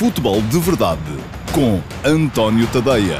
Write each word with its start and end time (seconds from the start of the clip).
Futebol 0.00 0.40
de 0.40 0.58
Verdade 0.58 1.02
com 1.54 1.78
António 2.02 2.66
Tadeia. 2.68 3.18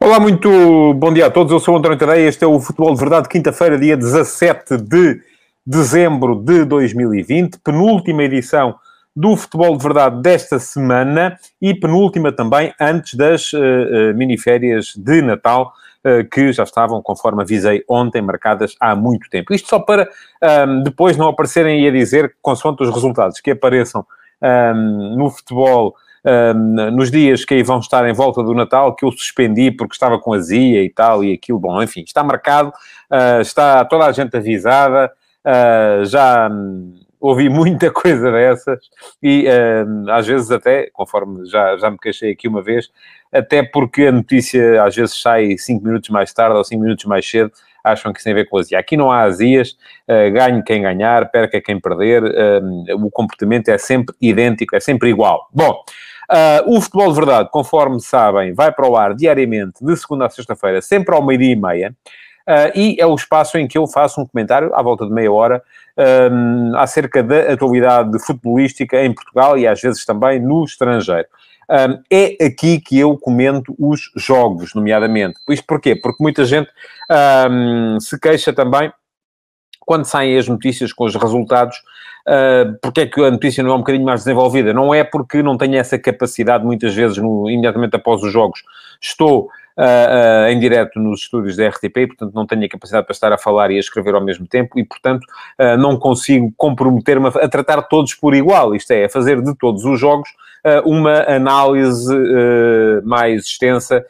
Olá, 0.00 0.18
muito 0.18 0.94
bom 0.94 1.12
dia 1.12 1.26
a 1.26 1.30
todos. 1.30 1.52
Eu 1.52 1.60
sou 1.60 1.76
António 1.76 1.98
Tadeia. 1.98 2.26
Este 2.26 2.42
é 2.42 2.46
o 2.46 2.58
Futebol 2.58 2.94
de 2.94 3.00
Verdade, 3.00 3.28
quinta-feira, 3.28 3.78
dia 3.78 3.94
17 3.94 4.78
de 4.78 5.20
dezembro 5.66 6.36
de 6.36 6.64
2020, 6.64 7.58
penúltima 7.58 8.22
edição 8.22 8.76
do 9.14 9.36
Futebol 9.36 9.76
de 9.76 9.82
Verdade 9.82 10.22
desta 10.22 10.58
semana 10.58 11.38
e 11.60 11.74
penúltima 11.74 12.32
também 12.32 12.72
antes 12.80 13.12
das 13.12 13.52
uh, 13.52 13.58
uh, 13.58 14.14
miniférias 14.14 14.94
de 14.96 15.20
Natal, 15.20 15.74
que 16.30 16.52
já 16.52 16.64
estavam, 16.64 17.00
conforme 17.00 17.42
avisei 17.42 17.82
ontem, 17.88 18.20
marcadas 18.20 18.76
há 18.78 18.94
muito 18.94 19.28
tempo. 19.30 19.54
Isto 19.54 19.68
só 19.68 19.78
para 19.78 20.08
um, 20.68 20.82
depois 20.82 21.16
não 21.16 21.28
aparecerem 21.28 21.86
a 21.88 21.90
dizer, 21.90 22.36
consoante 22.42 22.82
os 22.82 22.92
resultados 22.92 23.40
que 23.40 23.52
apareçam 23.52 24.04
um, 24.42 25.16
no 25.16 25.30
futebol 25.30 25.94
um, 26.24 26.90
nos 26.90 27.10
dias 27.10 27.44
que 27.44 27.54
aí 27.54 27.62
vão 27.62 27.78
estar 27.78 28.06
em 28.08 28.12
volta 28.12 28.42
do 28.42 28.54
Natal, 28.54 28.94
que 28.94 29.04
eu 29.04 29.12
suspendi 29.12 29.70
porque 29.70 29.94
estava 29.94 30.18
com 30.18 30.32
azia 30.32 30.82
e 30.82 30.90
tal, 30.90 31.24
e 31.24 31.32
aquilo, 31.32 31.58
bom, 31.58 31.82
enfim, 31.82 32.02
está 32.02 32.22
marcado, 32.22 32.72
está 33.40 33.84
toda 33.84 34.06
a 34.06 34.12
gente 34.12 34.36
avisada, 34.36 35.10
já 36.04 36.50
ouvi 37.28 37.48
muita 37.48 37.90
coisa 37.92 38.30
dessas 38.30 38.78
e 39.22 39.46
uh, 39.48 40.10
às 40.10 40.26
vezes 40.26 40.50
até, 40.50 40.90
conforme 40.92 41.46
já, 41.46 41.76
já 41.76 41.90
me 41.90 41.98
queixei 41.98 42.32
aqui 42.32 42.46
uma 42.46 42.62
vez, 42.62 42.90
até 43.32 43.62
porque 43.62 44.02
a 44.02 44.12
notícia 44.12 44.82
às 44.82 44.94
vezes 44.94 45.20
sai 45.20 45.56
cinco 45.58 45.84
minutos 45.84 46.10
mais 46.10 46.32
tarde 46.32 46.56
ou 46.56 46.64
cinco 46.64 46.82
minutos 46.82 47.04
mais 47.06 47.28
cedo, 47.28 47.50
acham 47.82 48.12
que 48.12 48.18
isso 48.18 48.24
tem 48.24 48.32
a 48.32 48.36
ver 48.36 48.48
com 48.48 48.58
azia. 48.58 48.78
Aqui 48.78 48.96
não 48.96 49.10
há 49.10 49.22
azias, 49.22 49.76
uh, 50.08 50.32
ganhe 50.32 50.62
quem 50.62 50.82
ganhar, 50.82 51.30
perca 51.30 51.60
quem 51.60 51.80
perder, 51.80 52.22
uh, 52.22 53.04
o 53.04 53.10
comportamento 53.10 53.68
é 53.68 53.78
sempre 53.78 54.14
idêntico, 54.20 54.76
é 54.76 54.80
sempre 54.80 55.08
igual. 55.08 55.48
Bom, 55.52 55.82
Uh, 56.24 56.76
o 56.76 56.80
Futebol 56.80 57.10
de 57.10 57.16
Verdade, 57.16 57.50
conforme 57.52 58.00
sabem, 58.00 58.54
vai 58.54 58.72
para 58.72 58.88
o 58.88 58.96
ar 58.96 59.14
diariamente, 59.14 59.84
de 59.84 59.94
segunda 59.94 60.24
a 60.24 60.30
sexta-feira, 60.30 60.80
sempre 60.80 61.14
ao 61.14 61.22
meio-dia 61.22 61.52
e 61.52 61.56
meia. 61.56 61.94
Uh, 62.46 62.78
e 62.78 62.96
é 63.00 63.06
o 63.06 63.14
espaço 63.14 63.56
em 63.56 63.66
que 63.66 63.78
eu 63.78 63.86
faço 63.86 64.20
um 64.20 64.26
comentário, 64.26 64.74
à 64.74 64.82
volta 64.82 65.06
de 65.06 65.12
meia 65.12 65.32
hora, 65.32 65.62
um, 66.30 66.76
acerca 66.76 67.22
da 67.22 67.52
atualidade 67.52 68.18
futebolística 68.24 69.02
em 69.02 69.14
Portugal 69.14 69.56
e 69.56 69.66
às 69.66 69.80
vezes 69.80 70.04
também 70.04 70.40
no 70.40 70.64
estrangeiro. 70.64 71.26
Um, 71.70 72.02
é 72.10 72.44
aqui 72.44 72.78
que 72.80 72.98
eu 72.98 73.16
comento 73.16 73.74
os 73.78 74.10
jogos, 74.16 74.74
nomeadamente. 74.74 75.36
Isto 75.48 75.64
porquê? 75.66 75.96
Porque 75.96 76.22
muita 76.22 76.44
gente 76.44 76.70
um, 77.50 77.98
se 78.00 78.20
queixa 78.20 78.52
também 78.52 78.92
quando 79.80 80.04
saem 80.04 80.36
as 80.36 80.48
notícias 80.48 80.92
com 80.92 81.04
os 81.04 81.14
resultados, 81.14 81.76
uh, 82.28 82.78
porque 82.82 83.02
é 83.02 83.06
que 83.06 83.20
a 83.22 83.30
notícia 83.30 83.62
não 83.62 83.70
é 83.70 83.74
um 83.74 83.78
bocadinho 83.78 84.04
mais 84.04 84.20
desenvolvida? 84.20 84.72
Não 84.72 84.94
é 84.94 85.04
porque 85.04 85.42
não 85.42 85.56
tenho 85.56 85.76
essa 85.76 85.98
capacidade, 85.98 86.64
muitas 86.64 86.94
vezes, 86.94 87.18
no, 87.18 87.48
imediatamente 87.48 87.96
após 87.96 88.22
os 88.22 88.32
jogos, 88.32 88.62
estou 89.00 89.48
uh, 89.78 90.48
em 90.48 90.58
direto 90.58 90.98
nos 90.98 91.22
estúdios 91.22 91.56
da 91.56 91.68
RTP, 91.68 92.06
portanto 92.08 92.32
não 92.34 92.46
tenho 92.46 92.64
a 92.64 92.68
capacidade 92.68 93.06
para 93.06 93.12
estar 93.12 93.32
a 93.32 93.38
falar 93.38 93.70
e 93.70 93.76
a 93.76 93.80
escrever 93.80 94.14
ao 94.14 94.20
mesmo 94.20 94.46
tempo 94.46 94.78
e, 94.78 94.84
portanto, 94.84 95.24
uh, 95.58 95.76
não 95.76 95.98
consigo 95.98 96.52
comprometer-me 96.56 97.26
a, 97.26 97.30
a, 97.30 97.48
tratar 97.48 97.82
todos 97.82 98.14
por 98.14 98.34
igual, 98.34 98.74
isto 98.74 98.90
é, 98.92 99.04
a 99.04 99.08
fazer 99.08 99.42
de 99.42 99.54
todos 99.56 99.84
os 99.84 99.98
jogos 99.98 100.28
uma 100.86 101.22
análise 101.28 102.10
mais 103.04 103.44
extensa 103.44 104.02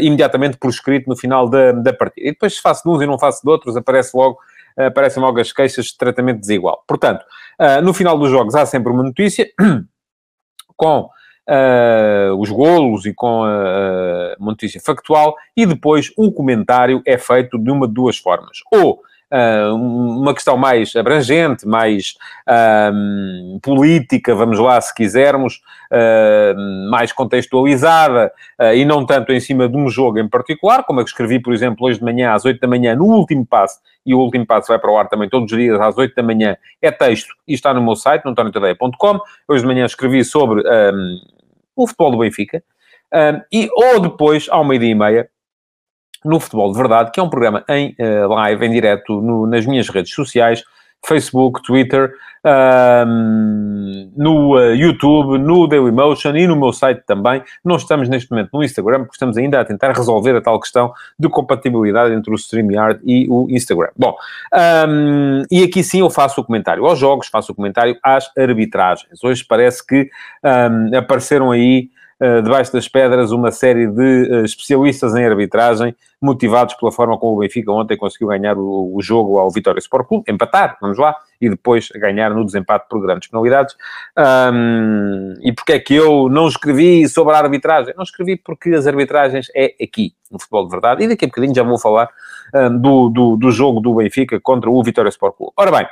imediatamente 0.00 0.56
por 0.56 0.68
escrito 0.68 1.08
no 1.08 1.16
final 1.16 1.48
da, 1.48 1.70
da 1.70 1.92
partida. 1.92 2.26
E 2.26 2.32
depois 2.32 2.54
se 2.54 2.60
faço 2.60 2.82
de 2.82 2.90
uns 2.90 3.00
e 3.02 3.06
não 3.06 3.16
faço 3.16 3.40
de 3.40 3.48
outros, 3.48 3.76
aparece 3.76 4.10
logo 4.16 4.36
aparecem 4.76 5.22
logo 5.22 5.38
as 5.38 5.52
queixas 5.52 5.86
de 5.86 5.96
tratamento 5.96 6.40
desigual. 6.40 6.82
Portanto, 6.88 7.24
no 7.84 7.94
final 7.94 8.18
dos 8.18 8.30
jogos 8.30 8.56
há 8.56 8.66
sempre 8.66 8.90
uma 8.90 9.04
notícia 9.04 9.48
com 10.76 11.08
uh, 11.48 12.34
os 12.38 12.50
golos 12.50 13.06
e 13.06 13.14
com 13.14 13.42
a, 13.44 14.34
uma 14.38 14.52
notícia 14.52 14.80
factual, 14.80 15.34
e 15.56 15.66
depois 15.66 16.12
o 16.16 16.30
comentário 16.32 17.02
é 17.06 17.18
feito 17.18 17.58
de 17.58 17.70
uma 17.70 17.86
de 17.86 17.94
duas 17.94 18.18
formas. 18.18 18.58
Ou 18.72 19.02
Uh, 19.32 19.74
uma 19.74 20.34
questão 20.34 20.58
mais 20.58 20.94
abrangente, 20.94 21.66
mais 21.66 22.16
uh, 22.46 23.58
política, 23.60 24.34
vamos 24.34 24.58
lá, 24.58 24.78
se 24.78 24.94
quisermos, 24.94 25.62
uh, 25.90 26.90
mais 26.90 27.12
contextualizada 27.12 28.30
e 28.74 28.84
não 28.84 29.06
tanto 29.06 29.32
em 29.32 29.40
cima 29.40 29.66
de 29.70 29.76
um 29.76 29.88
jogo 29.88 30.18
em 30.18 30.28
particular, 30.28 30.84
como 30.84 31.00
é 31.00 31.02
que 31.02 31.08
escrevi, 31.08 31.40
por 31.40 31.54
exemplo, 31.54 31.86
hoje 31.86 31.98
de 31.98 32.04
manhã 32.04 32.34
às 32.34 32.44
8 32.44 32.60
da 32.60 32.68
manhã, 32.68 32.94
no 32.94 33.06
último 33.06 33.46
passo, 33.46 33.80
e 34.04 34.14
o 34.14 34.18
último 34.18 34.46
passo 34.46 34.68
vai 34.68 34.78
para 34.78 34.92
o 34.92 34.98
ar 34.98 35.08
também 35.08 35.30
todos 35.30 35.50
os 35.50 35.58
dias 35.58 35.80
às 35.80 35.96
8 35.96 36.14
da 36.14 36.22
manhã, 36.22 36.54
é 36.82 36.90
texto 36.90 37.34
e 37.48 37.54
está 37.54 37.72
no 37.72 37.82
meu 37.82 37.96
site, 37.96 38.26
no. 38.26 39.22
Hoje 39.48 39.62
de 39.62 39.66
manhã 39.66 39.86
escrevi 39.86 40.22
sobre 40.24 40.60
um, 40.60 41.16
o 41.74 41.86
futebol 41.86 42.10
do 42.10 42.18
Benfica, 42.18 42.62
um, 43.14 43.40
e, 43.50 43.68
ou 43.72 43.98
depois, 43.98 44.46
ao 44.50 44.62
meio-dia 44.62 44.90
e 44.90 44.94
meia, 44.94 45.28
no 46.24 46.40
Futebol 46.40 46.72
de 46.72 46.78
Verdade, 46.78 47.10
que 47.12 47.20
é 47.20 47.22
um 47.22 47.30
programa 47.30 47.64
em 47.68 47.96
uh, 47.98 48.28
live, 48.28 48.66
em 48.66 48.70
direto, 48.70 49.20
no, 49.20 49.46
nas 49.46 49.66
minhas 49.66 49.88
redes 49.88 50.12
sociais, 50.12 50.62
Facebook, 51.04 51.62
Twitter, 51.62 52.12
um, 52.44 54.12
no 54.16 54.56
uh, 54.56 54.74
YouTube, 54.74 55.38
no 55.38 55.66
Dailymotion 55.66 56.36
e 56.36 56.46
no 56.46 56.56
meu 56.56 56.72
site 56.72 57.02
também. 57.06 57.42
Não 57.64 57.76
estamos 57.76 58.08
neste 58.08 58.30
momento 58.30 58.50
no 58.52 58.62
Instagram, 58.62 59.00
porque 59.00 59.14
estamos 59.14 59.36
ainda 59.36 59.60
a 59.60 59.64
tentar 59.64 59.92
resolver 59.92 60.36
a 60.36 60.40
tal 60.40 60.60
questão 60.60 60.92
de 61.18 61.28
compatibilidade 61.28 62.14
entre 62.14 62.32
o 62.32 62.36
StreamYard 62.36 63.00
e 63.04 63.26
o 63.28 63.48
Instagram. 63.50 63.90
Bom, 63.96 64.14
um, 64.88 65.42
e 65.50 65.64
aqui 65.64 65.82
sim 65.82 66.00
eu 66.00 66.10
faço 66.10 66.40
o 66.40 66.44
comentário 66.44 66.84
aos 66.86 66.98
jogos, 66.98 67.28
faço 67.28 67.52
o 67.52 67.54
comentário 67.54 67.96
às 68.02 68.30
arbitragens. 68.36 69.22
Hoje 69.22 69.44
parece 69.44 69.84
que 69.84 70.08
um, 70.44 70.96
apareceram 70.96 71.50
aí 71.50 71.90
eh, 72.22 72.40
debaixo 72.40 72.72
das 72.72 72.86
pedras 72.86 73.32
uma 73.32 73.50
série 73.50 73.88
de 73.88 74.30
uh, 74.30 74.44
especialistas 74.44 75.12
em 75.16 75.24
arbitragem, 75.24 75.92
motivados 76.22 76.74
pela 76.74 76.92
forma 76.92 77.18
como 77.18 77.36
o 77.36 77.38
Benfica 77.40 77.72
ontem 77.72 77.96
conseguiu 77.96 78.28
ganhar 78.28 78.56
o, 78.56 78.94
o 78.94 79.02
jogo 79.02 79.38
ao 79.38 79.50
Vitória 79.50 79.80
Sport 79.80 80.06
Clube, 80.06 80.32
empatar, 80.32 80.78
vamos 80.80 80.96
lá, 80.96 81.16
e 81.40 81.50
depois 81.50 81.88
ganhar 81.88 82.30
no 82.30 82.44
desempate 82.44 82.86
por 82.88 83.00
grandes 83.00 83.28
penalidades. 83.28 83.74
Um, 84.16 85.34
e 85.42 85.52
porque 85.52 85.72
é 85.72 85.78
que 85.80 85.94
eu 85.94 86.28
não 86.28 86.46
escrevi 86.46 87.08
sobre 87.08 87.34
a 87.34 87.38
arbitragem? 87.38 87.92
Não 87.96 88.04
escrevi 88.04 88.36
porque 88.36 88.70
as 88.70 88.86
arbitragens 88.86 89.48
é 89.54 89.74
aqui, 89.82 90.14
no 90.30 90.38
futebol 90.38 90.64
de 90.64 90.70
verdade, 90.70 91.02
e 91.02 91.08
daqui 91.08 91.24
a 91.24 91.28
bocadinho 91.28 91.54
já 91.54 91.64
vou 91.64 91.78
falar 91.78 92.08
um, 92.54 92.78
do, 92.78 93.08
do, 93.08 93.36
do, 93.36 93.50
jogo 93.50 93.80
do 93.80 93.94
Benfica 93.94 94.38
contra 94.40 94.70
o 94.70 94.82
Vitória 94.82 95.08
Sport 95.08 95.36
Clube. 95.36 95.52
Ora 95.56 95.70
bem, 95.72 95.86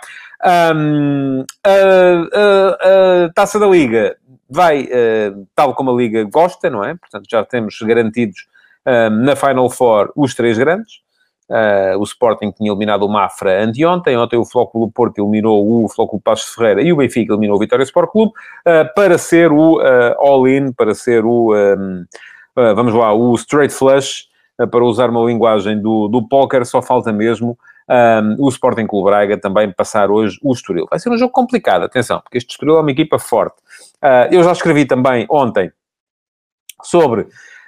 um, 0.76 1.44
a, 1.64 3.28
Taça 3.34 3.58
da 3.58 3.66
Liga 3.66 4.16
vai, 4.48 4.84
uh, 4.84 5.46
tal 5.54 5.74
como 5.74 5.90
a 5.90 5.94
Liga 5.94 6.24
gosta, 6.24 6.70
não 6.70 6.84
é? 6.84 6.94
Portanto, 6.94 7.24
já 7.28 7.44
temos 7.44 7.78
garantidos 7.82 8.46
na 8.86 9.36
Final 9.36 9.70
Four 9.70 10.12
os 10.16 10.34
três 10.34 10.58
grandes. 10.58 11.00
Uh, 11.48 11.98
o 11.98 12.04
Sporting 12.04 12.52
tinha 12.52 12.70
eliminado 12.70 13.02
o 13.02 13.08
Mafra 13.08 13.64
anteontem, 13.64 14.16
ontem 14.16 14.36
o 14.36 14.44
Flóculo 14.44 14.88
Porto 14.88 15.18
eliminou 15.18 15.84
o 15.84 15.88
Flóculo 15.88 16.22
Passos 16.22 16.54
Ferreira 16.54 16.80
e 16.80 16.92
o 16.92 16.96
Benfica 16.96 17.32
eliminou 17.32 17.56
o 17.56 17.58
Vitória 17.58 17.82
Sport 17.82 18.12
Clube 18.12 18.32
para 18.94 19.18
ser 19.18 19.50
o 19.50 19.80
all-in, 20.20 20.70
para 20.72 20.94
ser 20.94 21.24
o, 21.24 21.52
um, 21.52 22.04
vamos 22.76 22.94
lá, 22.94 23.12
o 23.12 23.34
straight 23.34 23.74
flush, 23.74 24.28
para 24.70 24.84
usar 24.84 25.10
uma 25.10 25.24
linguagem 25.26 25.80
do, 25.82 26.06
do 26.06 26.28
póquer, 26.28 26.64
só 26.64 26.80
falta 26.80 27.12
mesmo 27.12 27.58
um, 27.90 28.44
o 28.44 28.48
Sporting 28.48 28.86
Clube 28.86 29.10
Braga 29.10 29.36
também 29.36 29.72
passar 29.72 30.10
hoje 30.10 30.38
o 30.42 30.52
Estoril. 30.52 30.86
Vai 30.88 31.00
ser 31.00 31.10
um 31.10 31.18
jogo 31.18 31.32
complicado, 31.32 31.82
atenção, 31.82 32.20
porque 32.20 32.38
este 32.38 32.52
Estoril 32.52 32.76
é 32.76 32.80
uma 32.80 32.90
equipa 32.90 33.18
forte. 33.18 33.56
Uh, 34.02 34.32
eu 34.32 34.44
já 34.44 34.52
escrevi 34.52 34.84
também 34.84 35.26
ontem 35.28 35.72
sobre 36.82 37.26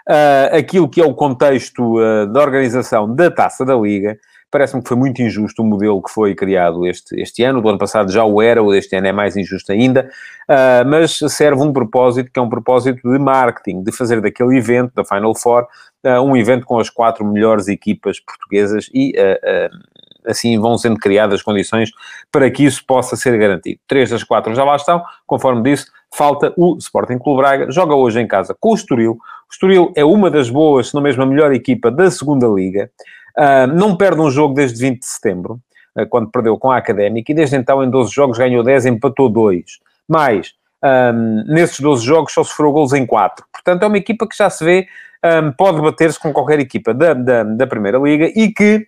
uh, 0.08 0.56
aquilo 0.56 0.88
que 0.88 1.00
é 1.00 1.04
o 1.04 1.14
contexto 1.14 1.98
uh, 1.98 2.26
da 2.26 2.40
organização 2.40 3.12
da 3.14 3.30
Taça 3.30 3.64
da 3.64 3.74
Liga. 3.74 4.18
Parece-me 4.50 4.82
que 4.82 4.88
foi 4.88 4.98
muito 4.98 5.22
injusto 5.22 5.62
o 5.62 5.64
modelo 5.64 6.02
que 6.02 6.10
foi 6.10 6.34
criado 6.34 6.86
este, 6.86 7.18
este 7.18 7.42
ano. 7.42 7.62
Do 7.62 7.70
ano 7.70 7.78
passado 7.78 8.12
já 8.12 8.22
o 8.22 8.42
era, 8.42 8.62
o 8.62 8.70
deste 8.70 8.94
ano 8.94 9.06
é 9.06 9.12
mais 9.12 9.34
injusto 9.34 9.72
ainda. 9.72 10.10
Uh, 10.48 10.86
mas 10.86 11.18
serve 11.28 11.62
um 11.62 11.72
propósito 11.72 12.30
que 12.30 12.38
é 12.38 12.42
um 12.42 12.50
propósito 12.50 13.10
de 13.10 13.18
marketing, 13.18 13.82
de 13.82 13.90
fazer 13.90 14.20
daquele 14.20 14.58
evento, 14.58 14.92
da 14.94 15.04
Final 15.04 15.34
Four, 15.34 15.66
uh, 16.04 16.20
um 16.20 16.36
evento 16.36 16.66
com 16.66 16.78
as 16.78 16.90
quatro 16.90 17.24
melhores 17.24 17.66
equipas 17.66 18.20
portuguesas 18.20 18.90
e 18.92 19.14
uh, 19.18 19.70
assim 20.26 20.58
vão 20.58 20.76
sendo 20.78 20.96
criadas 20.96 21.42
condições 21.42 21.90
para 22.30 22.50
que 22.50 22.64
isso 22.64 22.84
possa 22.86 23.16
ser 23.16 23.38
garantido. 23.38 23.80
Três 23.86 24.10
das 24.10 24.22
quatro 24.22 24.54
já 24.54 24.64
lá 24.64 24.76
estão, 24.76 25.02
conforme 25.26 25.62
disse, 25.62 25.86
falta 26.12 26.52
o 26.56 26.76
Sporting 26.76 27.18
Clube 27.18 27.42
Braga, 27.42 27.70
joga 27.70 27.94
hoje 27.94 28.20
em 28.20 28.26
casa 28.26 28.56
com 28.58 28.70
o 28.70 28.74
Estoril. 28.74 29.12
O 29.12 29.52
Estoril 29.52 29.92
é 29.96 30.04
uma 30.04 30.30
das 30.30 30.50
boas, 30.50 30.88
se 30.88 30.94
não 30.94 31.02
mesmo 31.02 31.22
a 31.22 31.26
melhor 31.26 31.52
equipa 31.52 31.90
da 31.90 32.10
segunda 32.10 32.46
Liga. 32.46 32.90
Uh, 33.36 33.66
não 33.66 33.96
perde 33.96 34.20
um 34.20 34.30
jogo 34.30 34.54
desde 34.54 34.78
20 34.78 34.98
de 35.00 35.06
setembro, 35.06 35.58
uh, 35.96 36.06
quando 36.08 36.30
perdeu 36.30 36.58
com 36.58 36.70
a 36.70 36.76
Académica, 36.76 37.32
e 37.32 37.34
desde 37.34 37.56
então 37.56 37.82
em 37.82 37.90
12 37.90 38.12
jogos 38.12 38.38
ganhou 38.38 38.62
10, 38.62 38.86
empatou 38.86 39.28
2. 39.28 39.64
Mais, 40.06 40.52
um, 40.82 41.44
nesses 41.46 41.80
12 41.80 42.04
jogos 42.04 42.32
só 42.32 42.42
sofreu 42.42 42.72
gols 42.72 42.92
em 42.92 43.06
4. 43.06 43.44
Portanto, 43.52 43.84
é 43.84 43.86
uma 43.86 43.96
equipa 43.96 44.26
que 44.26 44.36
já 44.36 44.50
se 44.50 44.64
vê, 44.64 44.86
um, 45.24 45.52
pode 45.52 45.80
bater-se 45.80 46.18
com 46.18 46.32
qualquer 46.32 46.58
equipa 46.58 46.92
da, 46.92 47.14
da, 47.14 47.44
da 47.44 47.66
Primeira 47.66 47.98
Liga 47.98 48.30
e 48.34 48.52
que, 48.52 48.86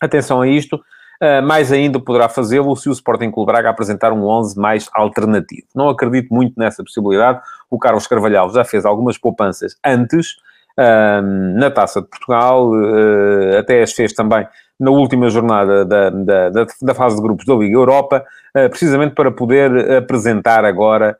atenção 0.00 0.40
a 0.40 0.48
isto, 0.48 0.80
Uh, 1.16 1.42
mais 1.42 1.72
ainda 1.72 1.98
poderá 1.98 2.28
fazê-lo 2.28 2.76
se 2.76 2.90
o 2.90 2.92
Sporting 2.92 3.30
Clube 3.30 3.50
Braga 3.50 3.70
apresentar 3.70 4.12
um 4.12 4.26
11 4.26 4.58
mais 4.58 4.86
alternativo. 4.92 5.66
Não 5.74 5.88
acredito 5.88 6.32
muito 6.32 6.52
nessa 6.58 6.84
possibilidade. 6.84 7.40
O 7.70 7.78
Carlos 7.78 8.06
Carvalhal 8.06 8.50
já 8.50 8.64
fez 8.64 8.84
algumas 8.84 9.16
poupanças 9.16 9.76
antes, 9.84 10.32
uh, 10.78 11.22
na 11.58 11.70
Taça 11.70 12.02
de 12.02 12.08
Portugal, 12.08 12.70
uh, 12.70 13.58
até 13.58 13.82
as 13.82 13.94
fez 13.94 14.12
também 14.12 14.46
na 14.78 14.90
última 14.90 15.30
jornada 15.30 15.86
da, 15.86 16.10
da, 16.10 16.50
da, 16.50 16.66
da 16.82 16.94
fase 16.94 17.16
de 17.16 17.22
grupos 17.22 17.46
da 17.46 17.54
Liga 17.54 17.76
Europa, 17.76 18.22
precisamente 18.52 19.14
para 19.14 19.30
poder 19.30 19.92
apresentar 19.92 20.66
agora, 20.66 21.16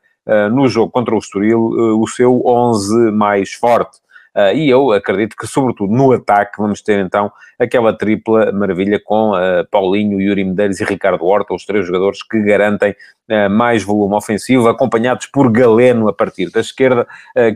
no 0.51 0.67
jogo 0.67 0.91
contra 0.91 1.15
o 1.15 1.17
Estoril, 1.17 1.59
o 1.99 2.07
seu 2.07 2.39
11 2.45 3.11
mais 3.13 3.53
forte. 3.53 3.97
Uh, 4.37 4.53
e 4.53 4.69
eu 4.69 4.91
acredito 4.91 5.35
que, 5.35 5.47
sobretudo 5.47 5.91
no 5.91 6.11
ataque, 6.11 6.59
vamos 6.59 6.79
ter 6.83 7.03
então 7.03 7.31
aquela 7.57 7.91
tripla 7.97 8.51
maravilha 8.51 9.01
com 9.03 9.31
uh, 9.31 9.65
Paulinho, 9.71 10.21
Yuri 10.21 10.43
Medeiros 10.43 10.79
e 10.79 10.83
Ricardo 10.83 11.25
Horta, 11.25 11.55
os 11.55 11.65
três 11.65 11.87
jogadores 11.87 12.21
que 12.21 12.39
garantem 12.43 12.91
uh, 12.91 13.49
mais 13.49 13.83
volume 13.83 14.13
ofensivo, 14.13 14.69
acompanhados 14.69 15.25
por 15.25 15.51
Galeno 15.51 16.07
a 16.07 16.13
partir 16.13 16.51
da 16.51 16.59
esquerda, 16.59 17.07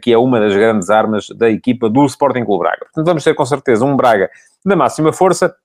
que 0.01 0.11
é 0.11 0.17
uma 0.17 0.39
das 0.39 0.55
grandes 0.55 0.89
armas 0.89 1.27
da 1.29 1.51
equipa 1.51 1.87
do 1.87 2.03
Sporting 2.05 2.43
Clube 2.43 2.63
Braga. 2.63 2.85
Portanto, 2.85 3.05
vamos 3.05 3.23
ter 3.23 3.35
com 3.35 3.45
certeza 3.45 3.85
um 3.85 3.95
Braga 3.95 4.31
da 4.65 4.75
máxima 4.75 5.13
força 5.13 5.55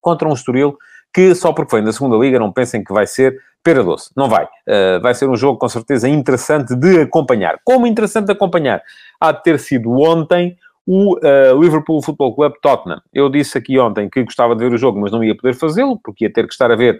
contra 0.00 0.28
um 0.28 0.32
Estoril 0.32 0.78
que 1.12 1.34
só 1.34 1.52
porque 1.52 1.76
vem 1.76 1.84
da 1.84 1.92
segunda 1.92 2.16
liga 2.16 2.38
não 2.38 2.52
pensem 2.52 2.82
que 2.82 2.92
vai 2.92 3.06
ser 3.06 3.38
pera 3.62 3.82
doce. 3.82 4.10
Não 4.16 4.28
vai. 4.28 4.44
Uh, 4.44 5.00
vai 5.02 5.14
ser 5.14 5.28
um 5.28 5.36
jogo 5.36 5.58
com 5.58 5.68
certeza 5.68 6.08
interessante 6.08 6.74
de 6.74 7.00
acompanhar. 7.00 7.58
Como 7.64 7.86
interessante 7.86 8.26
de 8.26 8.32
acompanhar? 8.32 8.82
Há 9.20 9.32
de 9.32 9.42
ter 9.42 9.58
sido 9.58 9.90
ontem 9.92 10.56
o 10.90 11.16
uh, 11.16 11.62
Liverpool 11.62 12.02
Football 12.02 12.34
Club 12.34 12.54
Tottenham. 12.62 13.02
Eu 13.12 13.28
disse 13.28 13.58
aqui 13.58 13.78
ontem 13.78 14.08
que 14.08 14.24
gostava 14.24 14.56
de 14.56 14.64
ver 14.64 14.72
o 14.72 14.78
jogo, 14.78 14.98
mas 14.98 15.12
não 15.12 15.22
ia 15.22 15.36
poder 15.36 15.54
fazê-lo, 15.54 16.00
porque 16.02 16.24
ia 16.24 16.32
ter 16.32 16.46
que 16.46 16.52
estar 16.54 16.70
a 16.70 16.76
ver 16.76 16.98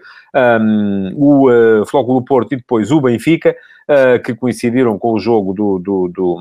um, 0.61 1.11
o 1.15 1.49
uh, 1.49 1.85
Flóculo 1.87 2.19
do 2.19 2.25
Porto 2.25 2.53
e 2.53 2.57
depois 2.57 2.91
o 2.91 3.01
Benfica, 3.01 3.55
uh, 3.89 4.21
que 4.21 4.35
coincidiram 4.35 4.99
com 4.99 5.13
o 5.13 5.19
jogo 5.19 5.53
do, 5.53 5.79
do, 5.79 6.07
do, 6.07 6.37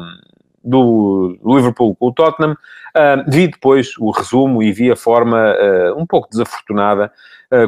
do 0.62 1.38
Liverpool 1.56 1.97
com 1.97 2.09
o 2.09 2.12
Tottenham. 2.12 2.53
Uh, 2.53 3.31
vi 3.31 3.49
depois 3.49 3.97
o 3.99 4.11
resumo 4.11 4.62
e 4.62 4.70
vi 4.70 4.91
a 4.91 4.97
forma 4.97 5.55
uh, 5.55 5.99
um 5.99 6.05
pouco 6.05 6.29
desafortunada 6.29 7.11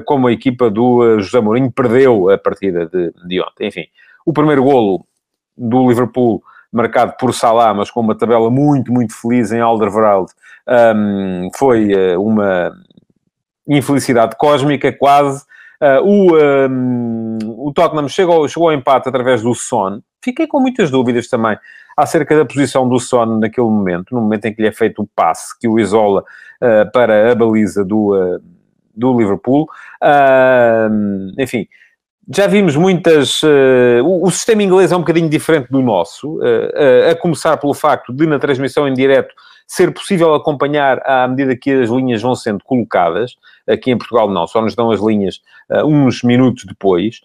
como 0.05 0.27
a 0.27 0.33
equipa 0.33 0.71
do 0.71 1.19
José 1.21 1.41
Mourinho 1.41 1.73
perdeu 1.73 2.29
a 2.31 2.39
partida 2.39 2.87
de, 2.87 3.13
de 3.27 3.41
ontem. 3.41 3.69
Enfim, 3.69 3.87
o 4.27 4.33
primeiro 4.33 4.63
golo 4.63 5.07
do 5.57 5.89
Liverpool 5.89 6.43
marcado 6.73 7.15
por 7.19 7.35
Salah, 7.35 7.75
mas 7.75 7.91
com 7.91 8.01
uma 8.01 8.15
tabela 8.15 8.51
muito, 8.51 8.93
muito 8.93 9.15
feliz 9.15 9.51
em 9.53 9.61
Alderweireld, 9.61 10.31
um, 10.97 11.49
foi 11.57 11.91
uma 12.17 12.73
infelicidade 13.67 14.37
cósmica, 14.37 14.93
quase. 14.93 15.45
Uh, 15.81 16.05
o, 16.05 16.69
um, 16.69 17.39
o 17.67 17.73
Tottenham 17.73 18.09
chegou, 18.09 18.47
chegou 18.47 18.69
ao 18.69 18.75
empate 18.75 19.09
através 19.09 19.43
do 19.43 19.55
Son. 19.55 20.01
Fiquei 20.23 20.47
com 20.47 20.61
muitas 20.61 20.91
dúvidas 20.91 21.27
também 21.27 21.57
acerca 21.97 22.37
da 22.37 22.45
posição 22.45 22.89
do 22.89 22.99
Son 22.99 23.39
naquele 23.39 23.67
momento, 23.67 24.15
no 24.15 24.21
momento 24.21 24.45
em 24.45 24.55
que 24.55 24.61
lhe 24.61 24.69
é 24.69 24.73
feito 24.73 25.03
o 25.03 25.09
passe 25.17 25.59
que 25.59 25.67
o 25.67 25.79
isola 25.79 26.23
uh, 26.63 26.91
para 26.93 27.33
a 27.33 27.35
baliza 27.35 27.85
do, 27.85 28.15
uh, 28.15 28.43
do 28.95 29.19
Liverpool. 29.19 29.69
enfim, 31.39 31.67
já 32.33 32.47
vimos 32.47 32.77
muitas. 32.77 33.43
Uh, 33.43 34.05
o, 34.05 34.27
o, 34.27 34.31
sistema 34.31 34.63
inglês 34.63 34.93
é 34.93 34.97
um 34.97 35.01
bocadinho 35.01 35.29
diferente 35.29 35.69
do 35.69 35.83
nosso, 35.83 36.39
uh, 36.39 36.39
uh, 36.39 37.11
a 37.11 37.17
começar 37.17 37.57
pelo 37.57 37.75
facto 37.75 38.13
de, 38.13 38.25
na 38.25 38.39
transmissão 38.39 38.87
em 38.87 38.95
direto, 38.95 39.35
ser 39.67 39.93
possível 39.93 40.33
acompanhar 40.35 41.03
à 41.05 41.27
medida 41.27 41.57
que 41.57 41.73
as 41.73 41.91
linhas 41.91 42.23
vão 42.23 42.37
sendo 42.37 42.63
colocadas. 42.63 43.35
Aqui 43.69 43.91
em 43.91 43.99
Portugal, 43.99 44.31
não, 44.31 44.47
só 44.47 44.63
nos 44.63 44.77
dão 44.77 44.93
as 44.93 45.01
linhas 45.01 45.41
uns 45.85 46.23
minutos 46.23 46.65
depois. 46.65 47.21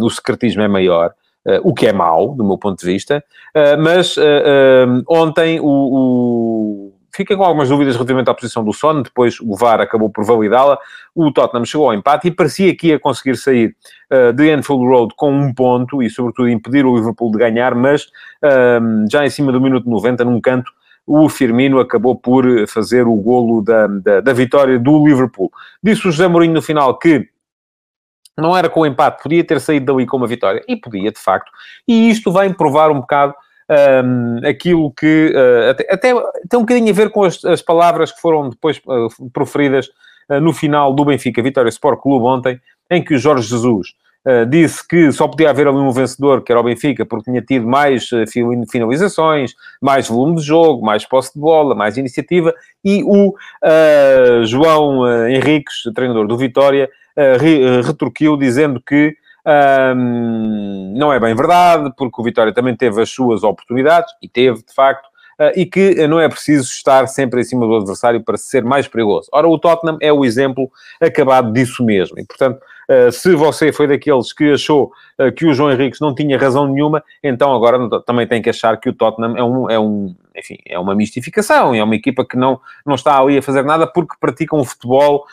o 0.00 0.10
secretismo 0.10 0.62
é 0.62 0.68
maior. 0.68 1.12
Uh, 1.44 1.58
o 1.64 1.74
que 1.74 1.88
é 1.88 1.92
mau, 1.92 2.36
do 2.36 2.44
meu 2.44 2.56
ponto 2.56 2.78
de 2.78 2.86
vista, 2.86 3.24
uh, 3.56 3.76
mas 3.82 4.16
uh, 4.16 5.02
ontem 5.08 5.58
o, 5.58 5.66
o... 5.66 6.94
Fiquei 7.14 7.36
com 7.36 7.44
algumas 7.44 7.68
dúvidas 7.68 7.94
relativamente 7.94 8.30
à 8.30 8.34
posição 8.34 8.64
do 8.64 8.72
Son, 8.72 9.02
depois 9.02 9.38
o 9.40 9.54
VAR 9.54 9.80
acabou 9.80 10.08
por 10.08 10.24
validá-la, 10.24 10.78
o 11.14 11.30
Tottenham 11.30 11.64
chegou 11.64 11.86
ao 11.86 11.94
empate 11.94 12.28
e 12.28 12.30
parecia 12.30 12.74
que 12.74 12.88
ia 12.88 12.98
conseguir 12.98 13.36
sair 13.36 13.76
de 14.34 14.50
Anfield 14.50 14.86
Road 14.86 15.14
com 15.14 15.30
um 15.30 15.52
ponto 15.52 16.02
e, 16.02 16.08
sobretudo, 16.08 16.48
impedir 16.48 16.86
o 16.86 16.96
Liverpool 16.96 17.30
de 17.30 17.38
ganhar, 17.38 17.74
mas 17.74 18.06
já 19.10 19.26
em 19.26 19.30
cima 19.30 19.52
do 19.52 19.60
minuto 19.60 19.88
90, 19.88 20.24
num 20.24 20.40
canto, 20.40 20.72
o 21.06 21.28
Firmino 21.28 21.80
acabou 21.80 22.16
por 22.16 22.44
fazer 22.68 23.06
o 23.06 23.14
golo 23.16 23.62
da, 23.62 23.86
da, 23.86 24.20
da 24.20 24.32
vitória 24.32 24.78
do 24.78 25.04
Liverpool. 25.04 25.50
Disse 25.82 26.08
o 26.08 26.10
José 26.10 26.28
Mourinho 26.28 26.54
no 26.54 26.62
final 26.62 26.98
que 26.98 27.28
não 28.38 28.56
era 28.56 28.68
com 28.68 28.80
o 28.80 28.86
empate, 28.86 29.22
podia 29.22 29.44
ter 29.44 29.60
saído 29.60 29.86
dali 29.86 30.06
com 30.06 30.16
uma 30.16 30.26
vitória. 30.26 30.62
E 30.66 30.76
podia, 30.76 31.10
de 31.10 31.18
facto. 31.18 31.50
E 31.86 32.08
isto 32.10 32.32
vai 32.32 32.52
provar 32.54 32.90
um 32.90 33.00
bocado 33.00 33.34
um, 33.72 34.46
aquilo 34.46 34.90
que... 34.92 35.32
Uh, 35.34 35.70
até, 35.70 35.86
até, 35.90 36.14
tem 36.48 36.58
um 36.58 36.62
bocadinho 36.62 36.90
a 36.90 36.94
ver 36.94 37.10
com 37.10 37.24
as, 37.24 37.44
as 37.44 37.62
palavras 37.62 38.12
que 38.12 38.20
foram 38.20 38.50
depois 38.50 38.80
uh, 38.86 39.30
proferidas 39.30 39.88
uh, 40.28 40.40
no 40.40 40.52
final 40.52 40.92
do 40.92 41.04
Benfica 41.04 41.42
Vitória 41.42 41.68
Sport 41.68 42.00
Clube 42.00 42.24
ontem, 42.24 42.60
em 42.90 43.02
que 43.02 43.14
o 43.14 43.18
Jorge 43.18 43.48
Jesus 43.48 43.88
disse 44.48 44.86
que 44.86 45.10
só 45.10 45.26
podia 45.26 45.50
haver 45.50 45.66
ali 45.66 45.78
um 45.78 45.90
vencedor, 45.90 46.44
que 46.44 46.52
era 46.52 46.60
o 46.60 46.62
Benfica, 46.62 47.04
porque 47.04 47.28
tinha 47.28 47.42
tido 47.42 47.66
mais 47.66 48.08
finalizações, 48.70 49.52
mais 49.80 50.06
volume 50.06 50.36
de 50.36 50.42
jogo, 50.42 50.86
mais 50.86 51.04
posse 51.04 51.34
de 51.34 51.40
bola, 51.40 51.74
mais 51.74 51.96
iniciativa, 51.96 52.54
e 52.84 53.02
o 53.02 53.34
João 54.44 55.28
Henriques, 55.28 55.74
treinador 55.92 56.28
do 56.28 56.38
Vitória, 56.38 56.88
retorquiu 57.84 58.36
dizendo 58.36 58.80
que 58.80 59.16
um, 59.46 60.94
não 60.96 61.12
é 61.12 61.18
bem 61.18 61.34
verdade, 61.34 61.92
porque 61.96 62.20
o 62.20 62.24
Vitória 62.24 62.52
também 62.52 62.76
teve 62.76 63.00
as 63.02 63.10
suas 63.10 63.42
oportunidades, 63.42 64.12
e 64.22 64.28
teve, 64.28 64.62
de 64.64 64.74
facto, 64.74 65.06
uh, 65.40 65.52
e 65.56 65.66
que 65.66 66.06
não 66.06 66.20
é 66.20 66.28
preciso 66.28 66.70
estar 66.70 67.06
sempre 67.08 67.40
em 67.40 67.44
cima 67.44 67.66
do 67.66 67.76
adversário 67.76 68.22
para 68.22 68.36
ser 68.36 68.64
mais 68.64 68.86
perigoso. 68.86 69.28
Ora, 69.32 69.48
o 69.48 69.58
Tottenham 69.58 69.98
é 70.00 70.12
o 70.12 70.24
exemplo 70.24 70.70
acabado 71.00 71.52
disso 71.52 71.84
mesmo, 71.84 72.18
e, 72.18 72.24
portanto, 72.24 72.60
se 73.10 73.34
você 73.34 73.72
foi 73.72 73.86
daqueles 73.86 74.32
que 74.32 74.52
achou 74.52 74.92
uh, 75.18 75.32
que 75.32 75.46
o 75.46 75.54
João 75.54 75.70
Henriques 75.70 76.00
não 76.00 76.14
tinha 76.14 76.38
razão 76.38 76.66
nenhuma, 76.66 77.02
então 77.22 77.54
agora 77.54 77.78
também 78.00 78.26
tem 78.26 78.42
que 78.42 78.50
achar 78.50 78.78
que 78.78 78.88
o 78.88 78.92
Tottenham 78.92 79.36
é 79.36 79.42
um, 79.42 79.70
é 79.70 79.78
um 79.78 80.14
enfim, 80.36 80.56
é 80.66 80.78
uma 80.78 80.94
mistificação, 80.94 81.74
é 81.74 81.82
uma 81.82 81.94
equipa 81.94 82.24
que 82.24 82.36
não, 82.36 82.58
não 82.86 82.94
está 82.94 83.20
ali 83.20 83.38
a 83.38 83.42
fazer 83.42 83.62
nada 83.62 83.86
porque 83.86 84.16
pratica 84.18 84.56
um 84.56 84.64
futebol 84.64 85.24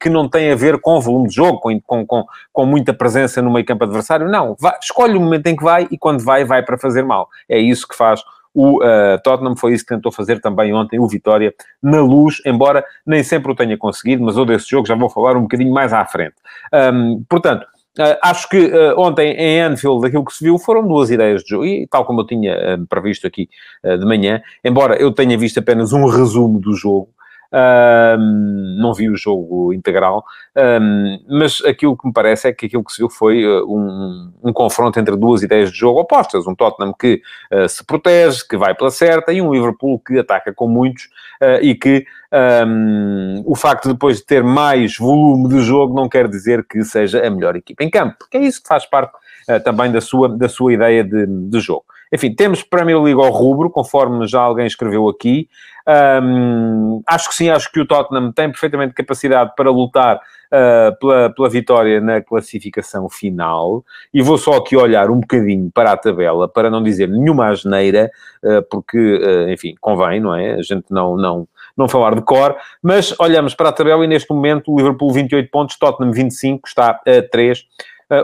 que 0.00 0.10
não 0.10 0.28
tem 0.28 0.50
a 0.50 0.56
ver 0.56 0.80
com 0.80 1.00
volume 1.00 1.28
de 1.28 1.36
jogo, 1.36 1.60
com, 1.60 1.80
com, 1.80 2.04
com, 2.04 2.24
com 2.52 2.66
muita 2.66 2.92
presença 2.92 3.40
no 3.40 3.52
meio 3.52 3.64
campo 3.64 3.84
adversário. 3.84 4.28
Não, 4.28 4.56
vai, 4.58 4.76
escolhe 4.80 5.16
o 5.16 5.20
momento 5.20 5.46
em 5.46 5.56
que 5.56 5.62
vai 5.62 5.86
e 5.90 5.96
quando 5.96 6.22
vai, 6.24 6.44
vai 6.44 6.64
para 6.64 6.76
fazer 6.76 7.04
mal. 7.04 7.28
É 7.48 7.58
isso 7.58 7.86
que 7.86 7.96
faz 7.96 8.22
o 8.54 8.82
uh, 8.82 9.20
Tottenham 9.22 9.56
foi 9.56 9.72
isso 9.74 9.84
que 9.84 9.94
tentou 9.94 10.12
fazer 10.12 10.40
também 10.40 10.72
ontem, 10.74 10.98
o 10.98 11.08
Vitória, 11.08 11.54
na 11.82 12.00
luz, 12.02 12.40
embora 12.44 12.84
nem 13.06 13.22
sempre 13.22 13.50
o 13.50 13.54
tenha 13.54 13.76
conseguido, 13.78 14.22
mas 14.22 14.36
eu 14.36 14.44
desse 14.44 14.68
jogo 14.68 14.86
já 14.86 14.94
vou 14.94 15.08
falar 15.08 15.36
um 15.36 15.42
bocadinho 15.42 15.72
mais 15.72 15.92
à 15.92 16.04
frente. 16.04 16.36
Um, 16.72 17.24
portanto, 17.28 17.66
Uh, 17.98 18.16
acho 18.22 18.48
que 18.48 18.56
uh, 18.56 18.98
ontem 18.98 19.34
em 19.34 19.60
Anfield, 19.60 20.06
aquilo 20.06 20.24
que 20.24 20.32
se 20.32 20.42
viu 20.42 20.58
foram 20.58 20.88
duas 20.88 21.10
ideias 21.10 21.42
de 21.42 21.50
jogo, 21.50 21.66
e 21.66 21.86
tal 21.86 22.06
como 22.06 22.22
eu 22.22 22.26
tinha 22.26 22.56
previsto 22.88 23.26
aqui 23.26 23.50
de 23.84 24.06
manhã, 24.06 24.40
embora 24.64 24.96
eu 24.96 25.12
tenha 25.12 25.36
visto 25.36 25.58
apenas 25.58 25.92
um 25.92 26.06
resumo 26.06 26.58
do 26.58 26.72
jogo, 26.72 27.10
não 28.78 28.94
vi 28.94 29.10
o 29.10 29.16
jogo 29.16 29.72
integral, 29.72 30.24
mas 31.28 31.62
aquilo 31.64 31.96
que 31.96 32.06
me 32.06 32.12
parece 32.12 32.48
é 32.48 32.52
que 32.52 32.66
aquilo 32.66 32.84
que 32.84 32.92
se 32.92 32.98
viu 32.98 33.10
foi 33.10 33.46
um, 33.64 34.32
um 34.42 34.52
confronto 34.52 34.98
entre 34.98 35.16
duas 35.16 35.42
ideias 35.42 35.70
de 35.70 35.78
jogo 35.78 36.00
opostas. 36.00 36.46
Um 36.46 36.54
Tottenham 36.54 36.94
que 36.98 37.20
se 37.68 37.84
protege, 37.84 38.46
que 38.48 38.56
vai 38.56 38.74
pela 38.74 38.90
certa, 38.90 39.32
e 39.32 39.42
um 39.42 39.52
Liverpool 39.52 39.98
que 39.98 40.18
ataca 40.18 40.52
com 40.52 40.66
muitos 40.66 41.08
e 41.60 41.74
que 41.74 42.06
um, 42.32 43.42
o 43.44 43.54
facto 43.54 43.88
de 43.88 43.92
depois 43.92 44.18
de 44.18 44.24
ter 44.24 44.42
mais 44.42 44.96
volume 44.96 45.48
de 45.48 45.60
jogo 45.60 45.94
não 45.94 46.08
quer 46.08 46.28
dizer 46.28 46.64
que 46.66 46.82
seja 46.82 47.24
a 47.26 47.30
melhor 47.30 47.56
equipa 47.56 47.84
em 47.84 47.90
campo, 47.90 48.16
porque 48.18 48.38
é 48.38 48.40
isso 48.40 48.62
que 48.62 48.68
faz 48.68 48.86
parte 48.86 49.12
uh, 49.50 49.62
também 49.62 49.92
da 49.92 50.00
sua, 50.00 50.28
da 50.28 50.48
sua 50.48 50.72
ideia 50.72 51.04
de, 51.04 51.26
de 51.26 51.60
jogo. 51.60 51.84
Enfim, 52.12 52.34
temos 52.34 52.62
Premier 52.62 53.00
League 53.00 53.20
ao 53.20 53.30
rubro, 53.30 53.70
conforme 53.70 54.26
já 54.26 54.40
alguém 54.40 54.66
escreveu 54.66 55.08
aqui. 55.08 55.48
Um, 56.22 57.02
acho 57.06 57.28
que 57.28 57.34
sim, 57.34 57.48
acho 57.48 57.70
que 57.72 57.80
o 57.80 57.86
Tottenham 57.86 58.30
tem 58.32 58.50
perfeitamente 58.50 58.94
capacidade 58.94 59.52
para 59.56 59.70
lutar 59.70 60.16
uh, 60.16 60.98
pela, 61.00 61.30
pela 61.30 61.48
vitória 61.48 62.00
na 62.00 62.20
classificação 62.20 63.08
final. 63.08 63.84
E 64.12 64.22
vou 64.22 64.36
só 64.38 64.58
aqui 64.58 64.76
olhar 64.76 65.10
um 65.10 65.20
bocadinho 65.20 65.70
para 65.72 65.92
a 65.92 65.96
tabela, 65.96 66.48
para 66.48 66.70
não 66.70 66.82
dizer 66.82 67.08
nenhuma 67.08 67.48
asneira, 67.48 68.10
uh, 68.44 68.62
porque, 68.70 68.98
uh, 68.98 69.50
enfim, 69.50 69.74
convém, 69.80 70.20
não 70.20 70.34
é? 70.34 70.54
A 70.54 70.62
gente 70.62 70.84
não, 70.90 71.16
não, 71.16 71.48
não 71.76 71.88
falar 71.88 72.14
de 72.14 72.22
cor, 72.22 72.56
mas 72.82 73.18
olhamos 73.18 73.54
para 73.54 73.70
a 73.70 73.72
tabela 73.72 74.04
e 74.04 74.08
neste 74.08 74.30
momento 74.30 74.70
o 74.70 74.76
Liverpool 74.76 75.12
28 75.12 75.50
pontos, 75.50 75.78
Tottenham 75.78 76.12
25, 76.12 76.68
está 76.68 77.00
a 77.06 77.22
3 77.30 77.64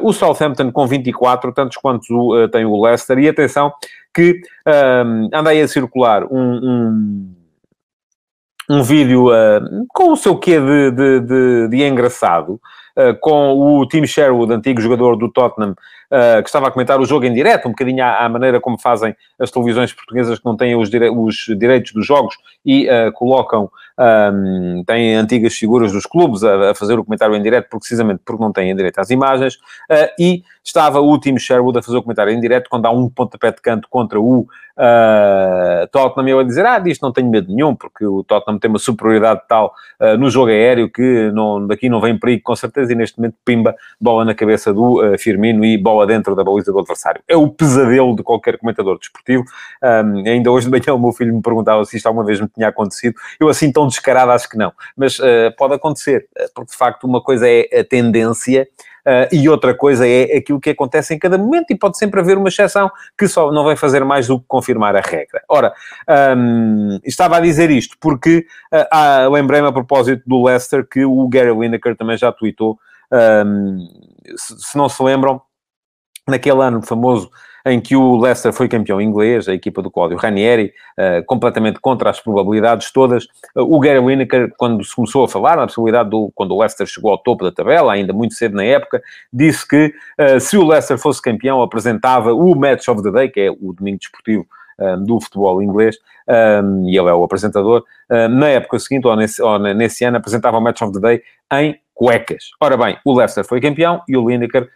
o 0.03 0.13
Southampton 0.13 0.71
com 0.71 0.87
24, 0.87 1.53
tantos 1.53 1.77
quanto 1.77 2.49
tem 2.49 2.65
o 2.65 2.81
Leicester. 2.81 3.19
E 3.19 3.29
atenção 3.29 3.73
que 4.15 4.41
um, 4.67 5.29
anda 5.33 5.51
aí 5.51 5.61
a 5.61 5.69
circular 5.69 6.25
um, 6.25 6.37
um, 6.39 7.35
um 8.71 8.83
vídeo 8.83 9.29
uh, 9.29 9.87
com 9.89 10.13
o 10.13 10.17
seu 10.17 10.37
quê 10.37 10.59
de, 10.61 10.91
de, 10.91 11.21
de, 11.21 11.69
de 11.69 11.85
engraçado, 11.85 12.61
com 13.21 13.55
o 13.55 13.87
Tim 13.87 14.07
Sherwood, 14.07 14.53
antigo 14.53 14.81
jogador 14.81 15.17
do 15.17 15.31
Tottenham, 15.31 15.75
uh, 16.11 16.43
que 16.43 16.49
estava 16.49 16.69
a 16.69 16.71
comentar 16.71 17.01
o 17.01 17.05
jogo 17.05 17.25
em 17.27 17.33
direto, 17.33 17.69
um 17.69 17.71
bocadinho 17.71 18.05
à, 18.05 18.29
maneira 18.29 18.61
como 18.61 18.79
fazem 18.79 19.15
as 19.39 19.51
televisões 19.51 19.93
portuguesas 19.93 20.39
que 20.39 20.45
não 20.45 20.57
têm 20.57 20.75
os, 20.75 20.91
dire 20.91 21.11
os 21.11 21.47
direitos 21.59 21.93
dos 21.93 22.07
jogos 22.07 22.37
e 22.65 22.89
uh, 22.89 23.13
colocam, 23.13 23.71
um, 23.99 24.83
têm 24.87 25.17
antigas 25.17 25.55
figuras 25.55 25.93
dos 25.93 26.07
clubes 26.07 26.45
a, 26.45 26.71
a, 26.71 26.75
fazer 26.75 26.99
o 26.99 27.05
comentário 27.05 27.35
em 27.35 27.43
direto, 27.43 27.69
precisamente 27.79 28.23
porque 28.25 28.43
não 28.43 28.53
têm 28.53 28.75
direito 28.75 28.99
às 28.99 29.11
imagens, 29.11 29.55
uh, 29.55 30.09
e 30.19 30.43
estava 30.65 31.01
o 31.01 31.19
Tim 31.19 31.39
Sherwood 31.39 31.79
a 31.79 31.83
fazer 31.83 31.99
o 31.99 32.03
comentário 32.03 32.33
em 32.33 32.41
direto 32.41 32.69
quando 32.69 32.87
há 32.87 32.91
um 32.91 33.09
pontapé 33.09 33.51
de 33.53 33.61
canto 33.61 33.89
contra 33.89 34.21
o 34.21 34.47
uh, 34.79 35.87
Tottenham, 35.89 36.29
eu 36.29 36.39
a 36.39 36.45
dizer, 36.45 36.65
ah, 36.65 36.79
disto 36.79 37.03
não 37.03 37.13
tenho 37.13 37.29
medo 37.29 37.53
nenhum, 37.53 37.75
porque 37.75 38.07
o 38.07 38.23
Tottenham 38.23 38.59
tem 38.59 38.71
uma 38.71 38.79
superioridade 38.79 39.43
tal 39.49 39.75
uh, 40.01 40.17
no 40.17 40.31
jogo 40.31 40.51
aéreo 40.51 40.91
que 40.91 41.31
não, 41.33 41.67
daqui 41.67 41.89
não 41.89 42.01
vem 42.01 42.19
perigo, 42.19 42.43
com 42.45 42.57
certeza, 42.57 42.93
e 42.93 42.95
neste 42.95 43.19
momento 43.19 43.37
pimba, 43.45 43.75
bola 44.01 44.25
na 44.25 44.35
cabeça 44.35 44.73
do 44.73 45.03
uh, 45.03 45.19
Firmino 45.19 45.65
e 45.65 45.77
bola 45.77 46.07
dentro 46.07 46.35
da 46.35 46.45
baliza 46.45 46.73
do 46.73 46.79
adversário. 46.79 47.21
É 47.29 47.37
o 47.37 47.49
pesadelo 47.49 48.15
de 48.15 48.23
qualquer 48.23 48.59
comentador 48.59 48.99
desportivo. 48.99 49.45
Um, 49.83 50.29
ainda 50.29 50.51
hoje 50.51 50.67
de 50.67 50.73
manhã 50.73 50.95
o 50.95 50.99
meu 50.99 51.13
filho 51.13 51.35
me 51.35 51.43
perguntava 51.43 51.85
se 51.85 51.97
isto 51.97 52.07
alguma 52.07 52.25
vez 52.25 52.41
me 52.41 52.49
tinha 52.49 52.69
acontecido. 52.69 53.15
Eu 53.41 53.49
assim 53.49 53.73
tão 53.73 53.87
descarado 53.87 54.31
acho 54.31 54.49
que 54.49 54.57
não, 54.57 54.73
mas 54.97 55.19
pode 55.57 55.75
acontecer, 55.75 56.27
porque 56.55 56.71
de 56.71 56.77
facto 56.77 57.05
uma 57.05 57.21
coisa 57.21 57.49
é 57.49 57.81
a 57.81 57.85
tendência 57.85 58.69
e 59.33 59.49
outra 59.49 59.75
coisa 59.75 60.07
é 60.07 60.37
aquilo 60.37 60.61
que 60.61 60.71
acontece 60.71 61.15
em 61.15 61.19
cada 61.19 61.39
momento, 61.39 61.71
e 61.71 61.77
pode 61.77 61.99
sempre 61.99 62.21
haver 62.21 62.37
uma 62.37 62.49
exceção 62.49 62.91
que 63.17 63.27
só 63.27 63.51
não 63.53 63.65
vai 63.65 63.77
fazer 63.77 64.05
mais 64.05 64.27
do 64.27 64.39
que 64.39 64.45
confirmar 64.47 64.95
a 64.97 65.01
regra. 65.01 65.43
Ora, 65.49 65.73
um, 66.37 66.99
estava 67.05 67.37
a 67.37 67.41
dizer 67.41 67.71
isto 67.71 67.97
porque 68.01 68.47
uh, 68.73 69.31
lembrei-me 69.31 69.69
a 69.69 69.73
propósito 69.73 70.23
do 70.27 70.45
Leicester 70.45 70.87
que 70.87 71.05
o 71.05 71.29
Gary 71.29 71.53
Lineker 71.53 71.97
também 71.97 72.17
já 72.17 72.33
tweetou. 72.33 72.79
Um, 73.11 73.89
se, 74.37 74.59
se 74.59 74.77
não 74.77 74.89
se 74.89 75.03
lembram, 75.03 75.41
naquele 76.27 76.63
ano 76.63 76.83
famoso 76.83 77.31
em 77.67 77.81
que 77.81 77.97
o 77.97 78.17
Leicester 78.17 78.53
foi 78.53 78.69
campeão 78.69 79.01
inglês, 79.01 79.49
a 79.49 79.55
equipa 79.55 79.83
do 79.83 79.91
Cláudio 79.91 80.17
Ranieri, 80.17 80.73
uh, 80.99 81.25
completamente 81.27 81.81
contra 81.81 82.11
as 82.11 82.21
probabilidades 82.21 82.91
todas. 82.93 83.25
Uh, 83.55 83.63
o 83.63 83.79
Gary 83.81 84.05
Lineker, 84.05 84.53
quando 84.57 84.85
se 84.85 84.95
começou 84.95 85.25
a 85.25 85.29
falar 85.29 85.57
na 85.57 85.67
possibilidade 85.67 86.11
do, 86.11 86.31
quando 86.35 86.55
o 86.55 86.59
Leicester 86.59 86.87
chegou 86.87 87.11
ao 87.11 87.19
topo 87.19 87.45
da 87.45 87.53
tabela, 87.53 87.93
ainda 87.93 88.13
muito 88.13 88.35
cedo 88.35 88.57
na 88.57 88.65
época, 88.65 89.03
disse 89.33 89.67
que 89.67 89.93
uh, 90.21 90.41
se 90.41 90.57
o 90.57 90.67
Leicester 90.67 90.99
fosse 90.99 91.21
campeão, 91.21 91.63
apresentava 91.63 92.33
o 92.33 92.55
Match 92.55 92.89
of 92.89 93.03
the 93.03 93.11
Day, 93.11 93.29
que 93.29 93.41
é 93.41 93.51
o 93.51 93.73
domingo 93.73 93.99
desportivo 93.99 94.47
do 95.05 95.21
futebol 95.21 95.61
inglês, 95.61 95.97
um, 96.63 96.89
e 96.89 96.97
ele 96.97 97.09
é 97.09 97.13
o 97.13 97.25
apresentador, 97.25 97.83
na 98.09 98.49
época 98.49 98.79
seguinte, 98.79 99.09
ou 99.09 99.17
nesse, 99.17 99.43
ou 99.43 99.59
nesse 99.59 100.05
ano, 100.05 100.19
apresentava 100.19 100.57
o 100.57 100.61
Match 100.61 100.81
of 100.83 100.93
the 100.93 101.01
Day 101.01 101.23
em 101.53 101.77
cuecas. 101.99 102.51
Ora 102.61 102.77
bem, 102.77 102.97
o 103.05 103.13
Leicester 103.13 103.45
foi 103.45 103.61
campeão 103.61 104.01
e 104.09 104.17
o 104.17 104.29
Lineker 104.29 104.71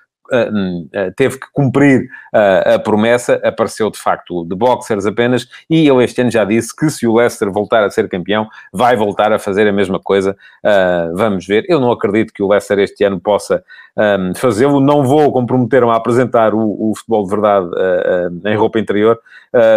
teve 1.17 1.39
que 1.39 1.47
cumprir 1.53 2.09
uh, 2.35 2.75
a 2.75 2.79
promessa, 2.79 3.41
apareceu 3.45 3.91
de 3.91 3.99
facto 3.99 4.45
de 4.45 4.55
boxers 4.55 5.07
apenas, 5.07 5.47
e 5.69 5.89
ele 5.89 6.05
este 6.05 6.21
ano 6.23 6.31
já 6.31 6.45
disse 6.45 6.75
que 6.75 6.89
se 6.91 7.07
o 7.07 7.15
Leicester 7.15 7.51
voltar 7.51 7.85
a 7.85 7.91
ser 7.91 8.09
campeão, 8.09 8.49
vai 8.73 8.97
voltar 8.97 9.33
a 9.33 9.39
fazer 9.39 9.69
a 9.69 9.73
mesma 9.73 9.99
coisa. 9.99 10.37
Vamos 11.15 11.47
ver. 11.47 11.65
Eu 11.69 11.81
não 11.81 11.91
acredito 11.91 12.33
que 12.33 12.43
o 12.43 12.49
Leicester 12.49 12.79
este 12.79 13.05
ano 13.05 13.21
possa 13.21 13.63
um, 13.97 14.35
fazê-lo. 14.35 14.81
Não 14.81 15.05
vou 15.05 15.33
comprometer-me 15.33 15.91
a 15.91 15.97
apresentar 15.97 16.55
o, 16.55 16.91
o, 16.91 16.95
futebol 16.97 17.25
de 17.25 17.31
verdade 17.31 17.69
em 18.47 18.57
roupa 18.57 18.79
interior, 18.79 19.19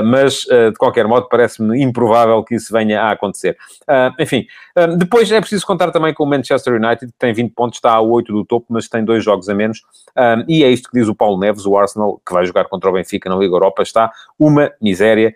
mas 0.05 0.45
de 0.45 0.77
qualquer 0.77 1.07
modo 1.07 1.27
parece-me 1.29 1.81
improvável 1.81 2.43
que 2.43 2.55
isso 2.55 2.71
venha 2.71 3.01
a 3.01 3.11
acontecer. 3.11 3.57
enfim, 4.19 4.45
depois 4.97 5.31
é 5.31 5.39
preciso 5.39 5.65
contar 5.65 5.91
também 5.91 6.13
com 6.13 6.23
o 6.23 6.27
Manchester 6.27 6.73
United, 6.73 7.11
que 7.11 7.19
tem 7.19 7.33
20 7.33 7.53
pontos, 7.53 7.77
está 7.77 7.93
a 7.93 8.01
8 8.01 8.31
do 8.31 8.45
topo, 8.45 8.67
mas 8.69 8.87
tem 8.87 9.03
dois 9.03 9.23
jogos 9.23 9.49
a 9.49 9.53
menos. 9.53 9.81
E 10.47 10.63
é 10.63 10.69
isto 10.69 10.89
que 10.89 10.99
diz 10.99 11.07
o 11.07 11.15
Paulo 11.15 11.39
Neves, 11.39 11.65
o 11.65 11.77
Arsenal, 11.77 12.21
que 12.25 12.33
vai 12.33 12.45
jogar 12.45 12.65
contra 12.65 12.89
o 12.89 12.93
Benfica 12.93 13.29
na 13.29 13.35
Liga 13.35 13.53
Europa, 13.53 13.83
está 13.83 14.11
uma 14.37 14.71
miséria, 14.81 15.33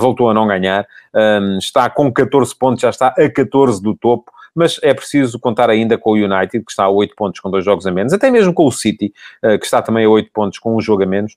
voltou 0.00 0.30
a 0.30 0.34
não 0.34 0.46
ganhar, 0.46 0.86
um, 1.14 1.58
está 1.58 1.88
com 1.88 2.12
14 2.12 2.56
pontos, 2.56 2.82
já 2.82 2.90
está 2.90 3.08
a 3.08 3.30
14 3.30 3.82
do 3.82 3.94
topo 3.94 4.30
mas 4.54 4.78
é 4.82 4.92
preciso 4.92 5.38
contar 5.38 5.70
ainda 5.70 5.96
com 5.96 6.10
o 6.10 6.14
United, 6.14 6.64
que 6.64 6.70
está 6.70 6.84
a 6.84 6.90
8 6.90 7.14
pontos 7.14 7.40
com 7.40 7.50
dois 7.50 7.64
jogos 7.64 7.86
a 7.86 7.90
menos, 7.90 8.12
até 8.12 8.30
mesmo 8.30 8.52
com 8.52 8.66
o 8.66 8.72
City, 8.72 9.12
eh, 9.42 9.58
que 9.58 9.64
está 9.64 9.80
também 9.80 10.04
a 10.04 10.08
8 10.08 10.30
pontos 10.32 10.58
com 10.58 10.76
um 10.76 10.80
jogo 10.80 11.02
a 11.02 11.06
menos, 11.06 11.36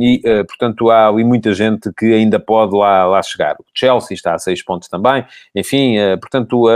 e, 0.00 0.20
eh, 0.24 0.44
portanto, 0.44 0.90
há 0.90 1.08
ali 1.08 1.24
muita 1.24 1.52
gente 1.52 1.92
que 1.96 2.12
ainda 2.12 2.38
pode 2.40 2.74
lá, 2.76 3.06
lá 3.06 3.22
chegar. 3.22 3.54
O 3.58 3.64
Chelsea 3.74 4.14
está 4.14 4.34
a 4.34 4.38
6 4.38 4.62
pontos 4.64 4.88
também, 4.88 5.24
enfim, 5.54 5.98
eh, 5.98 6.16
portanto, 6.16 6.66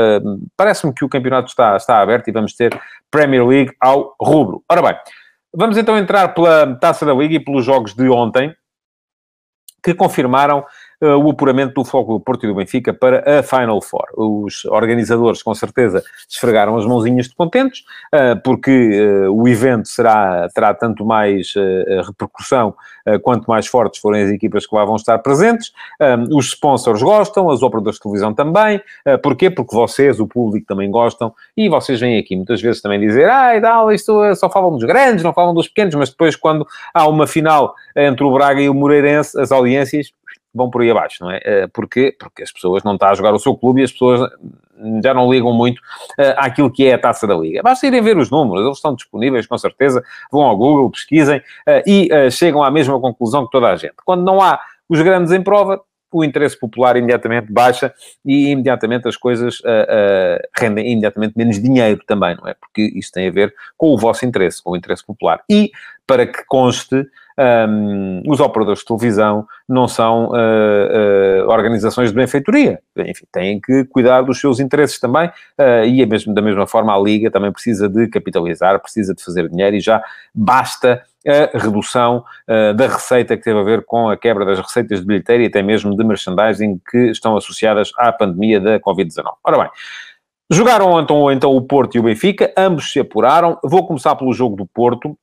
parece-me 0.56 0.92
que 0.92 1.04
o 1.04 1.08
campeonato 1.08 1.48
está, 1.48 1.76
está 1.76 2.00
aberto 2.00 2.28
e 2.28 2.32
vamos 2.32 2.54
ter 2.54 2.78
Premier 3.10 3.46
League 3.46 3.72
ao 3.80 4.14
rubro. 4.20 4.62
Ora 4.68 4.82
bem, 4.82 4.94
vamos 5.54 5.76
então 5.76 5.96
entrar 5.96 6.34
pela 6.34 6.74
Taça 6.76 7.06
da 7.06 7.14
Liga 7.14 7.34
e 7.34 7.44
pelos 7.44 7.64
jogos 7.64 7.94
de 7.94 8.08
ontem, 8.08 8.54
que 9.82 9.94
confirmaram 9.94 10.64
o 11.04 11.30
apuramento 11.30 11.74
do 11.74 11.84
Foco 11.84 12.14
do 12.14 12.20
Porto 12.20 12.44
e 12.44 12.48
do 12.48 12.54
Benfica 12.54 12.92
para 12.92 13.40
a 13.40 13.42
Final 13.42 13.80
Four. 13.80 14.06
Os 14.16 14.64
organizadores, 14.66 15.42
com 15.42 15.54
certeza, 15.54 16.02
esfregaram 16.28 16.76
as 16.76 16.86
mãozinhas 16.86 17.28
de 17.28 17.34
contentes, 17.34 17.80
uh, 18.14 18.40
porque 18.42 18.70
uh, 18.70 19.32
o 19.32 19.46
evento 19.48 19.88
será, 19.88 20.48
terá 20.54 20.72
tanto 20.74 21.04
mais 21.04 21.54
repercussão 22.06 22.74
quanto 23.22 23.46
mais 23.46 23.66
fortes 23.66 24.00
forem 24.00 24.22
as 24.22 24.30
equipas 24.30 24.66
que 24.66 24.74
lá 24.74 24.82
vão 24.84 24.96
estar 24.96 25.18
presentes. 25.18 25.72
os 26.30 26.46
sponsors 26.46 27.02
gostam, 27.02 27.50
as 27.50 27.62
operadores 27.62 27.96
de 27.96 28.02
televisão 28.02 28.32
também. 28.32 28.80
porquê? 29.22 29.50
Porque 29.50 29.76
vocês, 29.76 30.18
o 30.18 30.26
público, 30.26 30.66
também 30.66 30.90
gostam 30.90 31.34
e 31.54 31.68
vocês 31.68 32.00
vêm 32.00 32.18
aqui 32.18 32.34
muitas 32.34 32.62
vezes 32.62 32.80
também 32.80 32.98
dizer 32.98 33.28
ah, 33.28 33.60
tal, 33.60 33.92
isto 33.92 34.34
só 34.36 34.48
falam 34.48 34.72
dos 34.72 34.84
grandes, 34.84 35.22
não 35.22 35.34
falam 35.34 35.52
dos 35.52 35.68
pequenos, 35.68 35.94
mas 35.94 36.08
depois 36.08 36.34
quando 36.34 36.66
há 36.94 37.06
uma 37.06 37.26
final 37.26 37.74
entre 37.94 38.24
o 38.24 38.32
Braga 38.32 38.60
e 38.60 38.68
o 38.68 38.74
Moreirense, 38.74 39.38
as 39.38 39.52
audiências 39.52 40.10
vão 40.54 40.70
por 40.70 40.82
aí 40.82 40.90
abaixo, 40.90 41.18
não 41.20 41.30
é? 41.30 41.40
Eh, 41.44 41.66
porquê? 41.66 42.14
Porque 42.18 42.42
as 42.42 42.52
pessoas 42.52 42.84
não 42.84 42.94
estão 42.94 43.08
a 43.08 43.14
jogar 43.14 43.34
o 43.34 43.38
seu 43.38 43.56
clube 43.56 43.80
e 43.80 43.84
as 43.84 43.92
pessoas 43.92 44.30
já 45.02 45.14
não 45.14 45.30
ligam 45.30 45.52
muito 45.52 45.78
uh, 45.78 46.34
àquilo 46.36 46.70
que 46.70 46.86
é 46.86 46.94
a 46.94 46.98
taça 46.98 47.26
da 47.26 47.34
Liga. 47.34 47.62
Basta 47.62 47.86
irem 47.86 48.02
ver 48.02 48.16
os 48.16 48.30
números, 48.30 48.64
eles 48.64 48.78
estão 48.78 48.94
disponíveis, 48.94 49.46
com 49.46 49.56
certeza, 49.58 50.02
vão 50.30 50.42
ao 50.42 50.56
Google, 50.56 50.90
pesquisem 50.90 51.38
uh, 51.38 51.82
e 51.86 52.08
uh, 52.12 52.30
chegam 52.30 52.62
à 52.62 52.70
mesma 52.70 53.00
conclusão 53.00 53.44
que 53.44 53.50
toda 53.50 53.68
a 53.68 53.76
gente. 53.76 53.94
Quando 54.04 54.24
não 54.24 54.40
há 54.40 54.60
os 54.88 55.00
grandes 55.00 55.32
em 55.32 55.42
prova, 55.42 55.80
o 56.12 56.22
interesse 56.22 56.58
popular 56.58 56.96
imediatamente 56.96 57.52
baixa 57.52 57.92
e 58.24 58.50
imediatamente 58.50 59.08
as 59.08 59.16
coisas 59.16 59.60
rendem 60.56 60.92
imediatamente 60.92 61.34
menos 61.36 61.60
dinheiro 61.60 62.00
também, 62.06 62.36
não 62.36 62.46
é? 62.46 62.54
Porque 62.54 62.82
isto 62.94 63.12
tem 63.14 63.26
a 63.26 63.32
ver 63.32 63.52
com 63.76 63.92
o 63.92 63.98
vosso 63.98 64.24
interesse, 64.24 64.62
com 64.62 64.70
o 64.70 64.76
interesse 64.76 65.04
popular. 65.04 65.42
E, 65.50 65.72
para 66.06 66.24
que 66.24 66.44
conste, 66.46 67.04
um, 67.38 68.22
os 68.26 68.38
operadores 68.38 68.80
de 68.80 68.86
televisão 68.86 69.46
não 69.68 69.88
são 69.88 70.28
uh, 70.28 70.32
uh, 70.32 71.48
organizações 71.48 72.10
de 72.10 72.16
benfeitoria. 72.16 72.80
Enfim, 72.96 73.24
têm 73.32 73.60
que 73.60 73.84
cuidar 73.86 74.22
dos 74.22 74.40
seus 74.40 74.60
interesses 74.60 75.00
também 75.00 75.28
uh, 75.28 75.84
e, 75.84 76.04
mesmo, 76.06 76.32
da 76.32 76.40
mesma 76.40 76.66
forma, 76.66 76.94
a 76.94 76.98
Liga 76.98 77.30
também 77.30 77.52
precisa 77.52 77.88
de 77.88 78.06
capitalizar, 78.08 78.80
precisa 78.80 79.14
de 79.14 79.22
fazer 79.22 79.48
dinheiro 79.48 79.76
e 79.76 79.80
já 79.80 80.02
basta 80.34 81.02
a 81.26 81.58
redução 81.58 82.22
da 82.76 82.86
receita 82.86 83.34
que 83.34 83.42
teve 83.42 83.58
a 83.58 83.62
ver 83.62 83.82
com 83.86 84.10
a 84.10 84.16
quebra 84.16 84.44
das 84.44 84.60
receitas 84.60 85.00
de 85.00 85.06
bilheteira 85.06 85.42
e 85.42 85.46
até 85.46 85.62
mesmo 85.62 85.96
de 85.96 86.04
merchandising 86.04 86.78
que 86.90 86.98
estão 87.12 87.34
associadas 87.34 87.90
à 87.96 88.12
pandemia 88.12 88.60
da 88.60 88.78
Covid-19. 88.78 89.32
Ora 89.42 89.56
bem, 89.56 89.70
jogaram 90.50 91.00
então, 91.00 91.32
então 91.32 91.56
o 91.56 91.62
Porto 91.62 91.94
e 91.94 91.98
o 91.98 92.02
Benfica, 92.02 92.52
ambos 92.58 92.92
se 92.92 93.00
apuraram. 93.00 93.58
Vou 93.64 93.86
começar 93.86 94.14
pelo 94.16 94.34
jogo 94.34 94.54
do 94.54 94.66
Porto. 94.66 95.16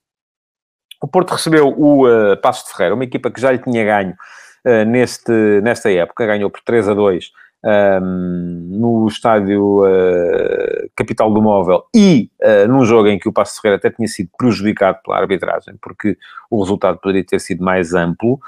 O 1.02 1.08
Porto 1.08 1.32
recebeu 1.32 1.68
o 1.68 2.08
uh, 2.08 2.38
Passos 2.38 2.66
de 2.66 2.72
Ferreira, 2.72 2.96
uma 2.96 3.04
equipa 3.04 3.32
que 3.32 3.42
já 3.42 3.52
lhe 3.52 3.58
tinha 3.58 3.84
ganho 3.84 4.16
uh, 4.66 4.86
neste, 4.86 5.32
nesta 5.62 5.92
época, 5.92 6.26
ganhou 6.26 6.50
por 6.50 6.62
3 6.62 6.90
a 6.90 6.94
2 6.94 7.32
um, 7.64 8.68
no 8.70 9.08
estádio 9.08 9.84
uh, 9.86 10.90
Capital 10.96 11.32
do 11.32 11.42
Móvel 11.42 11.84
e 11.96 12.30
uh, 12.42 12.68
num 12.68 12.84
jogo 12.86 13.08
em 13.08 13.20
que 13.20 13.30
o 13.30 13.34
Passo 13.34 13.62
Ferreira 13.62 13.78
até 13.78 13.90
tinha 13.90 14.08
sido 14.08 14.30
prejudicado 14.38 15.00
pela 15.04 15.18
arbitragem, 15.18 15.76
porque 15.82 16.18
o 16.50 16.60
resultado 16.62 16.98
poderia 16.98 17.24
ter 17.24 17.40
sido 17.40 17.64
mais 17.64 17.94
amplo. 17.94 18.40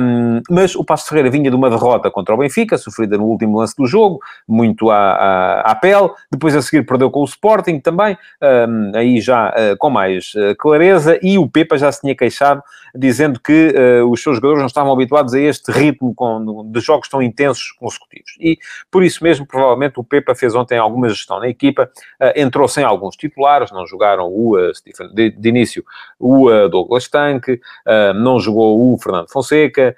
Um, 0.00 0.40
mas 0.50 0.74
o 0.74 0.84
Passo 0.84 1.08
Ferreira 1.08 1.30
vinha 1.30 1.50
de 1.50 1.56
uma 1.56 1.68
derrota 1.68 2.10
contra 2.10 2.34
o 2.34 2.38
Benfica, 2.38 2.78
sofrida 2.78 3.18
no 3.18 3.24
último 3.24 3.58
lance 3.58 3.76
do 3.76 3.86
jogo, 3.86 4.20
muito 4.46 4.90
à, 4.90 4.96
à, 4.96 5.60
à 5.72 5.74
pele. 5.74 6.08
Depois 6.30 6.56
a 6.56 6.62
seguir 6.62 6.86
perdeu 6.86 7.10
com 7.10 7.20
o 7.20 7.24
Sporting 7.24 7.80
também, 7.80 8.16
um, 8.42 8.92
aí 8.94 9.20
já 9.20 9.50
uh, 9.50 9.76
com 9.76 9.90
mais 9.90 10.32
clareza. 10.58 11.18
E 11.22 11.38
o 11.38 11.48
Pepa 11.48 11.76
já 11.76 11.90
se 11.92 12.00
tinha 12.00 12.14
queixado, 12.14 12.62
dizendo 12.94 13.38
que 13.40 13.74
os 14.10 14.22
seus 14.22 14.36
jogadores 14.36 14.60
não 14.60 14.66
estavam 14.66 14.92
habituados 14.92 15.34
a 15.34 15.40
este 15.40 15.70
ritmo 15.70 16.14
com, 16.14 16.70
de 16.70 16.80
jogos 16.80 17.08
tão 17.08 17.22
intensos 17.22 17.72
consecutivos. 17.72 18.27
E, 18.40 18.58
por 18.90 19.02
isso 19.02 19.22
mesmo, 19.22 19.46
provavelmente, 19.46 19.98
o 19.98 20.04
Pepa 20.04 20.34
fez 20.34 20.54
ontem 20.54 20.78
alguma 20.78 21.08
gestão 21.08 21.40
na 21.40 21.48
equipa, 21.48 21.90
entrou 22.34 22.68
sem 22.68 22.84
alguns 22.84 23.16
titulares, 23.16 23.70
não 23.70 23.86
jogaram 23.86 24.28
o, 24.28 24.56
de, 25.14 25.30
de 25.30 25.48
início, 25.48 25.84
o 26.18 26.48
Douglas 26.68 27.08
Tanque, 27.08 27.60
não 28.16 28.38
jogou 28.38 28.92
o 28.92 28.98
Fernando 28.98 29.30
Fonseca, 29.30 29.94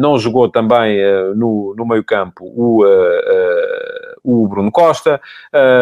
não 0.00 0.18
jogou 0.18 0.48
também 0.48 0.98
no, 1.34 1.74
no 1.76 1.86
meio 1.86 2.04
campo 2.04 2.44
o, 2.44 2.84
o 4.24 4.48
Bruno 4.48 4.72
Costa, 4.72 5.20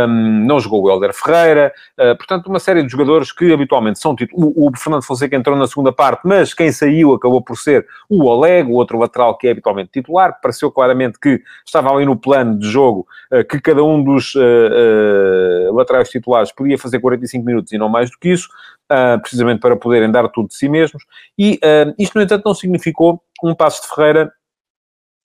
não 0.08 0.58
jogou 0.58 0.82
o 0.82 0.90
Helder 0.90 1.14
Ferreira, 1.14 1.72
portanto, 2.18 2.48
uma 2.48 2.58
série 2.58 2.82
de 2.82 2.90
jogadores 2.90 3.30
que 3.30 3.52
habitualmente 3.52 4.00
são 4.00 4.16
titulares. 4.16 4.52
O, 4.56 4.68
o 4.68 4.76
Fernando 4.76 5.04
Fonseca 5.04 5.36
entrou 5.36 5.56
na 5.56 5.66
segunda 5.66 5.92
parte, 5.92 6.22
mas 6.24 6.52
quem 6.52 6.72
saiu 6.72 7.14
acabou 7.14 7.40
por 7.42 7.56
ser 7.56 7.86
o 8.08 8.24
Oleg, 8.24 8.68
o 8.68 8.74
outro 8.74 8.98
lateral 8.98 9.36
que 9.36 9.46
é 9.46 9.50
habitualmente 9.52 9.90
titular. 9.92 10.38
Pareceu 10.40 10.70
claramente 10.70 11.18
que 11.18 11.40
estava 11.64 11.90
ali 11.90 12.04
no 12.04 12.16
plano 12.16 12.58
de 12.58 12.68
jogo 12.68 13.06
uh, 13.32 13.44
que 13.44 13.60
cada 13.60 13.82
um 13.84 14.02
dos 14.02 14.34
uh, 14.34 14.40
uh, 14.40 15.74
laterais 15.74 16.08
titulares 16.08 16.52
podia 16.52 16.78
fazer 16.78 17.00
45 17.00 17.44
minutos 17.44 17.72
e 17.72 17.78
não 17.78 17.88
mais 17.88 18.10
do 18.10 18.18
que 18.18 18.30
isso, 18.30 18.48
precisamente 19.22 19.60
para 19.60 19.74
poderem 19.74 20.10
dar 20.10 20.28
tudo 20.28 20.48
de 20.48 20.54
si 20.54 20.68
mesmos. 20.68 21.02
E 21.38 21.58
isto, 21.98 22.14
no 22.14 22.22
entanto, 22.22 22.42
não 22.44 22.52
significou 22.52 23.22
um 23.42 23.54
passo 23.54 23.80
de 23.80 23.88
Ferreira 23.94 24.30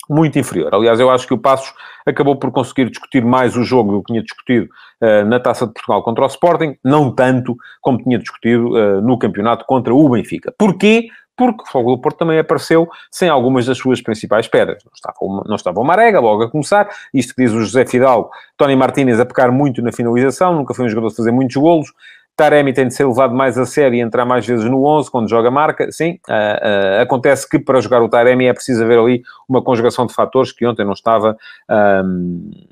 muito 0.10 0.40
inferior. 0.40 0.74
Aliás, 0.74 1.00
eu 1.00 1.10
acho 1.10 1.28
que 1.28 1.34
o 1.34 1.38
Passos 1.38 1.74
acabou 2.06 2.36
por 2.36 2.52
conseguir 2.52 2.90
discutir 2.90 3.24
mais 3.24 3.56
o 3.56 3.64
jogo 3.64 3.92
do 3.92 4.00
que 4.02 4.14
tinha 4.14 4.24
discutido 4.24 4.70
uh, 5.02 5.26
na 5.26 5.40
Taça 5.40 5.68
de 5.68 5.74
Portugal 5.74 6.04
contra 6.04 6.24
o 6.24 6.28
Sporting, 6.28 6.78
não 6.84 7.14
tanto 7.14 7.56
como 7.82 8.02
tinha 8.02 8.18
discutido 8.18 8.70
uh, 8.76 9.02
no 9.02 9.18
campeonato 9.18 9.66
contra 9.66 9.94
o 9.94 10.10
Benfica. 10.10 10.54
Porquê? 10.58 11.08
Porque 11.36 11.64
o 11.64 11.68
Fogo 11.68 11.96
do 11.96 12.02
Porto 12.02 12.18
também 12.18 12.40
apareceu 12.40 12.88
sem 13.12 13.30
algumas 13.30 13.66
das 13.66 13.78
suas 13.78 14.02
principais 14.02 14.48
pedras. 14.48 14.84
Não 14.84 14.92
estava, 14.94 15.18
uma, 15.22 15.44
não 15.46 15.56
estava 15.56 15.80
o 15.80 15.84
Marega 15.84 16.20
logo 16.20 16.44
a 16.44 16.50
começar, 16.50 16.90
isto 17.14 17.36
que 17.36 17.44
diz 17.44 17.54
o 17.54 17.60
José 17.60 17.86
Fidalgo, 17.86 18.32
Tony 18.58 18.76
Martínez 18.76 19.20
a 19.20 19.26
pecar 19.26 19.52
muito 19.52 19.82
na 19.82 19.92
finalização, 19.92 20.56
nunca 20.56 20.74
foi 20.74 20.86
um 20.86 20.90
jogador 20.90 21.10
de 21.10 21.16
fazer 21.16 21.32
muitos 21.32 21.56
golos, 21.56 21.94
Taremi 22.38 22.72
tem 22.72 22.88
de 22.88 22.94
ser 22.94 23.06
levado 23.06 23.34
mais 23.34 23.58
a 23.58 23.65
sério 23.65 23.96
e 23.96 24.00
entrar 24.00 24.24
mais 24.24 24.46
vezes 24.46 24.63
no 24.63 24.86
11 24.86 25.10
quando 25.10 25.27
joga 25.27 25.50
marca. 25.50 25.91
Sim, 25.91 26.20
uh, 26.29 27.00
uh, 27.00 27.01
acontece 27.01 27.50
que 27.50 27.58
para 27.58 27.82
jogar 27.82 28.03
o 28.03 28.08
Taremi 28.08 28.46
é 28.46 28.53
preciso 28.53 28.84
haver 28.84 29.00
ali 29.00 29.24
uma 29.50 29.60
conjugação 29.62 30.06
de 30.06 30.13
fatores 30.13 30.51
que 30.51 30.65
ontem 30.65 30.86
não 30.86 30.94
estava, 30.94 31.36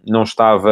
não 0.05 0.22
estava 0.22 0.72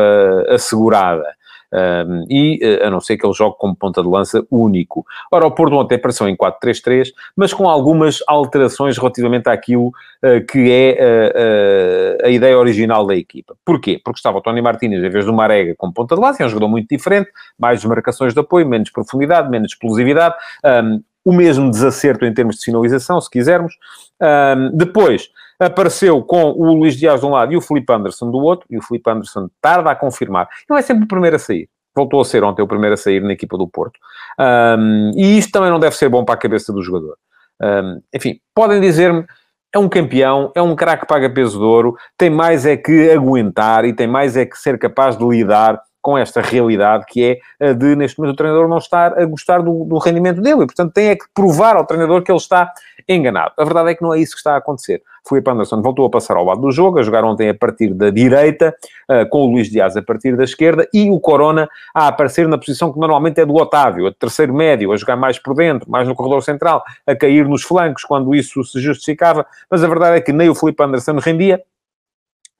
assegurada. 0.50 1.26
Um, 1.74 2.26
e 2.30 2.60
eh, 2.62 2.86
a 2.86 2.90
não 2.92 3.02
ser 3.02 3.18
que 3.18 3.26
ele 3.26 3.34
jogue 3.34 3.58
como 3.58 3.76
ponta 3.76 4.04
de 4.04 4.08
lança 4.08 4.46
único. 4.52 5.04
Ora, 5.32 5.48
o 5.48 5.52
Porto 5.52 5.76
ontem 5.76 5.96
apareceu 5.96 6.28
em 6.30 6.36
4-3-3, 6.36 7.08
mas 7.36 7.52
com 7.52 7.68
algumas 7.68 8.20
alterações 8.28 8.96
relativamente 8.98 9.50
àquilo 9.50 9.88
uh, 9.88 10.46
que 10.48 10.72
é 10.72 10.98
uh, 11.02 12.24
uh, 12.24 12.28
a 12.28 12.30
ideia 12.30 12.58
original 12.58 13.08
da 13.08 13.16
equipa. 13.16 13.56
Porquê? 13.66 14.00
Porque 14.04 14.20
estava 14.20 14.38
o 14.38 14.42
Tony 14.42 14.62
Martínez, 14.62 15.04
em 15.04 15.10
vez 15.10 15.26
do 15.26 15.34
Marega, 15.34 15.74
como 15.76 15.94
ponta 15.94 16.16
de 16.16 16.22
lança, 16.22 16.44
é 16.44 16.46
um 16.46 16.50
jogador 16.50 16.68
muito 16.68 16.88
diferente, 16.88 17.32
mais 17.58 17.84
marcações 17.84 18.34
de 18.34 18.40
apoio, 18.40 18.68
menos 18.68 18.92
profundidade, 18.92 19.50
menos 19.50 19.72
explosividade, 19.72 20.36
um, 20.84 21.02
o 21.26 21.32
mesmo 21.32 21.72
desacerto 21.72 22.26
em 22.26 22.34
termos 22.34 22.58
de 22.58 22.66
finalização, 22.66 23.20
se 23.20 23.30
quisermos. 23.30 23.74
Um, 24.22 24.76
depois, 24.76 25.30
apareceu 25.66 26.22
com 26.24 26.52
o 26.52 26.74
Luís 26.74 26.96
Dias 26.96 27.20
de 27.20 27.26
um 27.26 27.32
lado 27.32 27.54
e 27.54 27.58
o 27.58 27.62
Felipe 27.62 27.92
Anderson 27.92 28.30
do 28.30 28.38
outro, 28.38 28.66
e 28.70 28.78
o 28.78 28.82
Felipe 28.82 29.10
Anderson 29.10 29.50
tarda 29.62 29.92
a 29.92 29.96
confirmar. 29.96 30.48
Ele 30.70 30.80
é 30.80 30.82
sempre 30.82 31.06
o 31.06 31.08
primeiro 31.08 31.36
a 31.36 31.40
sair. 31.40 31.70
Voltou 31.96 32.22
a 32.22 32.26
ser 32.26 32.44
ontem 32.44 32.62
o 32.62 32.68
primeiro 32.68 32.96
a 32.96 32.98
sair 32.98 33.22
na 33.22 33.34
equipa 33.34 33.58
do 33.58 33.68
Porto. 33.68 34.00
Um, 34.40 35.12
e 35.16 35.38
isto 35.38 35.52
também 35.52 35.70
não 35.70 35.80
deve 35.80 35.96
ser 35.96 36.10
bom 36.10 36.26
para 36.26 36.36
a 36.36 36.38
cabeça 36.38 36.74
do 36.74 36.82
jogador. 36.82 37.16
Um, 37.62 38.02
enfim, 38.14 38.40
podem 38.54 38.82
dizer-me, 38.82 39.26
é 39.74 39.80
um 39.80 39.90
campeão, 39.90 40.52
é 40.56 40.62
um 40.62 40.76
craque 40.76 41.08
paga 41.08 41.30
peso 41.30 41.58
de 41.58 41.66
ouro, 41.66 41.96
tem 42.18 42.30
mais 42.30 42.66
é 42.66 42.78
que 42.78 43.12
aguentar 43.12 43.86
e 43.86 43.94
tem 43.94 44.08
mais 44.08 44.38
é 44.38 44.46
que 44.46 44.58
ser 44.58 44.78
capaz 44.78 45.18
de 45.18 45.26
lidar 45.26 45.80
com 46.04 46.18
esta 46.18 46.42
realidade 46.42 47.06
que 47.08 47.24
é 47.60 47.70
a 47.70 47.74
de, 47.74 47.96
neste 47.96 48.20
momento, 48.20 48.34
o 48.34 48.36
treinador 48.36 48.68
não 48.68 48.78
estar 48.78 49.18
a 49.18 49.26
gostar 49.26 49.60
do, 49.60 49.86
do 49.86 49.98
rendimento 49.98 50.42
dele. 50.42 50.64
E, 50.64 50.66
portanto, 50.66 50.92
tem 50.92 51.08
é 51.08 51.16
que 51.16 51.26
provar 51.34 51.78
ao 51.78 51.86
treinador 51.86 52.22
que 52.22 52.32
ele 52.32 52.38
está 52.38 52.72
enganado. 53.08 53.54
A 53.58 53.64
verdade 53.64 53.92
é 53.92 53.96
que 53.96 54.02
não 54.02 54.14
é 54.14 54.20
isso 54.20 54.34
que 54.34 54.38
está 54.40 54.54
a 54.54 54.58
acontecer. 54.58 55.02
Felipe 55.28 55.50
Anderson 55.50 55.82
voltou 55.82 56.06
a 56.06 56.10
passar 56.10 56.36
ao 56.36 56.44
lado 56.44 56.62
do 56.62 56.72
jogo, 56.72 57.00
a 57.00 57.04
jogar 57.04 57.24
ontem 57.24 57.50
a 57.50 57.54
partir 57.54 57.94
da 57.94 58.10
direita, 58.10 58.76
uh, 59.10 59.28
com 59.30 59.44
o 59.44 59.52
Luís 59.52 59.70
Dias 59.70 59.96
a 59.96 60.02
partir 60.02 60.36
da 60.36 60.44
esquerda, 60.44 60.88
e 60.94 61.10
o 61.10 61.20
Corona 61.20 61.70
a 61.96 62.08
aparecer 62.08 62.48
na 62.48 62.58
posição 62.58 62.92
que 62.92 63.00
normalmente 63.00 63.40
é 63.40 63.46
do 63.46 63.56
Otávio, 63.56 64.08
a 64.08 64.14
terceiro 64.14 64.54
médio, 64.54 64.92
a 64.92 64.98
jogar 64.98 65.16
mais 65.16 65.40
por 65.40 65.56
dentro, 65.56 65.90
mais 65.90 66.08
no 66.08 66.16
corredor 66.16 66.44
central, 66.44 66.84
a 67.08 67.16
cair 67.16 67.48
nos 67.48 67.64
flancos 67.64 68.04
quando 68.04 68.36
isso 68.36 68.64
se 68.64 68.80
justificava, 68.82 69.46
mas 69.70 69.84
a 69.84 69.88
verdade 69.88 70.18
é 70.18 70.22
que 70.22 70.34
nem 70.34 70.50
o 70.50 70.56
Felipe 70.56 70.84
Anderson 70.84 71.18
rendia, 71.20 71.62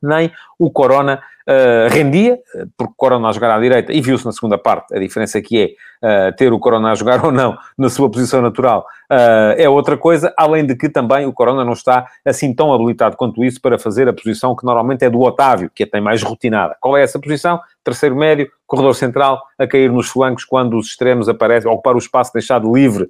nem 0.04 0.32
o 0.60 0.70
Corona 0.70 1.22
uh, 1.48 1.94
rendia, 1.94 2.40
porque 2.78 2.92
o 2.92 2.96
Corona 2.96 3.30
a 3.30 3.32
jogar 3.32 3.56
à 3.56 3.60
direita, 3.60 3.94
e 3.94 4.02
viu-se 4.02 4.26
na 4.26 4.32
segunda 4.32 4.58
parte, 4.58 4.96
a 4.96 5.00
diferença 5.00 5.42
que 5.42 5.78
é 6.02 6.30
uh, 6.30 6.36
ter 6.36 6.52
o 6.54 6.60
Corona 6.60 6.92
a 6.92 6.96
jogar 6.96 7.24
ou 7.26 7.32
não 7.32 7.58
na 7.78 7.90
sua 7.90 8.10
posição 8.10 8.42
natural 8.42 8.86
uh, 9.12 9.56
é 9.58 9.68
outra 9.68 9.98
coisa, 9.98 10.34
além 10.38 10.66
de 10.66 10.76
que 10.76 10.90
também 10.90 11.26
o 11.26 11.34
Corona 11.34 11.64
não 11.64 11.74
está 11.74 12.08
assim 12.26 12.54
tão 12.54 12.74
habilitado 12.74 13.18
quanto 13.18 13.44
isso 13.44 13.62
para 13.62 13.78
fazer 13.78 14.08
a 14.08 14.14
posição 14.14 14.56
que 14.56 14.66
normalmente 14.66 15.06
é 15.06 15.10
do 15.10 15.22
Otávio, 15.22 15.72
que 15.74 15.84
é 15.84 15.86
tem 15.86 16.02
mais 16.02 16.22
rotinada. 16.22 16.76
Qual 16.80 16.98
é 16.98 17.04
essa 17.04 17.20
posição? 17.20 17.60
Terceiro 17.84 18.16
médio, 18.16 18.50
corredor 18.66 18.96
central, 18.96 19.42
a 19.60 19.68
cair 19.68 19.92
nos 19.92 20.08
flancos 20.08 20.46
quando 20.46 20.78
os 20.78 20.88
extremos 20.88 21.28
aparecem, 21.28 21.70
ocupar 21.70 21.96
o 21.96 22.00
espaço 22.00 22.32
deixado 22.34 22.74
livre 22.74 23.10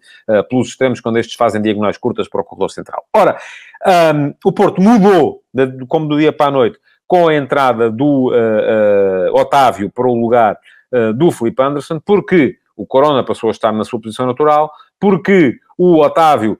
pelos 0.49 0.69
extremos 0.69 0.99
quando 0.99 1.17
estes 1.19 1.35
fazem 1.35 1.61
diagonais 1.61 1.95
curtas 1.95 2.27
para 2.27 2.41
o 2.41 2.43
corredor 2.43 2.71
central. 2.71 3.05
Ora, 3.13 3.37
um, 3.85 4.33
o 4.45 4.51
Porto 4.51 4.81
mudou, 4.81 5.41
de, 5.53 5.85
como 5.87 6.07
do 6.07 6.17
dia 6.17 6.31
para 6.31 6.47
a 6.47 6.51
noite, 6.51 6.79
com 7.07 7.27
a 7.27 7.35
entrada 7.35 7.91
do 7.91 8.31
uh, 8.31 9.33
uh, 9.33 9.39
Otávio 9.39 9.89
para 9.89 10.07
o 10.07 10.15
lugar 10.15 10.57
uh, 10.91 11.13
do 11.13 11.31
Felipe 11.31 11.61
Anderson, 11.61 11.99
porque 12.03 12.57
o 12.75 12.85
Corona 12.85 13.23
passou 13.23 13.49
a 13.49 13.51
estar 13.51 13.71
na 13.71 13.83
sua 13.83 13.99
posição 13.99 14.25
natural, 14.25 14.71
porque 14.99 15.57
o 15.77 15.99
Otávio 15.99 16.57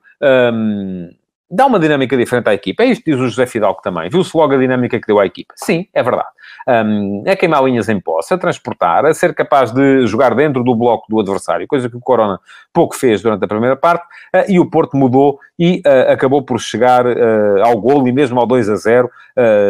um, 0.52 1.10
dá 1.54 1.66
uma 1.66 1.78
dinâmica 1.78 2.16
diferente 2.16 2.48
à 2.48 2.54
equipa. 2.54 2.82
É 2.82 2.86
isto 2.86 3.04
que 3.04 3.12
diz 3.12 3.20
o 3.20 3.28
José 3.28 3.46
Fidalgo 3.46 3.80
também. 3.80 4.10
Viu-se 4.10 4.36
logo 4.36 4.54
a 4.54 4.56
dinâmica 4.56 5.00
que 5.00 5.06
deu 5.06 5.20
à 5.20 5.26
equipa. 5.26 5.54
Sim, 5.56 5.86
é 5.94 6.02
verdade. 6.02 6.28
Um, 6.66 7.22
é 7.24 7.36
queimar 7.36 7.62
linhas 7.62 7.88
em 7.88 8.00
posse, 8.00 8.34
a 8.34 8.38
transportar, 8.38 9.04
a 9.04 9.14
ser 9.14 9.34
capaz 9.34 9.70
de 9.70 10.06
jogar 10.06 10.34
dentro 10.34 10.64
do 10.64 10.74
bloco 10.74 11.06
do 11.08 11.20
adversário, 11.20 11.66
coisa 11.66 11.88
que 11.88 11.96
o 11.96 12.00
Corona 12.00 12.40
pouco 12.72 12.96
fez 12.96 13.22
durante 13.22 13.44
a 13.44 13.48
primeira 13.48 13.76
parte, 13.76 14.04
uh, 14.34 14.50
e 14.50 14.58
o 14.58 14.68
Porto 14.68 14.96
mudou 14.96 15.38
e 15.58 15.82
uh, 15.86 16.12
acabou 16.12 16.42
por 16.42 16.58
chegar 16.58 17.06
uh, 17.06 17.62
ao 17.62 17.78
golo 17.80 18.08
e 18.08 18.12
mesmo 18.12 18.40
ao 18.40 18.46
2 18.46 18.68
a 18.68 18.76
0, 18.76 19.10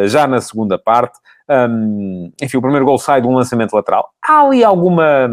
já 0.07 0.27
na 0.27 0.41
segunda 0.41 0.79
parte. 0.79 1.19
Um, 1.49 2.33
enfim, 2.41 2.57
o 2.57 2.63
primeiro 2.63 2.87
gol 2.87 2.99
sai 2.99 3.21
de 3.21 3.27
um 3.27 3.35
lançamento 3.35 3.75
lateral. 3.75 4.11
Há 4.27 4.43
ali 4.43 4.65
alguma 4.65 5.29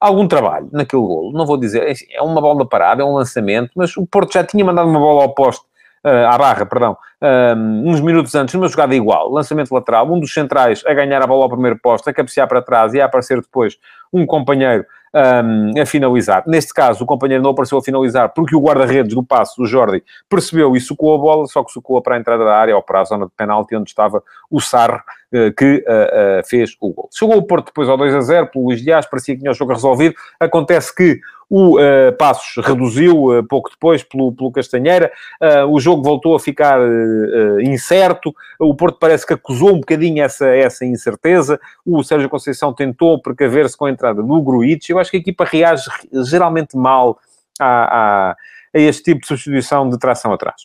algum 0.00 0.26
trabalho 0.26 0.68
naquele 0.72 1.02
golo. 1.02 1.32
Não 1.32 1.44
vou 1.44 1.56
dizer, 1.56 1.94
é 2.10 2.22
uma 2.22 2.40
bola 2.40 2.66
parada, 2.66 3.02
é 3.02 3.04
um 3.04 3.14
lançamento, 3.14 3.70
mas 3.76 3.96
o 3.96 4.06
Porto 4.06 4.32
já 4.32 4.42
tinha 4.42 4.64
mandado 4.64 4.88
uma 4.88 4.98
bola 4.98 5.22
ao 5.22 5.34
poste, 5.34 5.64
uh, 6.04 6.26
à 6.26 6.38
barra, 6.38 6.64
perdão, 6.64 6.96
um, 7.56 7.90
uns 7.90 8.00
minutos 8.00 8.34
antes, 8.34 8.54
numa 8.54 8.68
jogada 8.68 8.94
igual, 8.94 9.30
lançamento 9.30 9.72
lateral, 9.72 10.10
um 10.10 10.18
dos 10.18 10.32
centrais 10.32 10.82
a 10.86 10.94
ganhar 10.94 11.22
a 11.22 11.26
bola 11.26 11.44
ao 11.44 11.50
primeiro 11.50 11.78
poste, 11.78 12.08
a 12.08 12.14
cabecear 12.14 12.48
para 12.48 12.62
trás 12.62 12.94
e 12.94 13.00
a 13.00 13.04
aparecer 13.04 13.40
depois 13.40 13.76
um 14.12 14.24
companheiro 14.24 14.84
um, 15.14 15.80
a 15.80 15.86
finalizar. 15.86 16.44
Neste 16.46 16.72
caso, 16.72 17.02
o 17.02 17.06
companheiro 17.06 17.42
não 17.42 17.50
apareceu 17.50 17.78
a 17.78 17.82
finalizar 17.82 18.28
porque 18.30 18.54
o 18.54 18.60
guarda-redes 18.60 19.14
do 19.14 19.22
passo, 19.22 19.62
o 19.62 19.66
Jordi, 19.66 20.02
percebeu 20.28 20.76
e 20.76 20.80
socou 20.80 21.14
a 21.14 21.18
bola, 21.18 21.46
só 21.46 21.64
que 21.64 21.72
socou 21.72 22.00
para 22.00 22.16
a 22.16 22.18
entrada 22.18 22.44
da 22.44 22.56
área 22.56 22.76
ou 22.76 22.82
para 22.82 23.00
a 23.00 23.04
zona 23.04 23.26
de 23.26 23.32
penalti 23.36 23.74
onde 23.74 23.90
estava 23.90 24.22
o 24.50 24.60
Sarre, 24.60 24.98
uh, 25.32 25.52
que 25.56 25.84
uh, 25.86 26.40
uh, 26.40 26.48
fez 26.48 26.76
o 26.80 26.92
gol. 26.92 27.08
Chegou 27.12 27.36
o 27.36 27.42
Porto 27.42 27.66
depois 27.66 27.88
ao 27.88 27.96
2 27.96 28.14
a 28.14 28.20
0 28.20 28.46
pelo 28.48 28.66
Luís 28.66 28.80
Dias, 28.80 29.06
parecia 29.06 29.34
que 29.34 29.40
tinha 29.40 29.50
o 29.50 29.54
jogo 29.54 29.72
resolvido. 29.72 30.14
Acontece 30.38 30.94
que 30.94 31.20
o 31.50 31.80
uh, 31.80 32.16
Passos 32.16 32.64
reduziu 32.64 33.36
uh, 33.36 33.44
pouco 33.44 33.68
depois 33.68 34.04
pelo, 34.04 34.32
pelo 34.32 34.52
Castanheira. 34.52 35.10
Uh, 35.42 35.66
o 35.66 35.80
jogo 35.80 36.00
voltou 36.00 36.36
a 36.36 36.40
ficar 36.40 36.78
incerto. 37.60 38.32
O 38.58 38.74
Porto 38.74 38.98
parece 39.00 39.26
que 39.26 39.34
acusou 39.34 39.70
um 39.70 39.80
bocadinho 39.80 40.22
essa, 40.22 40.46
essa 40.46 40.86
incerteza. 40.86 41.60
O 41.84 42.04
Sérgio 42.04 42.28
Conceição 42.28 42.72
tentou 42.72 43.20
precaver-se 43.20 43.76
com 43.76 43.86
a 43.86 43.90
entrada 43.90 44.22
do 44.22 44.42
Gruitch. 44.42 44.88
Eu 44.90 44.98
acho 45.00 45.10
que 45.10 45.16
a 45.16 45.20
equipa 45.20 45.44
reage 45.44 45.90
geralmente 46.24 46.76
mal 46.76 47.18
a, 47.58 47.66
a, 47.66 48.30
a 48.30 48.78
este 48.78 49.02
tipo 49.02 49.20
de 49.22 49.26
substituição 49.26 49.88
de 49.88 49.98
tração 49.98 50.32
atrás. 50.32 50.62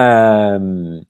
Um, 0.00 1.02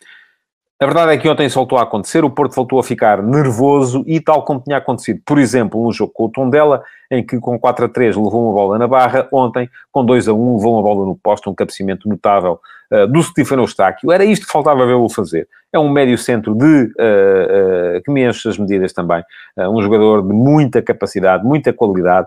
a 0.81 0.87
verdade 0.87 1.13
é 1.13 1.17
que 1.17 1.29
ontem 1.29 1.47
isso 1.47 1.55
voltou 1.55 1.79
a 1.79 1.83
acontecer, 1.83 2.25
o 2.25 2.31
Porto 2.31 2.55
voltou 2.55 2.79
a 2.79 2.83
ficar 2.83 3.23
nervoso 3.23 4.05
e 4.07 4.21
tal 4.21 4.45
como 4.45 4.61
tinha 4.61 4.77
acontecido, 4.77 5.23
por 5.25 5.39
exemplo, 5.39 5.83
num 5.83 5.93
jogo 5.93 6.13
com 6.13 6.25
o 6.25 6.29
Tondela, 6.29 6.83
em 7.15 7.25
que 7.25 7.39
com 7.39 7.59
4 7.59 7.87
a 7.87 7.89
3 7.89 8.17
levou 8.17 8.45
uma 8.45 8.53
bola 8.53 8.79
na 8.79 8.87
barra, 8.87 9.29
ontem 9.33 9.69
com 9.93 10.05
2 10.05 10.29
a 10.29 10.33
1 10.33 10.57
levou 10.57 10.75
uma 10.75 10.83
bola 10.83 11.07
no 11.07 11.17
posto, 11.17 11.51
um 11.51 11.55
cabeceamento 11.55 12.09
notável 12.09 12.61
uh, 12.91 13.07
do 13.07 13.23
Stefano 13.23 13.63
Eustáquio. 13.63 14.11
Era 14.13 14.25
isto 14.25 14.47
que 14.47 14.53
faltava 14.53 14.87
vê-lo 14.87 15.09
fazer. 15.09 15.49
É 15.73 15.79
um 15.79 15.89
médio 15.89 16.17
centro 16.17 16.55
de, 16.55 16.65
uh, 16.65 17.97
uh, 17.99 18.03
que 18.05 18.11
me 18.11 18.29
enche 18.29 18.49
as 18.49 18.59
medidas 18.59 18.93
também. 18.93 19.23
um 19.59 19.81
jogador 19.83 20.23
de 20.23 20.33
muita 20.33 20.83
capacidade, 20.83 21.45
muita 21.45 21.73
qualidade. 21.73 22.27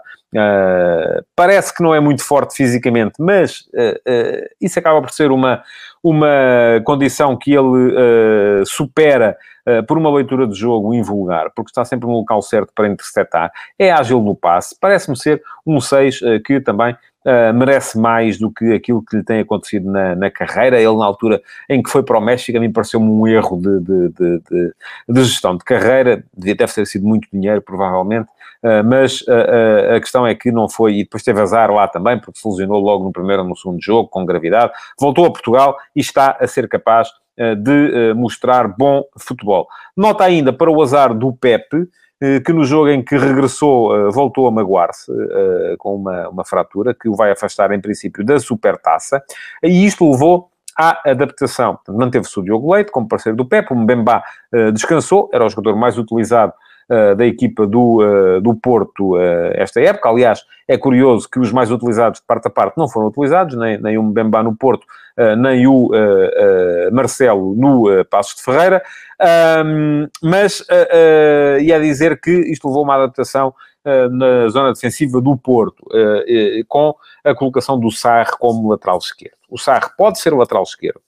parece 1.35 1.73
que 1.73 1.83
não 1.83 1.93
é 1.93 1.99
muito 1.99 2.23
forte 2.23 2.55
fisicamente, 2.55 3.15
mas 3.19 3.65
isso 4.59 4.79
acaba 4.79 5.01
por 5.01 5.11
ser 5.11 5.31
uma, 5.31 5.63
uma 6.03 6.81
condição 6.83 7.37
que 7.37 7.53
ele 7.53 8.65
supera 8.65 9.37
por 9.87 9.97
uma 9.97 10.13
leitura 10.13 10.47
de 10.47 10.55
jogo 10.55 10.93
invulgar, 10.93 11.51
porque 11.55 11.69
está 11.69 11.83
sempre 11.83 12.07
no 12.07 12.13
local 12.13 12.41
certo 12.41 12.71
para 12.73 12.87
interceptar. 12.87 13.51
É 13.77 13.91
ágil 13.91 14.21
no 14.21 14.35
passe. 14.35 14.75
Parece-me 14.79 15.17
ser 15.17 15.41
um 15.65 15.79
6 15.81 16.19
que 16.45 16.59
também 16.61 16.95
uh, 17.27 17.53
merece 17.53 17.99
mais 17.99 18.37
do 18.37 18.49
que 18.49 18.73
aquilo 18.73 19.03
que 19.03 19.17
lhe 19.17 19.23
tem 19.23 19.41
acontecido 19.41 19.91
na, 19.91 20.15
na, 20.15 20.31
carreira. 20.31 20.77
Ele, 20.77 20.95
na 20.95 21.05
altura 21.05 21.41
em 21.69 21.83
que 21.83 21.89
foi 21.89 22.01
para 22.01 22.17
o 22.17 22.21
México, 22.21 22.57
a 22.57 22.61
mim 22.61 22.71
pareceu-me 22.71 23.07
um 23.07 23.27
erro 23.27 23.57
de, 23.57 23.79
de, 23.81 24.09
de, 24.09 24.73
de, 25.09 25.23
gestão 25.23 25.57
de 25.57 25.63
carreira. 25.63 26.23
Deve 26.35 26.73
ter 26.73 26.87
sido 26.87 27.05
muito 27.05 27.27
dinheiro, 27.31 27.61
provavelmente. 27.61 28.29
Uh, 28.63 28.83
mas 28.83 29.21
uh, 29.21 29.95
a 29.95 29.99
questão 29.99 30.25
é 30.25 30.33
que 30.33 30.51
não 30.51 30.67
foi, 30.67 30.95
e 30.95 31.03
depois 31.03 31.21
teve 31.21 31.39
azar 31.39 31.69
lá 31.69 31.87
também, 31.87 32.19
porque 32.19 32.39
se 32.39 32.47
lesionou 32.47 32.79
logo 32.79 33.03
no 33.03 33.11
primeiro 33.11 33.43
ou 33.43 33.47
no 33.47 33.55
segundo 33.55 33.81
jogo, 33.81 34.09
com 34.09 34.25
gravidade, 34.25 34.71
voltou 34.99 35.25
a 35.25 35.31
Portugal 35.31 35.77
e 35.95 35.99
está 35.99 36.35
a 36.39 36.47
ser 36.47 36.67
capaz 36.67 37.09
de 37.57 38.13
mostrar 38.15 38.67
bom 38.67 39.03
futebol. 39.17 39.67
Nota 39.95 40.23
ainda 40.23 40.51
para 40.51 40.71
o 40.71 40.81
azar 40.81 41.13
do 41.13 41.31
Pepe, 41.33 41.87
eh, 42.19 42.39
que 42.39 42.51
no 42.51 42.65
jogo 42.65 42.89
em 42.89 43.03
que 43.03 43.15
regressou 43.15 43.95
eh, 43.95 44.09
voltou 44.11 44.47
a 44.47 44.51
magoar-se 44.51 45.11
eh, 45.11 45.75
com 45.77 45.95
uma, 45.95 46.29
uma 46.29 46.43
fratura 46.43 46.91
que 46.91 47.07
o 47.07 47.13
vai 47.15 47.29
afastar 47.29 47.71
em 47.71 47.79
princípio 47.79 48.25
da 48.25 48.39
supertaça 48.39 49.21
e 49.63 49.85
isto 49.85 50.09
levou 50.09 50.49
à 50.75 51.11
adaptação. 51.11 51.77
Manteve-se 51.87 52.39
o 52.39 52.43
Diogo 52.43 52.73
Leite 52.73 52.91
como 52.91 53.07
parceiro 53.07 53.35
do 53.35 53.45
Pep, 53.45 53.71
o 53.71 53.75
Mbemba 53.75 54.23
descansou, 54.73 55.27
era 55.33 55.43
o 55.43 55.49
jogador 55.49 55.75
mais 55.75 55.97
utilizado 55.97 56.53
da 57.15 57.25
equipa 57.25 57.67
do, 57.67 58.01
uh, 58.01 58.41
do 58.41 58.55
Porto 58.55 59.15
uh, 59.15 59.51
esta 59.53 59.81
época. 59.81 60.09
Aliás, 60.09 60.45
é 60.67 60.77
curioso 60.77 61.29
que 61.29 61.39
os 61.39 61.51
mais 61.51 61.71
utilizados 61.71 62.19
de 62.19 62.25
parte 62.25 62.47
a 62.47 62.49
parte 62.49 62.77
não 62.77 62.87
foram 62.87 63.07
utilizados, 63.07 63.57
nem, 63.57 63.77
nem 63.81 63.97
o 63.97 64.03
Mbemba 64.03 64.43
no 64.43 64.55
Porto, 64.55 64.85
nem 65.37 65.65
o 65.65 65.89
Marcelo 66.91 67.55
no 67.55 68.05
Passos 68.05 68.35
de 68.35 68.43
Ferreira. 68.43 68.83
Mas 70.21 70.59
uh, 70.59 71.59
ia 71.61 71.79
dizer 71.79 72.19
que 72.19 72.31
isto 72.31 72.67
levou 72.67 72.83
uma 72.83 72.95
adaptação 72.95 73.53
na 74.11 74.49
zona 74.49 74.73
defensiva 74.73 75.21
do 75.21 75.37
Porto, 75.37 75.85
com 76.67 76.93
a 77.23 77.33
colocação 77.33 77.79
do 77.79 77.89
Sarre 77.89 78.31
como 78.37 78.69
lateral 78.69 78.97
esquerdo. 78.97 79.37
O 79.49 79.57
Sarre 79.57 79.89
pode 79.97 80.19
ser 80.19 80.33
lateral 80.33 80.63
esquerdo. 80.63 80.99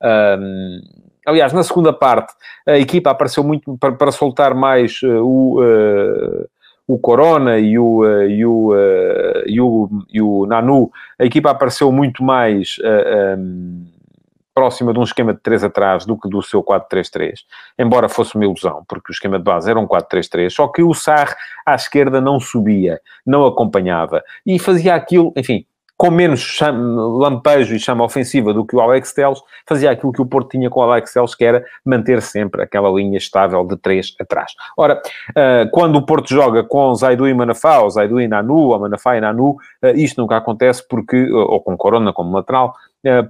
Um, 0.00 0.80
Aliás, 1.28 1.52
na 1.52 1.62
segunda 1.62 1.92
parte, 1.92 2.32
a 2.66 2.78
equipa 2.78 3.10
apareceu 3.10 3.44
muito 3.44 3.76
para, 3.76 3.92
para 3.92 4.10
soltar 4.10 4.54
mais 4.54 5.02
uh, 5.02 5.22
o, 5.22 5.60
uh, 5.62 6.48
o 6.86 6.98
Corona 6.98 7.58
e 7.58 7.78
o, 7.78 8.00
uh, 8.00 8.22
e, 8.22 8.46
o, 8.46 8.74
e, 9.46 9.60
o, 9.60 9.90
e 10.10 10.22
o 10.22 10.46
Nanu. 10.46 10.90
A 11.18 11.26
equipa 11.26 11.50
apareceu 11.50 11.92
muito 11.92 12.24
mais 12.24 12.76
um, 13.38 13.84
próxima 14.54 14.90
de 14.90 14.98
um 14.98 15.02
esquema 15.02 15.34
de 15.34 15.40
3 15.40 15.64
atrás 15.64 16.06
do 16.06 16.18
que 16.18 16.30
do 16.30 16.40
seu 16.40 16.64
4-3-3. 16.64 17.40
Embora 17.78 18.08
fosse 18.08 18.34
uma 18.34 18.46
ilusão, 18.46 18.82
porque 18.88 19.12
o 19.12 19.12
esquema 19.12 19.36
de 19.36 19.44
base 19.44 19.70
era 19.70 19.78
um 19.78 19.86
4-3-3. 19.86 20.48
Só 20.48 20.66
que 20.68 20.82
o 20.82 20.94
Sarre 20.94 21.34
à 21.66 21.74
esquerda 21.74 22.22
não 22.22 22.40
subia, 22.40 23.02
não 23.26 23.44
acompanhava. 23.44 24.22
E 24.46 24.58
fazia 24.58 24.94
aquilo, 24.94 25.30
enfim 25.36 25.66
com 25.98 26.12
menos 26.12 26.60
lampejo 27.18 27.74
e 27.74 27.80
chama 27.80 28.04
ofensiva 28.04 28.54
do 28.54 28.64
que 28.64 28.76
o 28.76 28.80
Alex 28.80 29.12
Telles, 29.12 29.42
fazia 29.66 29.90
aquilo 29.90 30.12
que 30.12 30.22
o 30.22 30.26
Porto 30.26 30.50
tinha 30.50 30.70
com 30.70 30.78
o 30.78 30.82
Alex 30.84 31.12
Telles, 31.12 31.34
que 31.34 31.44
era 31.44 31.64
manter 31.84 32.22
sempre 32.22 32.62
aquela 32.62 32.88
linha 32.88 33.18
estável 33.18 33.64
de 33.66 33.76
três 33.76 34.14
atrás. 34.20 34.52
Ora, 34.76 35.02
uh, 35.30 35.68
quando 35.72 35.96
o 35.96 36.06
Porto 36.06 36.28
joga 36.28 36.62
com 36.62 36.94
Zaidu 36.94 37.26
e 37.26 37.34
Manafá, 37.34 37.80
ou 37.80 37.90
Zaidu 37.90 38.20
e 38.20 38.28
Nanu, 38.28 38.68
ou 38.68 38.78
Manafá 38.78 39.16
e 39.16 39.20
Nanu, 39.20 39.50
uh, 39.50 39.88
isto 39.96 40.20
nunca 40.22 40.36
acontece 40.36 40.86
porque, 40.88 41.30
ou 41.32 41.60
com 41.60 41.76
Corona 41.76 42.12
como 42.12 42.36
lateral, 42.36 42.74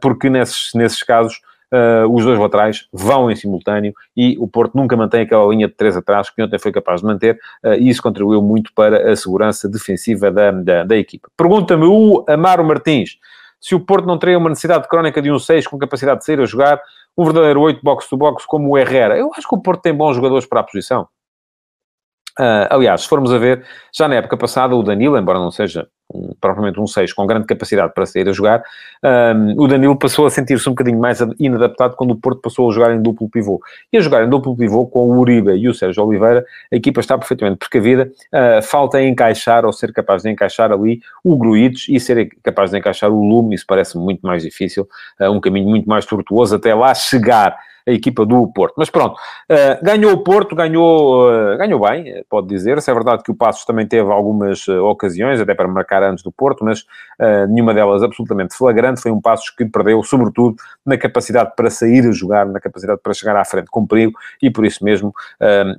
porque 0.01 0.31
nesses, 0.31 0.71
nesses 0.75 1.03
casos 1.03 1.41
uh, 1.73 2.13
os 2.13 2.25
dois 2.25 2.39
laterais 2.39 2.87
vão 2.93 3.31
em 3.31 3.37
simultâneo 3.37 3.93
e 4.17 4.37
o 4.39 4.47
Porto 4.47 4.75
nunca 4.75 4.97
mantém 4.97 5.23
aquela 5.23 5.47
linha 5.53 5.69
de 5.69 5.75
três 5.75 5.97
atrás 5.97 6.31
que 6.31 6.43
ontem 6.43 6.59
foi 6.59 6.73
capaz 6.73 7.01
de 7.01 7.07
manter 7.07 7.39
uh, 7.65 7.75
e 7.75 7.89
isso 7.89 8.03
contribuiu 8.03 8.43
muito 8.43 8.73
para 8.75 9.11
a 9.11 9.17
segurança 9.17 9.69
defensiva 9.69 10.31
da, 10.31 10.51
da, 10.51 10.85
da 10.85 10.97
equipa. 10.97 11.29
Pergunta-me 11.37 11.87
o 11.87 12.25
Amaro 12.29 12.65
Martins 12.65 13.19
se 13.61 13.75
o 13.75 13.81
Porto 13.81 14.07
não 14.07 14.19
teria 14.19 14.39
uma 14.39 14.49
necessidade 14.49 14.89
crónica 14.89 15.21
de 15.21 15.31
um 15.31 15.39
6 15.39 15.67
com 15.67 15.79
capacidade 15.79 16.21
de 16.21 16.27
sair 16.27 16.41
a 16.41 16.47
jogar 16.47 16.81
um 17.17 17.25
verdadeiro 17.25 17.61
8 17.61 17.81
box-to-box 17.83 18.47
como 18.47 18.71
o 18.71 18.79
Herrera. 18.79 19.17
Eu 19.19 19.33
acho 19.37 19.49
que 19.49 19.55
o 19.55 19.61
Porto 19.61 19.83
tem 19.83 19.93
bons 19.93 20.15
jogadores 20.15 20.47
para 20.47 20.61
a 20.61 20.63
posição. 20.63 21.09
Uh, 22.39 22.71
aliás, 22.71 23.03
se 23.03 23.09
formos 23.09 23.33
a 23.33 23.39
ver, 23.39 23.65
já 23.93 24.07
na 24.07 24.15
época 24.15 24.37
passada, 24.37 24.75
o 24.77 24.83
Danilo, 24.83 25.19
embora 25.19 25.41
não 25.41 25.51
seja 25.51 25.89
um, 26.15 26.33
propriamente 26.41 26.81
um 26.81 26.87
6 26.87 27.13
com 27.13 27.27
grande 27.27 27.47
capacidade 27.47 27.93
para 27.93 28.07
sair 28.07 28.29
a 28.29 28.33
jogar, 28.33 28.63
um, 29.35 29.63
o 29.63 29.67
Danilo 29.67 29.99
passou 29.99 30.25
a 30.25 30.31
sentir-se 30.31 30.69
um 30.69 30.73
bocadinho 30.73 31.01
mais 31.01 31.19
inadaptado 31.39 31.97
quando 31.97 32.13
o 32.13 32.17
Porto 32.17 32.41
passou 32.41 32.71
a 32.71 32.73
jogar 32.73 32.95
em 32.95 33.03
duplo 33.03 33.29
pivô. 33.29 33.61
E 33.93 33.99
a 33.99 34.01
jogar 34.01 34.25
em 34.25 34.29
duplo 34.29 34.57
pivô 34.57 34.87
com 34.87 35.11
o 35.11 35.19
Uribe 35.19 35.53
e 35.53 35.69
o 35.69 35.75
Sérgio 35.75 36.05
Oliveira, 36.05 36.45
a 36.73 36.77
equipa 36.77 37.01
está 37.01 37.19
perfeitamente 37.19 37.59
precavida. 37.59 38.11
Uh, 38.33 38.63
falta 38.63 39.03
encaixar 39.03 39.65
ou 39.65 39.73
ser 39.73 39.93
capaz 39.93 40.23
de 40.23 40.31
encaixar 40.31 40.71
ali 40.71 41.01
o 41.25 41.37
Gruites 41.37 41.87
e 41.89 41.99
ser 41.99 42.29
capaz 42.43 42.71
de 42.71 42.79
encaixar 42.79 43.11
o 43.11 43.21
Lume. 43.21 43.57
Isso 43.57 43.65
parece 43.67 43.99
muito 43.99 44.21
mais 44.21 44.45
difícil, 44.45 44.89
uh, 45.21 45.31
um 45.31 45.41
caminho 45.41 45.69
muito 45.69 45.89
mais 45.89 46.07
tortuoso 46.07 46.55
até 46.55 46.73
lá 46.75 46.95
chegar 46.95 47.57
a 47.89 47.93
equipa 47.93 48.27
do 48.27 48.47
Porto. 48.53 48.75
Mas 48.77 48.91
pronto, 48.91 49.15
uh, 49.15 49.83
ganhou 49.83 50.13
o 50.13 50.23
Porto, 50.23 50.55
ganhou, 50.55 51.29
uh, 51.29 51.57
ganhou 51.57 51.81
bem, 51.81 52.23
pode 52.29 52.47
dizer-se. 52.47 52.91
É 52.91 52.95
verdade 52.95 53.23
que 53.23 53.31
o 53.31 53.35
Passos 53.35 53.65
também 53.65 53.87
teve 53.87 54.13
algumas 54.13 54.69
uh, 54.69 54.85
ocasiões, 54.85 55.41
até 55.41 55.55
para 55.55 55.67
marcar 55.67 56.03
antes 56.03 56.23
do 56.23 56.31
Porto, 56.31 56.65
mas 56.65 56.85
nenhuma 57.49 57.75
delas 57.75 58.03
absolutamente 58.03 58.55
flagrante. 58.55 59.01
Foi 59.01 59.11
um 59.11 59.21
Passos 59.21 59.51
que 59.51 59.65
perdeu, 59.65 60.03
sobretudo, 60.03 60.57
na 60.85 60.97
capacidade 60.97 61.53
para 61.57 61.71
sair 61.71 62.07
a 62.07 62.13
jogar, 62.13 62.47
na 62.47 62.61
capacidade 62.61 63.01
para 63.03 63.15
chegar 63.15 63.37
à 63.37 63.45
frente 63.45 63.69
com 63.71 63.87
perigo, 63.87 64.13
e 64.43 64.51
por 64.51 64.65
isso 64.65 64.85
mesmo 64.85 65.13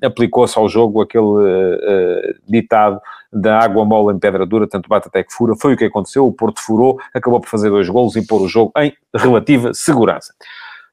aplicou-se 0.04 0.58
ao 0.58 0.67
jogo 0.67 1.02
aquele 1.02 2.36
ditado 2.48 3.00
da 3.32 3.60
água 3.60 3.86
mole 3.86 4.15
em 4.15 4.19
pedra 4.19 4.45
dura, 4.45 4.67
tanto 4.67 4.89
bate 4.89 5.08
até 5.08 5.24
que 5.24 5.32
fura. 5.32 5.56
Foi 5.56 5.74
o 5.74 5.78
que 5.78 5.86
aconteceu, 5.86 6.26
o 6.26 6.34
Porto 6.34 6.60
furou, 6.62 7.00
acabou 7.13 7.39
por 7.39 7.48
fazer 7.48 7.69
dois 7.69 7.88
golos 7.88 8.15
e 8.15 8.26
pôr 8.26 8.41
o 8.41 8.48
jogo 8.48 8.72
em 8.78 8.93
relativa 9.15 9.74
segurança. 9.74 10.34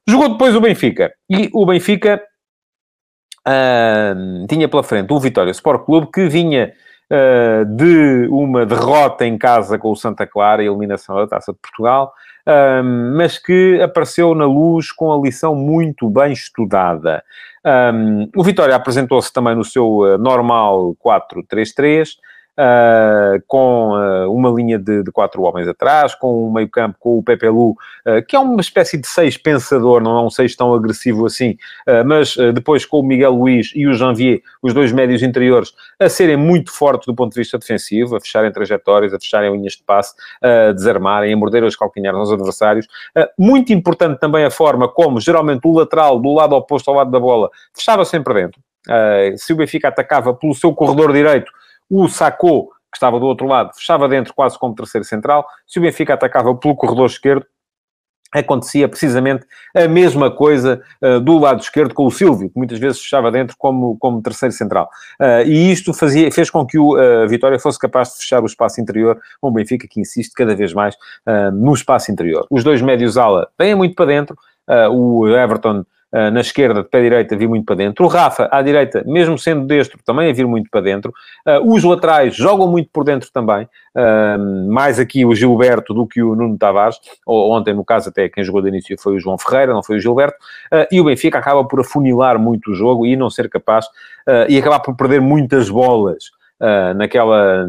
Jogou 0.07 0.29
depois 0.29 0.55
o 0.55 0.61
Benfica. 0.61 1.13
E 1.29 1.49
o 1.53 1.65
Benfica 1.65 2.23
uh, 3.45 4.47
tinha 4.47 4.69
pela 4.69 4.83
frente 4.83 5.11
o 5.11 5.19
Vitória 5.19 5.51
Sport 5.51 5.85
Clube, 5.85 6.07
que 6.13 6.27
vinha 6.29 6.71
uh, 7.11 7.65
de 7.65 8.27
uma 8.29 8.65
derrota 8.65 9.25
em 9.25 9.37
casa 9.37 9.77
com 9.77 9.91
o 9.91 9.95
Santa 9.95 10.25
Clara, 10.25 10.63
eliminação 10.63 11.15
da 11.17 11.27
Taça 11.27 11.51
de 11.51 11.59
Portugal, 11.59 12.13
uh, 12.47 12.83
mas 13.17 13.37
que 13.37 13.81
apareceu 13.81 14.33
na 14.33 14.45
luz 14.45 14.93
com 14.93 15.11
a 15.11 15.17
lição 15.21 15.53
muito 15.53 16.09
bem 16.09 16.31
estudada. 16.31 17.21
Um, 17.93 18.29
o 18.33 18.43
Vitória 18.43 18.73
apresentou-se 18.73 19.33
também 19.33 19.53
no 19.53 19.65
seu 19.65 20.17
normal 20.17 20.95
4-3-3, 21.05 22.11
uh, 22.57 23.41
com 23.47 23.91
uh, 23.91 24.33
uma 24.33 24.49
linha 24.49 24.79
de, 24.79 25.03
de, 25.03 25.11
quatro 25.11 25.43
homens 25.43 25.67
atrás, 25.67 26.15
com 26.15 26.47
um 26.47 26.51
meio 26.51 26.69
campo 26.69 26.97
com 26.99 27.17
o 27.17 27.23
Pepe 27.23 27.47
Lu, 27.47 27.71
uh, 27.71 28.25
que 28.27 28.35
é 28.35 28.39
uma 28.39 28.61
espécie 28.61 28.97
de 28.97 29.07
seis 29.07 29.37
pensador, 29.37 30.01
não 30.01 30.17
é 30.17 30.21
um 30.21 30.29
seis 30.29 30.55
tão 30.55 30.73
agressivo 30.73 31.25
assim, 31.25 31.57
mas 32.05 32.35
depois 32.53 32.85
com 32.85 32.99
o 32.99 33.03
Miguel 33.03 33.31
Luiz 33.31 33.71
e 33.75 33.87
o 33.87 33.93
Janvier, 33.93 34.41
os 34.61 34.73
dois 34.73 34.91
médios 34.91 35.21
interiores, 35.21 35.73
a 35.99 36.09
serem 36.09 36.37
muito 36.37 36.71
fortes 36.71 37.05
do 37.05 37.13
ponto 37.13 37.33
de 37.33 37.39
vista 37.39 37.57
defensivo, 37.57 38.15
a 38.15 38.19
fecharem 38.19 38.51
trajetórias, 38.51 39.13
a 39.13 39.19
fecharem 39.19 39.51
linhas 39.51 39.73
de 39.73 39.83
passe, 39.83 40.13
a 40.41 40.71
desarmarem, 40.71 41.33
a 41.33 41.37
morder 41.37 41.63
os 41.63 41.75
calcanhares 41.75 42.19
aos 42.19 42.31
adversários. 42.31 42.87
muito 43.37 43.71
importante 43.73 44.19
também 44.19 44.45
a 44.45 44.51
forma 44.51 44.87
como, 44.87 45.19
geralmente, 45.19 45.61
o 45.65 45.77
lateral 45.77 46.19
do 46.19 46.33
lado 46.33 46.55
oposto 46.55 46.89
ao 46.89 46.97
lado 46.97 47.11
da 47.11 47.19
bola 47.19 47.49
fechava 47.73 48.03
sempre 48.05 48.33
dentro. 48.33 48.61
se 49.37 49.53
o 49.53 49.55
Benfica 49.55 49.87
atacava 49.89 50.33
pelo 50.33 50.53
seu 50.53 50.73
corredor 50.73 51.13
direito, 51.13 51.51
o 51.89 52.07
Sacou, 52.07 52.69
que 52.91 52.97
estava 52.97 53.19
do 53.19 53.25
outro 53.25 53.47
lado, 53.47 53.73
fechava 53.75 54.07
dentro 54.07 54.33
quase 54.33 54.57
como 54.57 54.75
terceiro 54.75 55.05
central. 55.05 55.45
Se 55.65 55.79
o 55.79 55.81
Benfica 55.81 56.13
atacava 56.13 56.53
pelo 56.55 56.75
corredor 56.75 57.07
esquerdo, 57.07 57.45
acontecia 58.31 58.87
precisamente 58.87 59.45
a 59.75 59.87
mesma 59.87 60.29
coisa 60.29 60.81
uh, 61.01 61.19
do 61.19 61.37
lado 61.37 61.61
esquerdo 61.61 61.93
com 61.93 62.05
o 62.05 62.11
Silvio, 62.11 62.49
que 62.49 62.57
muitas 62.57 62.77
vezes 62.77 62.99
fechava 63.01 63.31
dentro 63.31 63.55
como, 63.57 63.97
como 63.97 64.21
terceiro 64.21 64.53
central. 64.53 64.89
Uh, 65.19 65.47
e 65.47 65.71
isto 65.71 65.93
fazia, 65.93 66.31
fez 66.31 66.49
com 66.49 66.65
que 66.65 66.77
o 66.77 66.97
uh, 66.97 67.27
Vitória 67.27 67.59
fosse 67.59 67.79
capaz 67.79 68.09
de 68.09 68.17
fechar 68.17 68.43
o 68.43 68.45
espaço 68.45 68.81
interior, 68.81 69.17
o 69.41 69.51
Benfica 69.51 69.87
que 69.87 70.01
insiste 70.01 70.33
cada 70.33 70.55
vez 70.55 70.73
mais 70.73 70.95
no 71.53 71.73
espaço 71.73 72.11
interior. 72.11 72.45
Os 72.49 72.63
dois 72.63 72.81
médios 72.81 73.17
ala 73.17 73.47
vêm 73.57 73.75
muito 73.75 73.95
para 73.95 74.05
dentro, 74.05 74.37
o 74.91 75.27
Everton 75.27 75.85
Uh, 76.13 76.31
na 76.31 76.39
esquerda, 76.39 76.83
de 76.83 76.89
pé 76.89 77.01
direito, 77.01 77.33
a 77.33 77.37
vir 77.37 77.49
muito 77.49 77.65
para 77.65 77.75
dentro. 77.75 78.05
O 78.05 78.07
Rafa, 78.07 78.47
à 78.49 78.61
direita, 78.61 79.03
mesmo 79.05 79.37
sendo 79.37 79.65
destro, 79.65 79.99
também 80.05 80.29
a 80.29 80.33
vir 80.33 80.47
muito 80.47 80.69
para 80.69 80.79
dentro. 80.79 81.13
Uh, 81.45 81.73
os 81.73 81.83
laterais 81.83 82.33
jogam 82.33 82.65
muito 82.65 82.89
por 82.93 83.03
dentro 83.03 83.29
também. 83.29 83.67
Uh, 83.93 84.71
mais 84.71 84.99
aqui 84.99 85.25
o 85.25 85.35
Gilberto 85.35 85.93
do 85.93 86.07
que 86.07 86.23
o 86.23 86.33
Nuno 86.33 86.57
Tavares. 86.57 86.97
Ou, 87.25 87.51
ontem, 87.51 87.73
no 87.73 87.83
caso, 87.83 88.07
até 88.07 88.29
quem 88.29 88.41
jogou 88.41 88.61
de 88.61 88.69
início 88.69 88.95
foi 88.97 89.15
o 89.15 89.19
João 89.19 89.37
Ferreira, 89.37 89.73
não 89.73 89.83
foi 89.83 89.97
o 89.97 89.99
Gilberto. 89.99 90.37
e 90.89 91.01
o 91.01 91.03
Benfica 91.03 91.39
acaba 91.39 91.65
por 91.65 91.81
afunilar 91.81 92.39
muito 92.39 92.71
o 92.71 92.75
jogo 92.75 93.05
e 93.05 93.17
não 93.17 93.29
ser 93.29 93.49
capaz... 93.49 93.85
e 94.47 94.57
acabar 94.57 94.79
por 94.79 94.95
perder 94.95 95.19
muitas 95.19 95.69
bolas 95.69 96.36
uh, 96.59 96.93
naquela, 96.95 97.65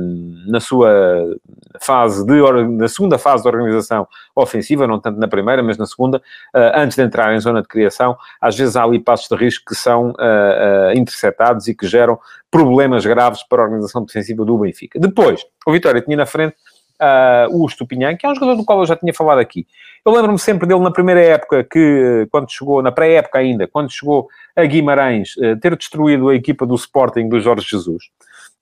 na 0.46 0.60
sua 0.60 1.36
fase 1.80 2.26
de, 2.26 2.40
na 2.76 2.88
segunda 2.88 3.18
fase 3.18 3.42
de 3.42 3.48
organização 3.48 4.06
ofensiva, 4.34 4.86
não 4.86 4.98
tanto 4.98 5.18
na 5.18 5.28
primeira, 5.28 5.62
mas 5.62 5.76
na 5.76 5.86
segunda, 5.86 6.18
uh, 6.18 6.72
antes 6.74 6.96
de 6.96 7.02
entrar 7.02 7.34
em 7.34 7.40
zona 7.40 7.62
de 7.62 7.68
criação, 7.68 8.16
às 8.40 8.56
vezes 8.56 8.76
há 8.76 8.84
ali 8.84 8.98
passos 8.98 9.28
de 9.28 9.36
risco 9.36 9.64
que 9.66 9.74
são 9.74 10.10
uh, 10.10 10.92
interceptados 10.96 11.68
e 11.68 11.74
que 11.74 11.86
geram 11.86 12.18
problemas 12.50 13.04
graves 13.04 13.42
para 13.42 13.62
a 13.62 13.64
organização 13.64 14.04
defensiva 14.04 14.44
do 14.44 14.58
Benfica. 14.58 14.98
Depois, 14.98 15.44
o 15.66 15.72
Vitória 15.72 16.00
tinha 16.00 16.16
na 16.16 16.26
frente 16.26 16.56
uh, 17.00 17.56
o 17.56 17.66
Estupinhan, 17.66 18.16
que 18.16 18.26
é 18.26 18.28
um 18.28 18.34
jogador 18.34 18.56
do 18.56 18.64
qual 18.64 18.80
eu 18.80 18.86
já 18.86 18.96
tinha 18.96 19.12
falado 19.12 19.38
aqui. 19.38 19.66
Eu 20.04 20.12
lembro-me 20.12 20.38
sempre 20.38 20.66
dele 20.66 20.80
na 20.80 20.90
primeira 20.90 21.20
época, 21.20 21.64
que 21.64 22.26
quando 22.30 22.50
chegou, 22.50 22.82
na 22.82 22.90
pré-época 22.90 23.38
ainda, 23.38 23.66
quando 23.66 23.90
chegou 23.90 24.28
a 24.56 24.64
Guimarães, 24.64 25.36
uh, 25.36 25.58
ter 25.60 25.76
destruído 25.76 26.28
a 26.28 26.34
equipa 26.34 26.66
do 26.66 26.74
Sporting 26.74 27.28
do 27.28 27.40
Jorge 27.40 27.66
Jesus 27.68 28.04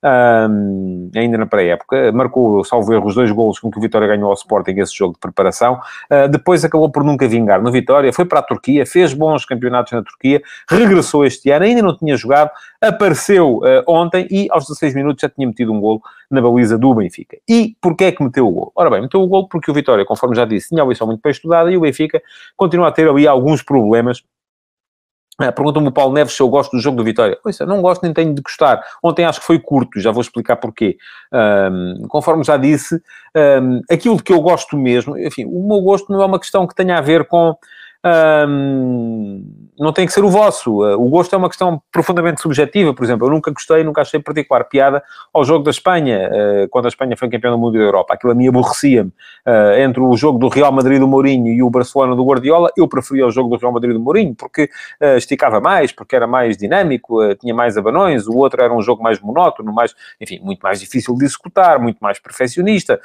um, 0.04 1.10
ainda 1.14 1.38
na 1.38 1.46
pré-época, 1.46 2.12
marcou, 2.12 2.64
salvo 2.64 2.92
erro, 2.92 3.06
os 3.06 3.14
dois 3.14 3.30
golos 3.30 3.58
com 3.58 3.70
que 3.70 3.78
o 3.78 3.80
Vitória 3.80 4.06
ganhou 4.06 4.28
ao 4.28 4.34
Sporting 4.34 4.72
esse 4.78 4.94
jogo 4.94 5.14
de 5.14 5.20
preparação, 5.20 5.80
uh, 6.10 6.28
depois 6.28 6.64
acabou 6.64 6.90
por 6.90 7.02
nunca 7.02 7.26
vingar 7.26 7.62
no 7.62 7.72
Vitória, 7.72 8.12
foi 8.12 8.24
para 8.24 8.40
a 8.40 8.42
Turquia, 8.42 8.84
fez 8.86 9.14
bons 9.14 9.44
campeonatos 9.44 9.92
na 9.92 10.02
Turquia, 10.02 10.42
regressou 10.68 11.24
este 11.24 11.50
ano, 11.50 11.64
ainda 11.64 11.82
não 11.82 11.96
tinha 11.96 12.16
jogado, 12.16 12.50
apareceu 12.80 13.58
uh, 13.58 13.82
ontem 13.88 14.26
e 14.30 14.48
aos 14.50 14.66
16 14.66 14.94
minutos 14.94 15.22
já 15.22 15.28
tinha 15.28 15.46
metido 15.46 15.72
um 15.72 15.80
golo 15.80 16.00
na 16.30 16.40
baliza 16.40 16.76
do 16.76 16.94
Benfica. 16.94 17.38
E 17.48 17.76
porquê 17.80 18.04
é 18.04 18.12
que 18.12 18.22
meteu 18.22 18.46
o 18.46 18.50
golo? 18.50 18.72
Ora 18.74 18.90
bem, 18.90 19.02
meteu 19.02 19.20
o 19.22 19.26
golo 19.26 19.48
porque 19.48 19.70
o 19.70 19.74
Vitória, 19.74 20.04
conforme 20.04 20.36
já 20.36 20.44
disse, 20.44 20.68
tinha 20.68 20.82
a 20.82 20.86
lição 20.86 21.06
muito 21.06 21.20
bem 21.22 21.32
estudada 21.32 21.70
e 21.70 21.76
o 21.76 21.80
Benfica 21.80 22.22
continua 22.56 22.88
a 22.88 22.92
ter 22.92 23.08
ali 23.08 23.26
alguns 23.26 23.62
problemas 23.62 24.22
Pergunta-me 25.36 25.88
o 25.88 25.92
Paulo 25.92 26.14
Neves 26.14 26.34
se 26.34 26.42
eu 26.42 26.48
gosto 26.48 26.72
do 26.72 26.80
jogo 26.80 26.96
do 26.96 27.04
Vitória. 27.04 27.38
Pois 27.42 27.60
é, 27.60 27.66
não 27.66 27.82
gosto 27.82 28.02
nem 28.02 28.12
tenho 28.12 28.34
de 28.34 28.40
gostar. 28.40 28.82
Ontem 29.02 29.24
acho 29.24 29.40
que 29.40 29.46
foi 29.46 29.58
curto, 29.58 30.00
já 30.00 30.10
vou 30.10 30.22
explicar 30.22 30.56
porquê. 30.56 30.96
Um, 31.30 32.08
conforme 32.08 32.42
já 32.42 32.56
disse, 32.56 33.02
um, 33.62 33.82
aquilo 33.90 34.22
que 34.22 34.32
eu 34.32 34.40
gosto 34.40 34.78
mesmo, 34.78 35.18
enfim, 35.18 35.44
o 35.44 35.68
meu 35.68 35.82
gosto 35.82 36.10
não 36.10 36.22
é 36.22 36.24
uma 36.24 36.40
questão 36.40 36.66
que 36.66 36.74
tenha 36.74 36.96
a 36.96 37.02
ver 37.02 37.26
com 37.26 37.54
não 39.78 39.92
tem 39.92 40.06
que 40.06 40.12
ser 40.12 40.24
o 40.24 40.30
vosso. 40.30 40.82
Uh, 40.82 41.00
o 41.00 41.08
gosto 41.08 41.34
é 41.34 41.38
uma 41.38 41.48
questão 41.48 41.80
profundamente 41.92 42.40
subjetiva. 42.40 42.94
Por 42.94 43.04
exemplo, 43.04 43.26
eu 43.26 43.30
nunca 43.30 43.50
gostei, 43.50 43.84
nunca 43.84 44.00
achei 44.00 44.20
particular 44.20 44.64
piada 44.64 45.02
ao 45.32 45.44
jogo 45.44 45.64
da 45.64 45.70
Espanha, 45.70 46.30
uh, 46.30 46.68
quando 46.68 46.86
a 46.86 46.88
Espanha 46.88 47.16
foi 47.16 47.28
campeã 47.28 47.50
do 47.50 47.58
mundo 47.58 47.74
da 47.74 47.84
Europa. 47.84 48.14
Aquilo 48.14 48.32
a 48.32 48.34
mim 48.34 48.48
aborrecia-me. 48.48 49.10
Uh, 49.46 49.78
entre 49.78 50.00
o 50.00 50.16
jogo 50.16 50.38
do 50.38 50.48
Real 50.48 50.72
Madrid 50.72 50.98
do 50.98 51.06
Mourinho 51.06 51.52
e 51.52 51.62
o 51.62 51.70
Barcelona 51.70 52.16
do 52.16 52.24
Guardiola, 52.24 52.70
eu 52.76 52.88
preferia 52.88 53.26
o 53.26 53.30
jogo 53.30 53.50
do 53.50 53.60
Real 53.60 53.72
Madrid 53.72 53.92
do 53.92 54.00
Mourinho, 54.00 54.34
porque 54.34 54.70
esticava 55.16 55.60
mais, 55.60 55.92
porque 55.92 56.16
era 56.16 56.26
mais 56.26 56.56
dinâmico, 56.56 57.34
tinha 57.36 57.54
mais 57.54 57.76
abanões. 57.76 58.26
O 58.26 58.36
outro 58.36 58.62
era 58.62 58.72
um 58.72 58.82
jogo 58.82 59.02
mais 59.02 59.20
monótono, 59.20 59.72
mais, 59.72 59.94
enfim, 60.20 60.40
muito 60.42 60.60
mais 60.60 60.80
difícil 60.80 61.14
de 61.14 61.24
executar, 61.24 61.78
muito 61.78 61.98
mais 61.98 62.18
perfeccionista. 62.18 63.00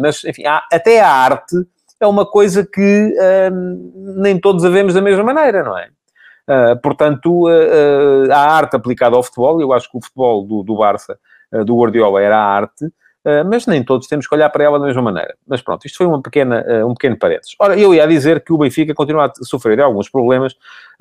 mas, 0.00 0.24
enfim, 0.24 0.42
até 0.46 1.00
a 1.00 1.08
arte 1.08 1.56
é 2.04 2.06
uma 2.06 2.26
coisa 2.26 2.66
que 2.66 3.14
uh, 3.16 4.20
nem 4.20 4.38
todos 4.38 4.64
a 4.64 4.68
vemos 4.68 4.94
da 4.94 5.00
mesma 5.00 5.22
maneira, 5.22 5.62
não 5.62 5.78
é? 5.78 5.88
Uh, 6.48 6.80
portanto, 6.82 7.48
uh, 7.48 8.32
a 8.32 8.38
arte 8.38 8.76
aplicada 8.76 9.16
ao 9.16 9.22
futebol, 9.22 9.60
eu 9.60 9.72
acho 9.72 9.90
que 9.90 9.96
o 9.96 10.02
futebol 10.02 10.44
do, 10.44 10.62
do 10.62 10.76
Barça, 10.76 11.18
do 11.66 11.76
Guardiola, 11.76 12.22
era 12.22 12.38
a 12.38 12.44
arte, 12.44 12.90
mas 13.46 13.66
nem 13.66 13.84
todos 13.84 14.08
temos 14.08 14.26
que 14.26 14.34
olhar 14.34 14.48
para 14.48 14.64
ela 14.64 14.80
da 14.80 14.86
mesma 14.86 15.02
maneira. 15.02 15.36
Mas 15.46 15.60
pronto, 15.60 15.84
isto 15.84 15.98
foi 15.98 16.06
uma 16.06 16.22
pequena, 16.22 16.64
um 16.86 16.94
pequeno 16.94 17.18
paredes. 17.18 17.54
Ora, 17.58 17.78
eu 17.78 17.94
ia 17.94 18.08
dizer 18.08 18.42
que 18.42 18.54
o 18.54 18.56
Benfica 18.56 18.94
continua 18.94 19.26
a 19.26 19.44
sofrer 19.44 19.78
alguns 19.82 20.08
problemas. 20.08 20.54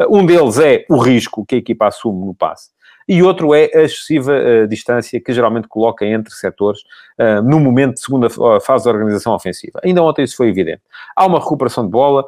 um 0.10 0.26
deles 0.26 0.60
é 0.60 0.86
o 0.90 0.98
risco 0.98 1.46
que 1.46 1.56
a 1.56 1.58
equipa 1.58 1.88
assume 1.88 2.26
no 2.26 2.36
passe 2.36 2.70
e 3.08 3.22
outro 3.24 3.54
é 3.54 3.70
a 3.74 3.82
excessiva 3.82 4.34
uh, 4.34 4.68
distância 4.68 5.20
que 5.20 5.34
geralmente 5.34 5.68
coloca 5.68 6.06
entre 6.06 6.34
setores 6.34 6.82
uh, 7.20 7.42
no 7.44 7.60
momento 7.60 7.96
de 7.96 8.02
segunda 8.02 8.30
fase 8.62 8.86
da 8.86 8.92
organização 8.92 9.34
ofensiva. 9.34 9.80
Ainda 9.84 10.02
ontem 10.02 10.24
isso 10.24 10.38
foi 10.38 10.50
evidente. 10.50 10.82
Há 11.16 11.26
uma 11.26 11.40
recuperação 11.40 11.86
de 11.86 11.92
bola, 11.92 12.26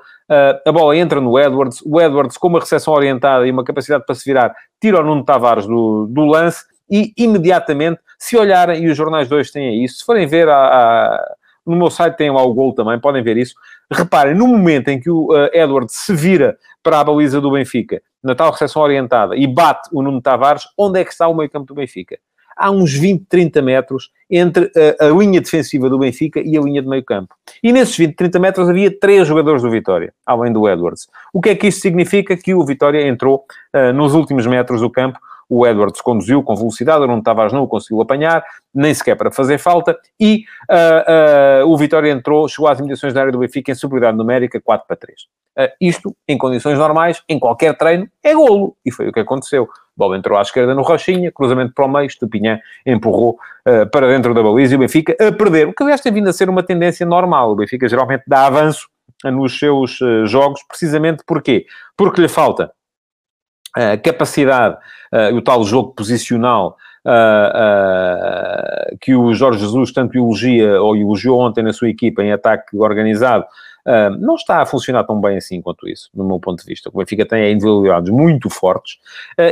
a 0.66 0.72
bola 0.72 0.98
entra 0.98 1.22
no 1.22 1.38
Edwards, 1.38 1.82
o 1.86 2.02
Edwards 2.02 2.38
com 2.38 2.48
uma 2.48 2.60
recepção 2.60 2.94
orientada 2.94 3.46
e 3.46 3.52
uma 3.52 3.64
capacidade 3.64 4.06
para 4.06 4.16
se 4.16 4.26
virar, 4.26 4.56
tira 4.82 5.00
o 5.00 5.04
Nuno 5.04 5.24
Tavares 5.24 5.68
do, 5.68 6.08
do 6.10 6.26
lance 6.26 6.64
e 6.90 7.14
imediatamente, 7.18 8.00
se 8.18 8.38
olharem, 8.38 8.84
e 8.84 8.90
os 8.90 8.98
jornais 8.98 9.32
hoje 9.32 9.52
têm 9.52 9.84
isso, 9.84 9.98
se 9.98 10.06
forem 10.06 10.26
ver 10.28 10.48
a, 10.50 10.56
a 10.56 11.36
no 11.66 11.76
meu 11.76 11.90
site 11.90 12.18
tem 12.18 12.30
lá 12.30 12.44
o 12.44 12.54
gol 12.54 12.74
também, 12.74 13.00
podem 13.00 13.24
ver 13.24 13.38
isso. 13.38 13.56
Reparem, 13.92 14.36
no 14.36 14.48
momento 14.48 14.90
em 14.90 15.00
que 15.00 15.10
o 15.10 15.28
uh, 15.32 15.50
Edward 15.54 15.92
se 15.92 16.14
vira 16.14 16.58
para 16.82 17.00
a 17.00 17.04
baliza 17.04 17.40
do 17.40 17.52
Benfica, 17.52 18.02
na 18.24 18.34
tal 18.34 18.52
recepção 18.52 18.82
orientada, 18.82 19.36
e 19.36 19.46
bate 19.46 19.90
o 19.92 20.02
Nuno 20.02 20.22
Tavares, 20.22 20.64
onde 20.78 21.00
é 21.00 21.04
que 21.04 21.12
está 21.12 21.28
o 21.28 21.36
meio 21.36 21.50
campo 21.50 21.66
do 21.66 21.76
Benfica? 21.76 22.18
Há 22.56 22.70
uns 22.70 22.94
20, 22.94 23.26
30 23.28 23.62
metros 23.62 24.12
entre 24.30 24.72
a, 25.00 25.06
a 25.06 25.10
linha 25.10 25.42
defensiva 25.42 25.90
do 25.90 25.98
Benfica 25.98 26.40
e 26.40 26.56
a 26.56 26.62
linha 26.62 26.82
de 26.82 26.88
meio 26.88 27.04
campo. 27.04 27.36
E 27.64 27.72
nesses 27.72 27.98
20, 27.98 28.16
30 28.16 28.40
metros 28.40 28.70
havia 28.70 28.96
três 28.98 29.28
jogadores 29.28 29.64
do 29.64 29.72
Vitória, 29.72 30.14
além 30.26 30.54
do 30.54 30.70
Edwards. 30.70 31.08
O 31.34 31.42
que 31.42 31.50
é 31.50 31.56
que 31.56 31.68
isso 31.68 31.82
significa? 31.82 32.38
Que 32.38 32.54
o 32.54 32.64
Vitória 32.64 33.08
entrou 33.08 33.44
uh, 33.76 33.92
nos 33.92 34.14
últimos 34.14 34.46
metros 34.46 34.82
do 34.82 34.90
campo 34.90 35.20
o 35.50 35.66
Edwards 35.68 36.02
conduziu 36.02 36.42
com 36.44 36.56
velocidade, 36.56 37.04
o 37.04 37.08
Nuno 37.08 37.22
Tavares 37.22 37.54
não 37.54 37.64
o 37.64 37.68
conseguiu 37.68 38.02
apanhar, 38.02 38.44
nem 38.74 38.94
sequer 38.94 39.16
para 39.16 39.32
fazer 39.32 39.58
falta, 39.58 39.98
e 40.20 40.46
uh, 40.70 41.66
uh, 41.66 41.72
o 41.72 41.78
Vitória 41.78 42.12
entrou, 42.12 42.48
chegou 42.48 42.68
às 42.68 42.80
imediações 42.80 43.14
da 43.14 43.22
área 43.22 43.32
do 43.32 43.40
Benfica 43.40 43.72
em 43.72 43.76
superioridade 43.76 44.18
numérica 44.18 44.60
4 44.60 44.88
para 44.88 44.96
3. 44.96 45.22
Uh, 45.22 45.72
isto, 45.80 46.16
em 46.28 46.38
condições 46.38 46.78
normais, 46.78 47.22
em 47.30 47.38
qualquer 47.40 47.78
treino, 47.78 48.08
é 48.24 48.34
golo, 48.34 48.76
e 48.86 48.92
foi 48.92 49.08
o 49.08 49.14
que 49.14 49.20
aconteceu. 49.20 49.68
Bola 49.96 50.18
entrou 50.18 50.38
à 50.38 50.42
esquerda 50.42 50.74
no 50.74 50.82
Rochinha, 50.82 51.32
cruzamento 51.32 51.74
para 51.74 51.86
o 51.86 51.88
meio, 51.88 52.08
Estupinhã 52.08 52.60
empurrou 52.84 53.38
para 53.92 54.08
dentro 54.08 54.34
da 54.34 54.42
baliza 54.42 54.74
e 54.74 54.76
o 54.76 54.80
Benfica 54.80 55.16
a 55.20 55.32
perder, 55.32 55.68
o 55.68 55.74
que 55.74 55.84
aliás 55.84 56.02
tem 56.02 56.12
vindo 56.12 56.28
a 56.28 56.34
ser 56.34 56.50
uma 56.50 56.64
tendência 56.64 57.06
normal. 57.06 57.52
O 57.52 57.56
Benfica 57.56 57.88
geralmente 57.88 58.24
dá 58.26 58.48
avanço 58.48 58.90
nos 59.24 59.60
seus 59.60 60.00
jogos, 60.26 60.62
precisamente 60.68 61.24
porquê? 61.28 61.68
Porque 61.96 62.20
lhe 62.20 62.28
falta 62.28 62.72
a 63.76 63.98
capacidade, 63.98 64.78
uh, 65.12 65.36
o 65.36 65.42
tal 65.42 65.64
jogo 65.64 65.94
posicional 65.94 66.78
uh, 67.06 68.94
uh, 68.94 68.98
que 69.00 69.16
o 69.16 69.34
Jorge 69.34 69.60
Jesus 69.60 69.92
tanto 69.92 70.18
elogia, 70.18 70.82
ou 70.82 70.96
elogiou 70.96 71.40
ontem 71.40 71.64
na 71.64 71.74
sua 71.74 71.90
equipa 71.90 72.24
em 72.24 72.32
ataque 72.32 72.78
organizado, 72.78 73.46
não 74.20 74.36
está 74.36 74.62
a 74.62 74.66
funcionar 74.66 75.04
tão 75.04 75.20
bem 75.20 75.38
assim 75.38 75.62
quanto 75.62 75.88
isso, 75.88 76.10
no 76.14 76.24
meu 76.24 76.40
ponto 76.40 76.62
de 76.62 76.66
vista. 76.66 76.90
O 76.94 76.98
Benfica 76.98 77.26
tem 77.26 77.52
individualidades 77.52 78.10
muito 78.10 78.50
fortes 78.50 78.98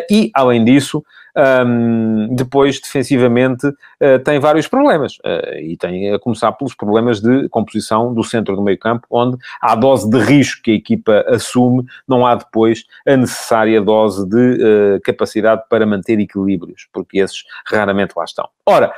e, 0.09 0.31
além 0.33 0.63
disso, 0.63 1.03
um, 1.35 2.33
depois, 2.35 2.79
defensivamente, 2.79 3.67
uh, 3.67 4.19
tem 4.23 4.39
vários 4.39 4.67
problemas. 4.67 5.17
Uh, 5.19 5.57
e 5.61 5.77
tem 5.77 6.13
a 6.13 6.19
começar 6.19 6.51
pelos 6.53 6.73
problemas 6.73 7.21
de 7.21 7.47
composição 7.49 8.13
do 8.13 8.23
centro 8.23 8.55
do 8.55 8.61
meio 8.61 8.77
campo, 8.77 9.07
onde 9.09 9.37
há 9.61 9.75
dose 9.75 10.09
de 10.09 10.19
risco 10.19 10.61
que 10.63 10.71
a 10.71 10.75
equipa 10.75 11.25
assume, 11.27 11.85
não 12.07 12.25
há 12.25 12.35
depois 12.35 12.85
a 13.07 13.15
necessária 13.15 13.81
dose 13.81 14.27
de 14.27 14.37
uh, 14.37 15.01
capacidade 15.03 15.63
para 15.69 15.85
manter 15.85 16.19
equilíbrios, 16.19 16.87
porque 16.91 17.19
esses 17.19 17.43
raramente 17.65 18.13
lá 18.15 18.23
estão. 18.23 18.49
Ora, 18.65 18.93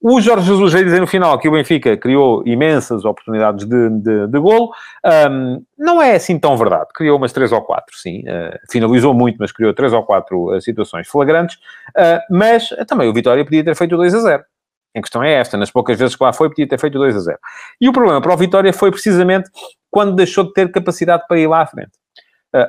o 0.00 0.20
Jorge 0.20 0.46
Jesus 0.46 0.72
veio 0.72 0.84
dizer 0.84 1.00
no 1.00 1.06
final 1.06 1.38
que 1.38 1.48
o 1.48 1.52
Benfica 1.52 1.96
criou 1.96 2.42
imensas 2.46 3.04
oportunidades 3.04 3.66
de, 3.66 3.90
de, 3.90 4.26
de 4.26 4.38
golo. 4.38 4.70
Um, 5.30 5.64
não 5.76 6.02
é 6.02 6.16
assim 6.16 6.38
tão 6.38 6.56
verdade. 6.56 6.88
Criou 6.94 7.16
umas 7.16 7.32
três 7.32 7.50
ou 7.50 7.62
quatro, 7.62 7.96
sim. 7.96 8.20
Uh, 8.20 8.56
finalizou 8.70 9.14
muito, 9.14 9.36
mas 9.40 9.52
criou 9.52 9.72
três 9.72 9.92
ou 9.92 10.02
quatro 10.02 10.54
uh, 10.54 10.60
situações 10.60 11.08
flagrantes. 11.08 11.56
Uh, 11.96 12.20
mas 12.30 12.68
também 12.86 13.08
o 13.08 13.14
Vitória 13.14 13.44
podia 13.44 13.64
ter 13.64 13.74
feito 13.74 13.96
2 13.96 14.14
a 14.14 14.20
0. 14.20 14.44
A 14.94 15.00
questão 15.00 15.22
é 15.22 15.32
esta, 15.32 15.56
nas 15.56 15.70
poucas 15.70 15.98
vezes 15.98 16.14
que 16.14 16.24
lá 16.24 16.32
foi, 16.32 16.48
podia 16.50 16.68
ter 16.68 16.78
feito 16.78 16.98
2 16.98 17.16
a 17.16 17.18
0. 17.18 17.38
E 17.80 17.88
o 17.88 17.92
problema 17.92 18.20
para 18.20 18.32
o 18.32 18.36
Vitória 18.36 18.72
foi 18.72 18.90
precisamente 18.90 19.50
quando 19.90 20.14
deixou 20.14 20.44
de 20.44 20.52
ter 20.52 20.70
capacidade 20.70 21.24
para 21.26 21.38
ir 21.38 21.46
lá 21.46 21.62
à 21.62 21.66
frente. 21.66 21.92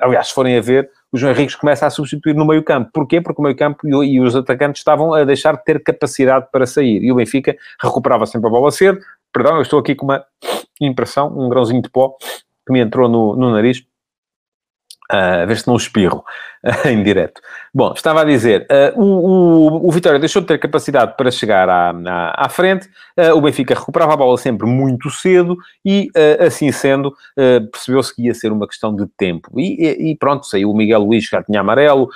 aliás, 0.02 0.30
se 0.30 0.34
forem 0.34 0.58
a 0.58 0.62
ver, 0.62 0.90
o 1.12 1.18
João 1.18 1.32
Henriques 1.32 1.56
começa 1.56 1.86
a 1.86 1.90
substituir 1.90 2.36
no 2.36 2.46
meio 2.46 2.64
campo. 2.64 2.90
Porquê? 2.94 3.22
Porque 3.22 3.42
o 3.42 3.44
meio 3.44 3.56
campo 3.56 3.88
e 4.04 4.20
os 4.20 4.36
atacantes 4.36 4.82
estavam 4.82 5.14
a 5.14 5.24
deixar 5.24 5.56
de 5.56 5.64
ter 5.64 5.82
capacidade 5.82 6.48
para 6.52 6.66
sair. 6.66 7.02
E 7.04 7.12
o 7.12 7.16
Benfica 7.16 7.56
recuperava 7.82 8.26
sempre 8.26 8.48
a 8.48 8.52
bola 8.52 8.72
cedo. 8.72 9.00
Perdão, 9.32 9.56
eu 9.56 9.62
estou 9.62 9.80
aqui 9.80 9.96
com 9.96 10.06
uma 10.06 10.26
impressão, 10.82 11.28
um 11.38 11.48
grãozinho 11.50 11.82
de 11.82 11.90
pó 11.90 12.16
que 12.66 12.74
me 12.74 12.82
entrou 12.82 13.08
no, 13.08 13.36
no 13.36 13.52
nariz. 13.52 13.80
Uh, 15.10 15.44
a 15.44 15.46
ver 15.46 15.58
se 15.58 15.68
não 15.68 15.78
espirro. 15.78 16.26
em 16.86 17.02
direto. 17.02 17.42
Bom, 17.74 17.94
estava 17.94 18.22
a 18.22 18.24
dizer, 18.24 18.68
uh, 18.96 19.02
o, 19.02 19.06
o, 19.06 19.88
o, 19.88 19.92
Vitória 19.92 20.20
deixou 20.20 20.42
de 20.42 20.48
ter 20.48 20.58
capacidade 20.58 21.16
para 21.16 21.32
chegar 21.32 21.70
à, 21.70 21.92
à, 21.92 22.46
à 22.46 22.50
frente, 22.50 22.90
uh, 23.18 23.36
o 23.36 23.42
Benfica 23.42 23.74
recuperava 23.74 24.14
a 24.14 24.18
bola 24.18 24.38
sempre 24.38 24.68
muito 24.68 25.10
cedo 25.10 25.58
e, 25.86 26.10
uh, 26.16 26.46
assim 26.46 26.72
sendo, 26.72 27.14
percebeu-se 27.72 28.14
que 28.14 28.24
ia 28.24 28.34
ser 28.34 28.52
uma 28.52 28.68
questão 28.68 28.96
de 28.96 29.06
tempo. 29.18 29.52
E, 29.60 30.12
e, 30.12 30.16
pronto, 30.16 30.46
saiu 30.46 30.72
o 30.72 30.76
Miguel 30.76 31.02
Luís, 31.04 31.26
que 31.26 31.36
já 31.36 31.44
tinha 31.44 31.62
amarelo, 31.62 32.10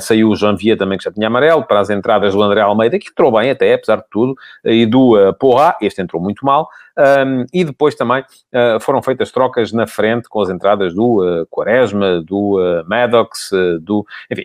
saiu 0.00 0.30
o 0.30 0.36
João 0.36 0.56
Via 0.56 0.76
também, 0.76 0.96
que 0.96 1.04
já 1.04 1.10
tinha 1.10 1.26
amarelo, 1.26 1.64
para 1.64 1.80
as 1.80 1.90
entradas 1.90 2.34
do 2.34 2.42
André 2.42 2.60
Almeida, 2.60 2.98
que 2.98 3.08
entrou 3.08 3.32
bem 3.32 3.50
até, 3.50 3.74
apesar 3.74 3.96
de 3.96 4.04
tudo, 4.10 4.34
e 4.64 4.86
do 4.86 5.16
uh, 5.16 5.34
Porra, 5.34 5.76
este 5.80 6.00
entrou 6.00 6.22
muito 6.22 6.44
mal, 6.44 6.68
um, 7.26 7.46
e 7.52 7.64
depois 7.64 7.94
também 7.94 8.22
foram 8.80 9.00
feitas 9.00 9.30
trocas 9.30 9.72
na 9.72 9.86
frente 9.86 10.28
com 10.28 10.40
as 10.40 10.50
entradas 10.50 10.94
do 10.94 11.46
Quaresma, 11.50 12.20
do 12.20 12.58
Maddox, 12.86 13.50
do... 13.80 13.89
Enfim, 14.30 14.44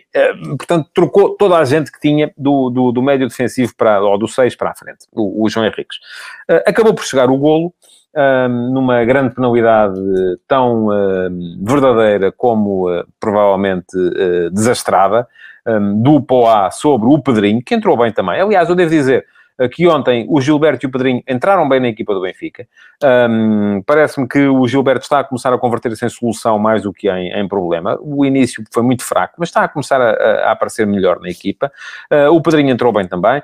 portanto, 0.56 0.88
trocou 0.92 1.36
toda 1.36 1.56
a 1.56 1.64
gente 1.64 1.90
que 1.90 2.00
tinha 2.00 2.32
do, 2.36 2.70
do, 2.70 2.92
do 2.92 3.02
médio 3.02 3.28
defensivo 3.28 3.74
para, 3.76 4.00
ou 4.00 4.18
do 4.18 4.28
6 4.28 4.56
para 4.56 4.70
a 4.70 4.74
frente, 4.74 5.06
o, 5.12 5.44
o 5.44 5.48
João 5.48 5.66
Henriques. 5.66 5.96
Uh, 6.50 6.62
acabou 6.66 6.94
por 6.94 7.04
chegar 7.04 7.30
o 7.30 7.36
golo, 7.36 7.72
uh, 8.14 8.48
numa 8.48 9.04
grande 9.04 9.34
penalidade 9.34 10.00
tão 10.46 10.86
uh, 10.86 11.64
verdadeira 11.64 12.32
como 12.32 12.86
provavelmente 13.20 13.96
desastrada, 14.52 15.26
um, 15.66 16.00
do 16.00 16.20
Poá 16.20 16.70
sobre 16.70 17.08
o 17.08 17.18
Pedrinho, 17.18 17.62
que 17.62 17.74
entrou 17.74 17.96
bem 17.96 18.12
também. 18.12 18.40
Aliás, 18.40 18.68
eu 18.68 18.74
devo 18.74 18.90
dizer, 18.90 19.26
que 19.72 19.86
ontem 19.88 20.26
o 20.28 20.40
Gilberto 20.40 20.84
e 20.84 20.88
o 20.88 20.90
Pedrinho 20.90 21.22
entraram 21.26 21.66
bem 21.68 21.80
na 21.80 21.88
equipa 21.88 22.12
do 22.12 22.20
Benfica. 22.20 22.66
Um, 23.02 23.82
Parece-me 23.86 24.28
que 24.28 24.46
o 24.46 24.66
Gilberto 24.68 25.04
está 25.04 25.20
a 25.20 25.24
começar 25.24 25.52
a 25.52 25.58
converter-se 25.58 26.04
em 26.04 26.08
solução 26.08 26.58
mais 26.58 26.82
do 26.82 26.92
que 26.92 27.08
em, 27.08 27.32
em, 27.32 27.48
problema. 27.48 27.98
O 28.00 28.24
início 28.24 28.62
foi 28.72 28.82
muito 28.82 29.02
fraco, 29.02 29.34
mas 29.38 29.48
está 29.48 29.64
a 29.64 29.68
começar 29.68 30.00
a, 30.00 30.48
a 30.48 30.52
aparecer 30.52 30.86
melhor 30.86 31.20
na 31.20 31.28
equipa. 31.28 31.72
Uh, 32.12 32.30
o 32.32 32.40
Pedrinho 32.42 32.70
entrou 32.70 32.92
bem 32.92 33.06
também 33.06 33.42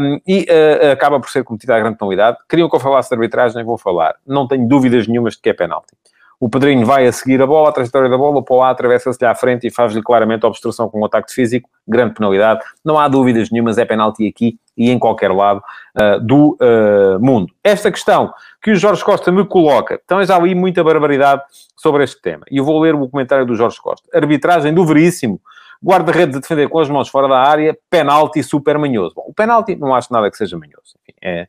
um, 0.00 0.20
e 0.26 0.46
uh, 0.50 0.92
acaba 0.92 1.20
por 1.20 1.30
ser 1.30 1.44
cometida 1.44 1.76
a 1.76 1.78
grande 1.78 1.98
penalidade. 1.98 2.38
Queriam 2.48 2.68
que 2.68 2.74
eu 2.74 2.80
falasse 2.80 3.08
de 3.08 3.14
arbitragem, 3.14 3.62
vou 3.64 3.78
falar. 3.78 4.16
Não 4.26 4.48
tenho 4.48 4.66
dúvidas 4.66 5.06
nenhumas 5.06 5.34
de 5.34 5.40
que 5.40 5.50
é 5.50 5.52
penalti. 5.52 5.94
O 6.40 6.48
Pedrinho 6.48 6.84
vai 6.84 7.06
a 7.06 7.12
seguir 7.12 7.40
a 7.40 7.46
bola, 7.46 7.68
a 7.68 7.72
trajetória 7.72 8.10
da 8.10 8.18
bola, 8.18 8.38
o 8.38 8.42
Poá 8.42 8.70
atravessa-se-lhe 8.70 9.26
à 9.26 9.34
frente 9.34 9.66
e 9.66 9.70
faz-lhe 9.70 10.02
claramente 10.02 10.44
obstrução 10.44 10.88
com 10.88 11.00
o 11.00 11.04
ataque 11.04 11.32
físico. 11.32 11.70
Grande 11.86 12.14
penalidade. 12.14 12.60
Não 12.84 12.98
há 12.98 13.08
dúvidas 13.08 13.50
nenhumas, 13.50 13.78
é 13.78 13.84
penalti 13.84 14.26
aqui 14.26 14.58
e 14.76 14.90
em 14.90 14.98
qualquer 14.98 15.32
lado 15.32 15.62
uh, 15.96 16.20
do 16.20 16.56
uh, 16.60 17.20
mundo. 17.20 17.52
Esta 17.62 17.90
questão 17.90 18.32
que 18.62 18.72
o 18.72 18.76
Jorge 18.76 19.04
Costa 19.04 19.30
me 19.30 19.44
coloca, 19.44 20.00
então 20.04 20.24
já 20.24 20.38
li 20.38 20.54
muita 20.54 20.82
barbaridade 20.82 21.42
sobre 21.76 22.04
este 22.04 22.20
tema. 22.20 22.44
E 22.50 22.58
eu 22.58 22.64
vou 22.64 22.80
ler 22.80 22.94
o 22.94 23.08
comentário 23.08 23.46
do 23.46 23.54
Jorge 23.54 23.80
Costa. 23.80 24.08
Arbitragem 24.16 24.72
do 24.72 24.84
Veríssimo. 24.84 25.40
Guarda-redes 25.82 26.36
a 26.36 26.40
defender 26.40 26.68
com 26.68 26.78
as 26.78 26.88
mãos 26.88 27.08
fora 27.08 27.28
da 27.28 27.38
área, 27.38 27.76
penalti 27.90 28.42
super 28.42 28.78
manhoso. 28.78 29.14
Bom, 29.14 29.24
o 29.28 29.34
penalti 29.34 29.76
não 29.76 29.94
acho 29.94 30.12
nada 30.12 30.30
que 30.30 30.36
seja 30.36 30.56
manhoso. 30.56 30.96
Enfim, 31.02 31.18
é, 31.22 31.46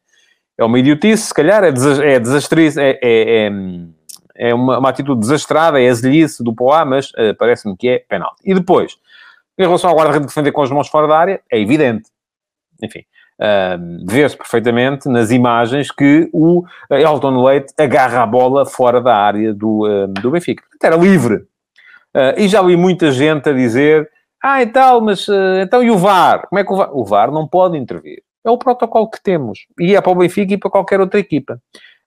é 0.57 0.65
uma 0.65 0.77
idiotice, 0.77 1.27
se 1.27 1.33
calhar, 1.33 1.63
é, 1.63 1.71
desas, 1.71 1.99
é 1.99 2.19
desastriz, 2.19 2.75
é, 2.75 2.99
é, 3.01 3.47
é 3.47 3.51
é 4.35 4.53
uma, 4.53 4.77
uma 4.77 4.89
atitude 4.89 5.21
desastrada, 5.21 5.81
é 5.81 5.87
azelice 5.87 6.43
do 6.43 6.53
Poá, 6.53 6.83
mas 6.83 7.09
uh, 7.11 7.33
parece-me 7.39 7.75
que 7.75 7.87
é 7.87 7.99
penalti. 7.99 8.41
E 8.43 8.53
depois, 8.53 8.97
em 9.57 9.63
relação 9.63 9.89
ao 9.89 9.95
guarda-redes 9.95 10.27
defender 10.27 10.51
com 10.51 10.61
as 10.61 10.69
mãos 10.69 10.89
fora 10.89 11.07
da 11.07 11.17
área, 11.17 11.41
é 11.49 11.59
evidente. 11.59 12.09
Enfim, 12.83 13.05
uh, 13.39 14.05
vê-se 14.07 14.37
perfeitamente 14.37 15.07
nas 15.09 15.31
imagens 15.31 15.91
que 15.91 16.29
o 16.33 16.63
Elton 16.89 17.43
Leite 17.43 17.73
agarra 17.77 18.23
a 18.23 18.25
bola 18.25 18.65
fora 18.65 19.01
da 19.01 19.15
área 19.15 19.53
do, 19.53 19.85
uh, 19.85 20.07
do 20.07 20.31
Benfica. 20.31 20.63
Era 20.81 20.95
livre. 20.95 21.35
Uh, 22.15 22.37
e 22.37 22.47
já 22.47 22.61
vi 22.61 22.75
muita 22.75 23.11
gente 23.11 23.49
a 23.49 23.53
dizer, 23.53 24.09
ah, 24.41 24.61
e 24.61 24.67
tal, 24.67 25.01
mas 25.01 25.27
então 25.61 25.83
e 25.83 25.89
o 25.89 25.97
VAR? 25.97 26.47
Como 26.47 26.59
é 26.59 26.63
que 26.63 26.71
o 26.71 26.75
VAR? 26.75 26.89
O 26.95 27.03
VAR 27.03 27.31
não 27.31 27.47
pode 27.47 27.77
intervir. 27.77 28.21
É 28.45 28.49
o 28.49 28.57
protocolo 28.59 29.09
que 29.09 29.21
temos. 29.21 29.65
E 29.79 29.95
é 29.95 30.01
para 30.01 30.11
o 30.11 30.15
Benfica 30.15 30.53
e 30.53 30.57
para 30.57 30.69
qualquer 30.69 30.99
outra 30.99 31.19
equipa. 31.19 31.59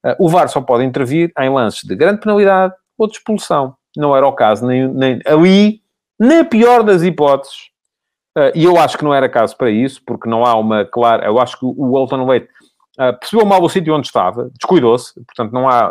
Uh, 0.06 0.14
o 0.24 0.28
VAR 0.28 0.48
só 0.48 0.60
pode 0.60 0.84
intervir 0.84 1.32
em 1.36 1.50
lances 1.50 1.82
de 1.82 1.96
grande 1.96 2.20
penalidade 2.20 2.74
ou 2.96 3.08
de 3.08 3.14
expulsão. 3.14 3.74
Não 3.96 4.16
era 4.16 4.26
o 4.26 4.32
caso 4.32 4.64
nem, 4.64 4.86
nem 4.86 5.20
ali, 5.26 5.80
na 6.18 6.44
pior 6.44 6.84
das 6.84 7.02
hipóteses. 7.02 7.70
Uh, 8.38 8.53
e 8.55 8.64
eu 8.64 8.77
acho 8.79 8.96
que 8.96 9.05
não 9.05 9.12
era 9.12 9.29
caso 9.29 9.57
para 9.57 9.70
isso, 9.70 10.01
porque 10.07 10.29
não 10.29 10.44
há 10.44 10.55
uma 10.55 10.85
clara. 10.85 11.27
Eu 11.27 11.38
acho 11.40 11.59
que 11.59 11.64
o 11.64 11.98
Elton 11.98 12.24
Leite 12.27 12.48
uh, 12.98 13.18
percebeu 13.18 13.44
mal 13.44 13.62
o 13.62 13.68
sítio 13.68 13.94
onde 13.94 14.07
estava, 14.07 14.51
descuidou-se, 14.57 15.14
portanto, 15.24 15.53
não 15.53 15.68
há. 15.68 15.90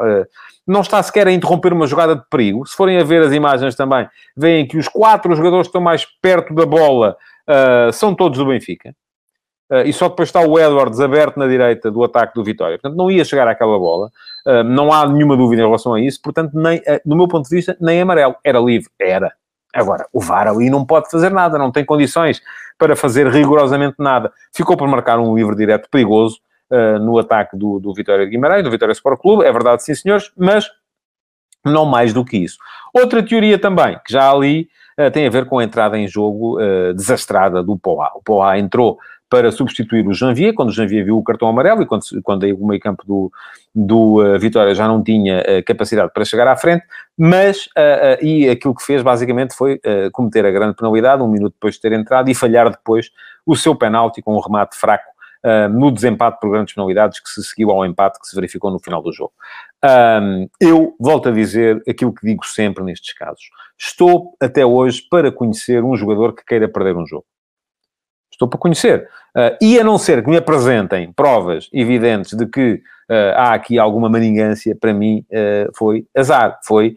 não 0.65 0.81
está 0.81 1.01
sequer 1.03 1.27
a 1.27 1.31
interromper 1.31 1.73
uma 1.73 1.87
jogada 1.87 2.15
de 2.15 2.23
perigo. 2.29 2.65
Se 2.65 2.75
forem 2.75 2.97
a 2.99 3.03
ver 3.03 3.23
as 3.23 3.33
imagens 3.33 3.75
também, 3.75 4.07
veem 4.35 4.67
que 4.67 4.77
os 4.77 4.87
quatro 4.87 5.35
jogadores 5.35 5.67
que 5.67 5.69
estão 5.69 5.81
mais 5.81 6.05
perto 6.21 6.53
da 6.53 6.65
bola 6.65 7.17
são 7.91 8.13
todos 8.13 8.37
do 8.37 8.45
Benfica. 8.45 8.93
Uh, 9.69 9.83
e 9.85 9.91
só 9.91 10.07
depois 10.07 10.29
está 10.29 10.39
o 10.39 10.57
Edwards 10.57 10.99
aberto 11.01 11.37
na 11.37 11.45
direita 11.45 11.91
do 11.91 12.03
ataque 12.03 12.33
do 12.33 12.43
Vitória. 12.43 12.77
Portanto, 12.79 12.97
não 12.97 13.11
ia 13.11 13.25
chegar 13.25 13.47
àquela 13.47 13.77
bola. 13.77 14.09
Uh, 14.45 14.63
não 14.63 14.93
há 14.93 15.05
nenhuma 15.05 15.35
dúvida 15.35 15.61
em 15.61 15.65
relação 15.65 15.93
a 15.93 15.99
isso. 15.99 16.21
Portanto, 16.21 16.51
nem, 16.53 16.79
uh, 16.79 17.15
meu 17.15 17.27
ponto 17.27 17.49
de 17.49 17.55
vista, 17.55 17.77
nem 17.81 18.01
amarelo. 18.01 18.35
Era 18.43 18.59
livre. 18.59 18.89
Era. 18.97 19.33
Agora, 19.73 20.07
o 20.11 20.19
VAR 20.19 20.47
ali 20.47 20.69
não 20.69 20.85
pode 20.85 21.09
fazer 21.09 21.31
nada. 21.31 21.57
Não 21.57 21.71
tem 21.71 21.85
condições 21.85 22.41
para 22.77 22.95
fazer 22.95 23.27
rigorosamente 23.27 23.95
nada. 23.99 24.31
Ficou 24.55 24.75
por 24.77 24.87
marcar 24.87 25.19
um 25.19 25.35
livre 25.35 25.55
direto 25.55 25.89
perigoso 25.89 26.39
no 27.01 27.17
ataque 27.17 27.55
do, 27.55 27.79
do 27.79 27.93
Vitória 27.93 28.25
de 28.25 28.31
Guimarães, 28.31 28.63
do 28.63 28.71
Vitória 28.71 28.91
Sport 28.91 29.19
Clube. 29.19 29.45
É 29.45 29.51
verdade, 29.51 29.83
sim, 29.83 29.95
senhores. 29.95 30.31
Mas 30.37 30.69
não 31.65 31.85
mais 31.85 32.13
do 32.13 32.23
que 32.25 32.37
isso. 32.37 32.57
Outra 32.93 33.21
teoria 33.21 33.59
também, 33.59 33.99
que 34.05 34.13
já 34.13 34.31
ali 34.31 34.69
tem 35.13 35.27
a 35.27 35.29
ver 35.29 35.45
com 35.45 35.59
a 35.59 35.63
entrada 35.63 35.97
em 35.97 36.07
jogo 36.07 36.57
desastrada 36.95 37.61
do 37.61 37.77
Poá. 37.77 38.11
O 38.15 38.21
Poá 38.21 38.57
entrou 38.57 38.97
para 39.29 39.51
substituir 39.51 40.07
o 40.07 40.13
Janvier, 40.13 40.53
quando 40.53 40.69
o 40.69 40.73
Janvier 40.73 41.03
viu 41.03 41.17
o 41.17 41.23
cartão 41.23 41.47
amarelo 41.47 41.81
e 41.81 41.85
quando, 41.85 42.03
quando 42.23 42.43
o 42.43 42.67
meio 42.67 42.79
campo 42.79 43.05
do, 43.05 43.31
do 43.75 44.23
uh, 44.23 44.39
Vitória 44.39 44.73
já 44.73 44.87
não 44.87 45.03
tinha 45.03 45.39
uh, 45.39 45.63
capacidade 45.65 46.11
para 46.13 46.23
chegar 46.23 46.47
à 46.47 46.55
frente, 46.55 46.85
mas, 47.17 47.65
uh, 47.67 48.23
e 48.23 48.49
aquilo 48.49 48.73
que 48.73 48.83
fez 48.83 49.01
basicamente 49.01 49.53
foi 49.53 49.79
cometer 50.13 50.45
a 50.45 50.51
grande 50.51 50.75
penalidade, 50.75 51.21
um 51.21 51.27
minuto 51.27 51.53
depois 51.53 51.75
de 51.75 51.81
ter 51.81 51.91
entrado, 51.91 52.29
e 52.29 52.35
falhar 52.35 52.69
depois 52.69 53.11
o 53.45 53.55
seu 53.55 53.75
penalti 53.75 54.21
com 54.21 54.35
um 54.35 54.39
remate 54.39 54.77
fraco 54.77 55.17
no 55.71 55.91
desempate 55.91 56.39
por 56.41 56.49
grandes 56.51 56.73
penalidades 56.73 57.21
que 57.21 57.29
se 57.29 57.41
seguiu 57.41 57.71
ao 57.71 57.85
empate 57.85 58.19
que 58.19 58.27
se 58.27 58.35
verificou 58.35 58.69
no 58.69 58.79
final 58.79 59.01
do 59.01 59.13
jogo. 59.13 59.31
Um, 60.21 60.49
eu 60.59 60.95
volto 60.99 61.29
a 61.29 61.31
dizer 61.31 61.81
aquilo 61.87 62.13
que 62.13 62.25
digo 62.25 62.45
sempre 62.45 62.83
nestes 62.83 63.13
casos. 63.13 63.49
Estou 63.77 64.35
até 64.41 64.65
hoje 64.65 65.03
para 65.09 65.31
conhecer 65.31 65.83
um 65.83 65.95
jogador 65.95 66.33
que 66.33 66.43
queira 66.43 66.67
perder 66.67 66.97
um 66.97 67.05
jogo. 67.05 67.25
Estou 68.37 68.47
para 68.47 68.59
conhecer. 68.59 69.09
Uh, 69.35 69.57
e 69.59 69.79
a 69.79 69.83
não 69.83 69.97
ser 69.97 70.23
que 70.23 70.29
me 70.29 70.37
apresentem 70.37 71.11
provas 71.11 71.67
evidentes 71.73 72.37
de 72.37 72.45
que 72.45 72.73
uh, 73.09 73.35
há 73.35 73.53
aqui 73.53 73.79
alguma 73.79 74.07
maningância, 74.07 74.77
para 74.79 74.93
mim 74.93 75.25
uh, 75.31 75.71
foi 75.75 76.05
azar. 76.15 76.59
Foi, 76.63 76.95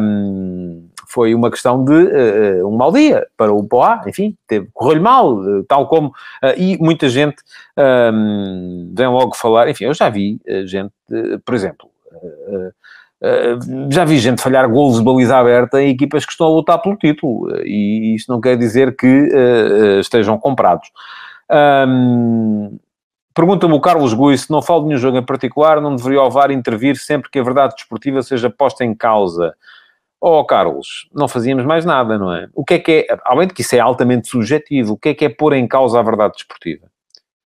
um, 0.00 0.88
foi 1.08 1.34
uma 1.34 1.50
questão 1.50 1.84
de 1.84 2.62
um 2.64 2.70
mau 2.76 2.92
dia 2.92 3.26
para 3.36 3.52
o 3.52 3.64
Poá, 3.64 4.02
enfim, 4.06 4.36
correu-lhe 4.72 5.00
mal, 5.00 5.36
tal 5.68 5.86
como. 5.88 6.12
e 6.56 6.78
muita 6.78 7.08
gente 7.08 7.36
um, 7.76 8.92
vem 8.96 9.08
logo 9.08 9.36
falar, 9.36 9.68
enfim, 9.68 9.84
eu 9.84 9.94
já 9.94 10.08
vi 10.08 10.40
gente, 10.64 10.94
por 11.44 11.54
exemplo. 11.54 11.90
Uh, 13.22 13.88
já 13.92 14.04
vi 14.04 14.18
gente 14.18 14.42
falhar 14.42 14.68
golos 14.68 14.98
de 14.98 15.04
baliza 15.04 15.36
aberta 15.36 15.80
em 15.80 15.90
equipas 15.90 16.26
que 16.26 16.32
estão 16.32 16.48
a 16.48 16.50
lutar 16.50 16.82
pelo 16.82 16.96
título, 16.96 17.48
e 17.64 18.16
isso 18.16 18.26
não 18.28 18.40
quer 18.40 18.56
dizer 18.56 18.96
que 18.96 19.06
uh, 19.06 20.00
estejam 20.00 20.36
comprados. 20.36 20.90
Um, 21.88 22.78
Pergunta-me 23.34 23.72
o 23.72 23.80
Carlos 23.80 24.12
Gui 24.12 24.36
se 24.36 24.50
não 24.50 24.60
falo 24.60 24.82
de 24.82 24.88
nenhum 24.88 25.00
jogo 25.00 25.16
em 25.16 25.24
particular, 25.24 25.80
não 25.80 25.96
deveria 25.96 26.22
o 26.22 26.30
VAR 26.30 26.50
intervir 26.50 26.96
sempre 26.98 27.30
que 27.30 27.38
a 27.38 27.42
verdade 27.42 27.74
desportiva 27.74 28.22
seja 28.22 28.50
posta 28.50 28.84
em 28.84 28.94
causa. 28.94 29.54
Oh, 30.20 30.44
Carlos, 30.44 31.08
não 31.12 31.26
fazíamos 31.26 31.64
mais 31.64 31.84
nada, 31.84 32.18
não 32.18 32.32
é? 32.32 32.48
O 32.54 32.62
que 32.62 32.74
é 32.74 32.78
que 32.78 33.06
é, 33.10 33.18
além 33.24 33.48
de 33.48 33.54
que 33.54 33.62
isso 33.62 33.74
é 33.74 33.80
altamente 33.80 34.28
subjetivo, 34.28 34.92
o 34.92 34.96
que 34.98 35.08
é 35.08 35.14
que 35.14 35.24
é 35.24 35.28
pôr 35.30 35.54
em 35.54 35.66
causa 35.66 35.98
a 35.98 36.02
verdade 36.02 36.34
desportiva? 36.34 36.91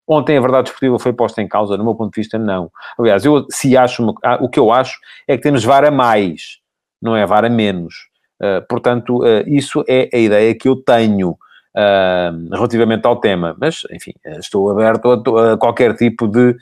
Ontem 0.07 0.37
a 0.37 0.41
verdade 0.41 0.65
desportiva 0.65 0.97
foi 0.97 1.11
posta 1.11 1.41
em 1.41 1.47
causa, 1.47 1.75
no 1.75 1.83
meu 1.83 1.93
ponto 1.93 2.13
de 2.13 2.21
vista, 2.21 2.39
não. 2.39 2.71
Aliás, 2.97 3.25
eu 3.25 3.45
se 3.49 3.75
acho, 3.75 4.15
ah, 4.23 4.37
o 4.41 4.47
que 4.47 4.59
eu 4.59 4.71
acho 4.71 4.97
é 5.27 5.35
que 5.35 5.43
temos 5.43 5.65
VAR 5.65 5.83
a 5.83 5.91
mais, 5.91 6.59
não 7.01 7.15
é 7.15 7.25
VAR 7.25 7.43
a 7.43 7.49
menos. 7.49 8.07
Uh, 8.41 8.65
portanto, 8.69 9.23
uh, 9.23 9.43
isso 9.47 9.83
é 9.87 10.09
a 10.13 10.17
ideia 10.17 10.55
que 10.55 10.69
eu 10.69 10.75
tenho 10.75 11.31
uh, 11.31 12.55
relativamente 12.55 13.05
ao 13.05 13.17
tema. 13.19 13.55
Mas, 13.59 13.81
enfim, 13.91 14.13
estou 14.39 14.69
aberto 14.69 15.11
a, 15.11 15.53
a 15.53 15.57
qualquer 15.57 15.95
tipo 15.95 16.27
de 16.27 16.55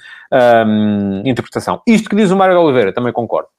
um, 0.65 1.21
interpretação. 1.25 1.81
Isto 1.85 2.09
que 2.09 2.15
diz 2.15 2.31
o 2.31 2.35
Mário 2.35 2.59
Oliveira, 2.59 2.93
também 2.93 3.13
concordo. 3.13 3.49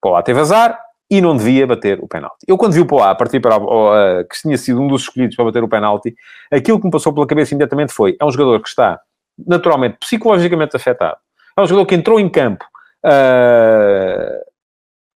Pô, 0.00 0.20
teve 0.22 0.40
azar, 0.40 0.78
e 1.10 1.20
não 1.20 1.36
devia 1.36 1.66
bater 1.66 1.98
o 2.00 2.06
penalti. 2.06 2.44
Eu, 2.46 2.56
quando 2.56 2.72
vi 2.72 2.80
o 2.80 2.86
Poá 2.86 3.12
partir 3.16 3.40
para 3.40 3.56
o, 3.56 4.24
que 4.24 4.40
tinha 4.40 4.56
sido 4.56 4.80
um 4.80 4.86
dos 4.86 5.02
escolhidos 5.02 5.34
para 5.34 5.44
bater 5.44 5.62
o 5.62 5.68
penalti, 5.68 6.14
aquilo 6.52 6.78
que 6.78 6.86
me 6.86 6.90
passou 6.92 7.12
pela 7.12 7.26
cabeça 7.26 7.52
imediatamente 7.52 7.92
foi: 7.92 8.16
é 8.18 8.24
um 8.24 8.30
jogador 8.30 8.62
que 8.62 8.68
está 8.68 9.00
naturalmente, 9.46 9.96
psicologicamente 9.98 10.76
afetado. 10.76 11.16
É 11.56 11.62
um 11.62 11.66
jogador 11.66 11.86
que 11.86 11.94
entrou 11.94 12.18
em 12.20 12.28
campo 12.28 12.64
uh, 13.04 14.50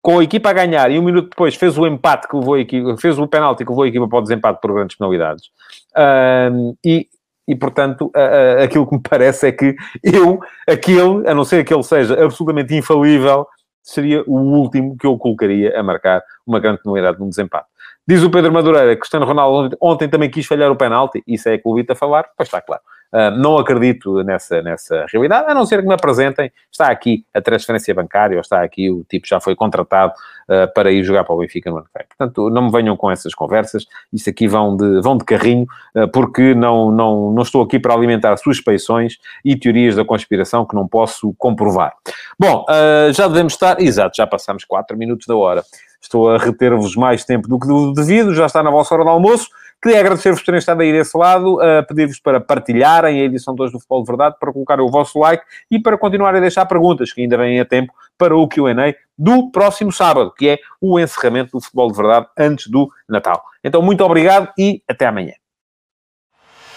com 0.01 0.19
a 0.19 0.23
equipa 0.23 0.49
a 0.49 0.53
ganhar 0.53 0.89
e 0.91 0.97
um 0.97 1.03
minuto 1.03 1.29
depois 1.29 1.55
fez 1.55 1.77
o 1.77 1.85
empate 1.85 2.27
que 2.27 2.35
levou 2.35 2.55
a 2.55 2.59
equipa, 2.59 2.97
fez 2.97 3.19
o 3.19 3.27
penalti 3.27 3.63
que 3.63 3.69
levou 3.69 3.83
a 3.83 3.87
equipa 3.87 4.07
para 4.07 4.19
o 4.19 4.21
desempate 4.21 4.59
por 4.59 4.73
grandes 4.73 4.97
penalidades. 4.97 5.49
Um, 5.95 6.75
e, 6.83 7.07
e, 7.47 7.55
portanto, 7.55 8.11
uh, 8.15 8.59
uh, 8.59 8.63
aquilo 8.63 8.87
que 8.87 8.95
me 8.95 9.01
parece 9.01 9.47
é 9.47 9.51
que 9.51 9.75
eu, 10.03 10.39
aquele, 10.67 11.27
a 11.27 11.35
não 11.35 11.43
ser 11.43 11.63
que 11.63 11.73
ele 11.73 11.83
seja 11.83 12.13
absolutamente 12.23 12.73
infalível, 12.75 13.45
seria 13.83 14.23
o 14.25 14.37
último 14.37 14.95
que 14.97 15.05
eu 15.05 15.17
colocaria 15.17 15.77
a 15.79 15.83
marcar 15.83 16.21
uma 16.45 16.59
grande 16.59 16.81
penalidade 16.81 17.19
num 17.19 17.29
desempate. 17.29 17.67
Diz 18.07 18.23
o 18.23 18.29
Pedro 18.31 18.51
Madureira 18.51 18.93
que 18.95 19.01
Cristiano 19.01 19.25
Ronaldo 19.25 19.77
ontem 19.79 20.09
também 20.09 20.29
quis 20.29 20.45
falhar 20.45 20.71
o 20.71 20.75
penalti. 20.75 21.23
Isso 21.27 21.47
é 21.49 21.57
clubita 21.57 21.93
a 21.93 21.95
falar? 21.95 22.25
Pois 22.35 22.47
está 22.47 22.61
claro. 22.61 22.81
Uh, 23.13 23.29
não 23.37 23.57
acredito 23.57 24.23
nessa, 24.23 24.61
nessa 24.61 25.05
realidade, 25.11 25.51
a 25.51 25.53
não 25.53 25.65
ser 25.65 25.81
que 25.81 25.87
me 25.87 25.93
apresentem. 25.93 26.51
Está 26.71 26.87
aqui 26.87 27.25
a 27.33 27.41
transferência 27.41 27.93
bancária, 27.93 28.35
ou 28.35 28.41
está 28.41 28.63
aqui 28.63 28.89
o 28.89 29.03
tipo 29.03 29.27
já 29.27 29.39
foi 29.39 29.55
contratado 29.55 30.13
uh, 30.47 30.73
para 30.73 30.91
ir 30.91 31.03
jogar 31.03 31.25
para 31.25 31.35
o 31.35 31.39
Benfica 31.39 31.69
no 31.69 31.77
ano 31.77 31.85
que 31.85 31.99
vem. 31.99 32.07
Portanto, 32.07 32.49
não 32.49 32.63
me 32.63 32.71
venham 32.71 32.95
com 32.95 33.11
essas 33.11 33.33
conversas. 33.33 33.85
Isso 34.13 34.29
aqui 34.29 34.47
vão 34.47 34.77
de, 34.77 35.01
vão 35.01 35.17
de 35.17 35.25
carrinho, 35.25 35.67
uh, 35.95 36.07
porque 36.09 36.55
não, 36.55 36.89
não, 36.91 37.31
não 37.31 37.41
estou 37.43 37.61
aqui 37.61 37.79
para 37.79 37.93
alimentar 37.93 38.37
suspeições 38.37 39.17
e 39.43 39.57
teorias 39.57 39.95
da 39.95 40.05
conspiração 40.05 40.65
que 40.65 40.75
não 40.75 40.87
posso 40.87 41.33
comprovar. 41.37 41.93
Bom, 42.39 42.65
já 43.13 43.27
devemos 43.27 43.53
estar... 43.53 43.79
Exato, 43.79 44.15
já 44.15 44.25
passamos 44.25 44.63
4 44.63 44.97
minutos 44.97 45.27
da 45.27 45.35
hora. 45.35 45.63
Estou 46.01 46.31
a 46.31 46.37
reter-vos 46.37 46.95
mais 46.95 47.23
tempo 47.23 47.47
do 47.47 47.59
que 47.59 47.67
devido, 47.93 48.33
já 48.33 48.45
está 48.45 48.63
na 48.63 48.71
vossa 48.71 48.93
hora 48.95 49.03
de 49.03 49.09
almoço. 49.09 49.49
Queria 49.81 49.99
agradecer-vos 49.99 50.41
por 50.41 50.45
terem 50.45 50.59
estado 50.59 50.81
aí 50.81 50.91
desse 50.91 51.17
lado, 51.17 51.59
a 51.59 51.81
pedir-vos 51.81 52.19
para 52.19 52.39
partilharem 52.39 53.19
a 53.19 53.23
edição 53.23 53.55
2 53.55 53.71
do 53.71 53.79
Futebol 53.79 54.03
de 54.03 54.07
Verdade, 54.07 54.35
para 54.39 54.53
colocarem 54.53 54.85
o 54.85 54.91
vosso 54.91 55.17
like 55.17 55.43
e 55.71 55.79
para 55.79 55.97
continuarem 55.97 56.37
a 56.37 56.41
deixar 56.41 56.67
perguntas, 56.67 57.11
que 57.11 57.21
ainda 57.21 57.35
vêm 57.35 57.59
a 57.59 57.65
tempo, 57.65 57.91
para 58.15 58.35
o 58.35 58.47
Q&A 58.47 58.93
do 59.17 59.49
próximo 59.49 59.91
sábado, 59.91 60.31
que 60.37 60.49
é 60.49 60.59
o 60.79 60.99
encerramento 60.99 61.51
do 61.53 61.61
Futebol 61.61 61.91
de 61.91 61.97
Verdade 61.97 62.27
antes 62.37 62.67
do 62.67 62.91
Natal. 63.09 63.41
Então, 63.63 63.81
muito 63.81 64.03
obrigado 64.03 64.49
e 64.55 64.83
até 64.87 65.07
amanhã. 65.07 65.33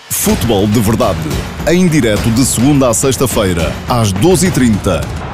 Futebol 0.08 0.66
de 0.66 0.80
Verdade, 0.80 1.28
em 1.70 1.86
direto 1.86 2.30
de 2.30 2.44
segunda 2.46 2.88
a 2.88 2.94
sexta-feira, 2.94 3.64
às 3.86 4.14
12h30 4.14 5.33